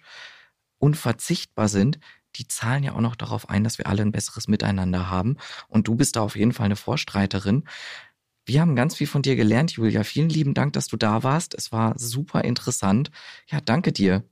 unverzichtbar 0.77 1.67
sind, 1.67 1.99
die 2.37 2.47
zahlen 2.47 2.83
ja 2.83 2.93
auch 2.93 3.01
noch 3.01 3.17
darauf 3.17 3.49
ein, 3.49 3.65
dass 3.65 3.79
wir 3.79 3.87
alle 3.87 4.01
ein 4.01 4.13
besseres 4.13 4.47
Miteinander 4.47 5.09
haben. 5.09 5.35
Und 5.67 5.89
du 5.89 5.95
bist 5.95 6.15
da 6.15 6.21
auf 6.21 6.37
jeden 6.37 6.53
Fall 6.53 6.67
eine 6.67 6.77
Vorstreiterin. 6.77 7.65
Wir 8.45 8.61
haben 8.61 8.75
ganz 8.75 8.95
viel 8.95 9.07
von 9.07 9.21
dir 9.21 9.35
gelernt, 9.35 9.71
Julia. 9.71 10.03
Vielen 10.03 10.29
lieben 10.29 10.53
Dank, 10.53 10.73
dass 10.73 10.87
du 10.87 10.97
da 10.97 11.23
warst. 11.23 11.53
Es 11.53 11.71
war 11.71 11.93
super 11.97 12.43
interessant. 12.43 13.11
Ja, 13.47 13.61
danke 13.61 13.91
dir. 13.91 14.23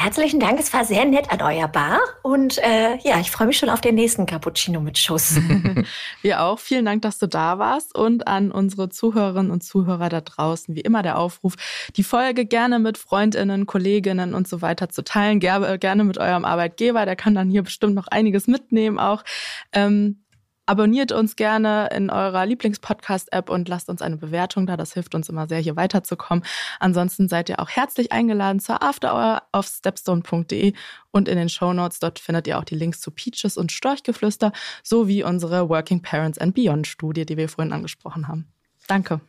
Herzlichen 0.00 0.38
Dank, 0.38 0.60
es 0.60 0.72
war 0.72 0.84
sehr 0.84 1.04
nett 1.06 1.28
an 1.32 1.42
euer 1.42 1.66
Bar 1.66 1.98
und 2.22 2.58
äh, 2.58 2.98
ja, 3.02 3.18
ich 3.18 3.32
freue 3.32 3.48
mich 3.48 3.58
schon 3.58 3.68
auf 3.68 3.80
den 3.80 3.96
nächsten 3.96 4.26
Cappuccino 4.26 4.80
mit 4.80 4.96
Schuss. 4.96 5.40
Wir 6.22 6.40
auch. 6.44 6.60
Vielen 6.60 6.84
Dank, 6.84 7.02
dass 7.02 7.18
du 7.18 7.26
da 7.26 7.58
warst 7.58 7.96
und 7.96 8.28
an 8.28 8.52
unsere 8.52 8.90
Zuhörerinnen 8.90 9.50
und 9.50 9.64
Zuhörer 9.64 10.08
da 10.08 10.20
draußen, 10.20 10.76
wie 10.76 10.82
immer 10.82 11.02
der 11.02 11.18
Aufruf, 11.18 11.56
die 11.96 12.04
Folge 12.04 12.46
gerne 12.46 12.78
mit 12.78 12.96
Freundinnen, 12.96 13.66
Kolleginnen 13.66 14.34
und 14.34 14.46
so 14.46 14.62
weiter 14.62 14.88
zu 14.88 15.02
teilen, 15.02 15.40
gerne 15.40 16.04
mit 16.04 16.18
eurem 16.18 16.44
Arbeitgeber, 16.44 17.04
der 17.04 17.16
kann 17.16 17.34
dann 17.34 17.50
hier 17.50 17.64
bestimmt 17.64 17.96
noch 17.96 18.06
einiges 18.06 18.46
mitnehmen 18.46 19.00
auch. 19.00 19.24
Ähm, 19.72 20.22
Abonniert 20.68 21.12
uns 21.12 21.34
gerne 21.34 21.88
in 21.94 22.10
eurer 22.10 22.44
Lieblingspodcast-App 22.44 23.48
und 23.48 23.70
lasst 23.70 23.88
uns 23.88 24.02
eine 24.02 24.18
Bewertung 24.18 24.66
da. 24.66 24.76
Das 24.76 24.92
hilft 24.92 25.14
uns 25.14 25.30
immer 25.30 25.48
sehr, 25.48 25.60
hier 25.60 25.76
weiterzukommen. 25.76 26.44
Ansonsten 26.78 27.26
seid 27.26 27.48
ihr 27.48 27.58
auch 27.58 27.70
herzlich 27.70 28.12
eingeladen 28.12 28.60
zur 28.60 28.82
After 28.82 29.14
Hour 29.14 29.44
auf 29.50 29.66
stepstone.de 29.66 30.74
und 31.10 31.26
in 31.26 31.38
den 31.38 31.48
Show 31.48 31.72
Notes. 31.72 32.00
Dort 32.00 32.18
findet 32.18 32.46
ihr 32.48 32.58
auch 32.58 32.64
die 32.64 32.74
Links 32.74 33.00
zu 33.00 33.10
Peaches 33.10 33.56
und 33.56 33.72
Storchgeflüster 33.72 34.52
sowie 34.82 35.24
unsere 35.24 35.70
Working 35.70 36.02
Parents 36.02 36.36
and 36.36 36.54
Beyond 36.54 36.86
Studie, 36.86 37.24
die 37.24 37.38
wir 37.38 37.48
vorhin 37.48 37.72
angesprochen 37.72 38.28
haben. 38.28 38.52
Danke. 38.86 39.22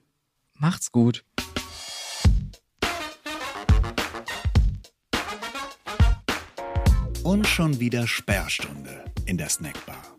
Macht's 0.56 0.92
gut. 0.92 1.24
Und 7.24 7.48
schon 7.48 7.80
wieder 7.80 8.08
Sperrstunde 8.08 9.06
in 9.26 9.38
der 9.38 9.48
Snackbar. 9.48 10.19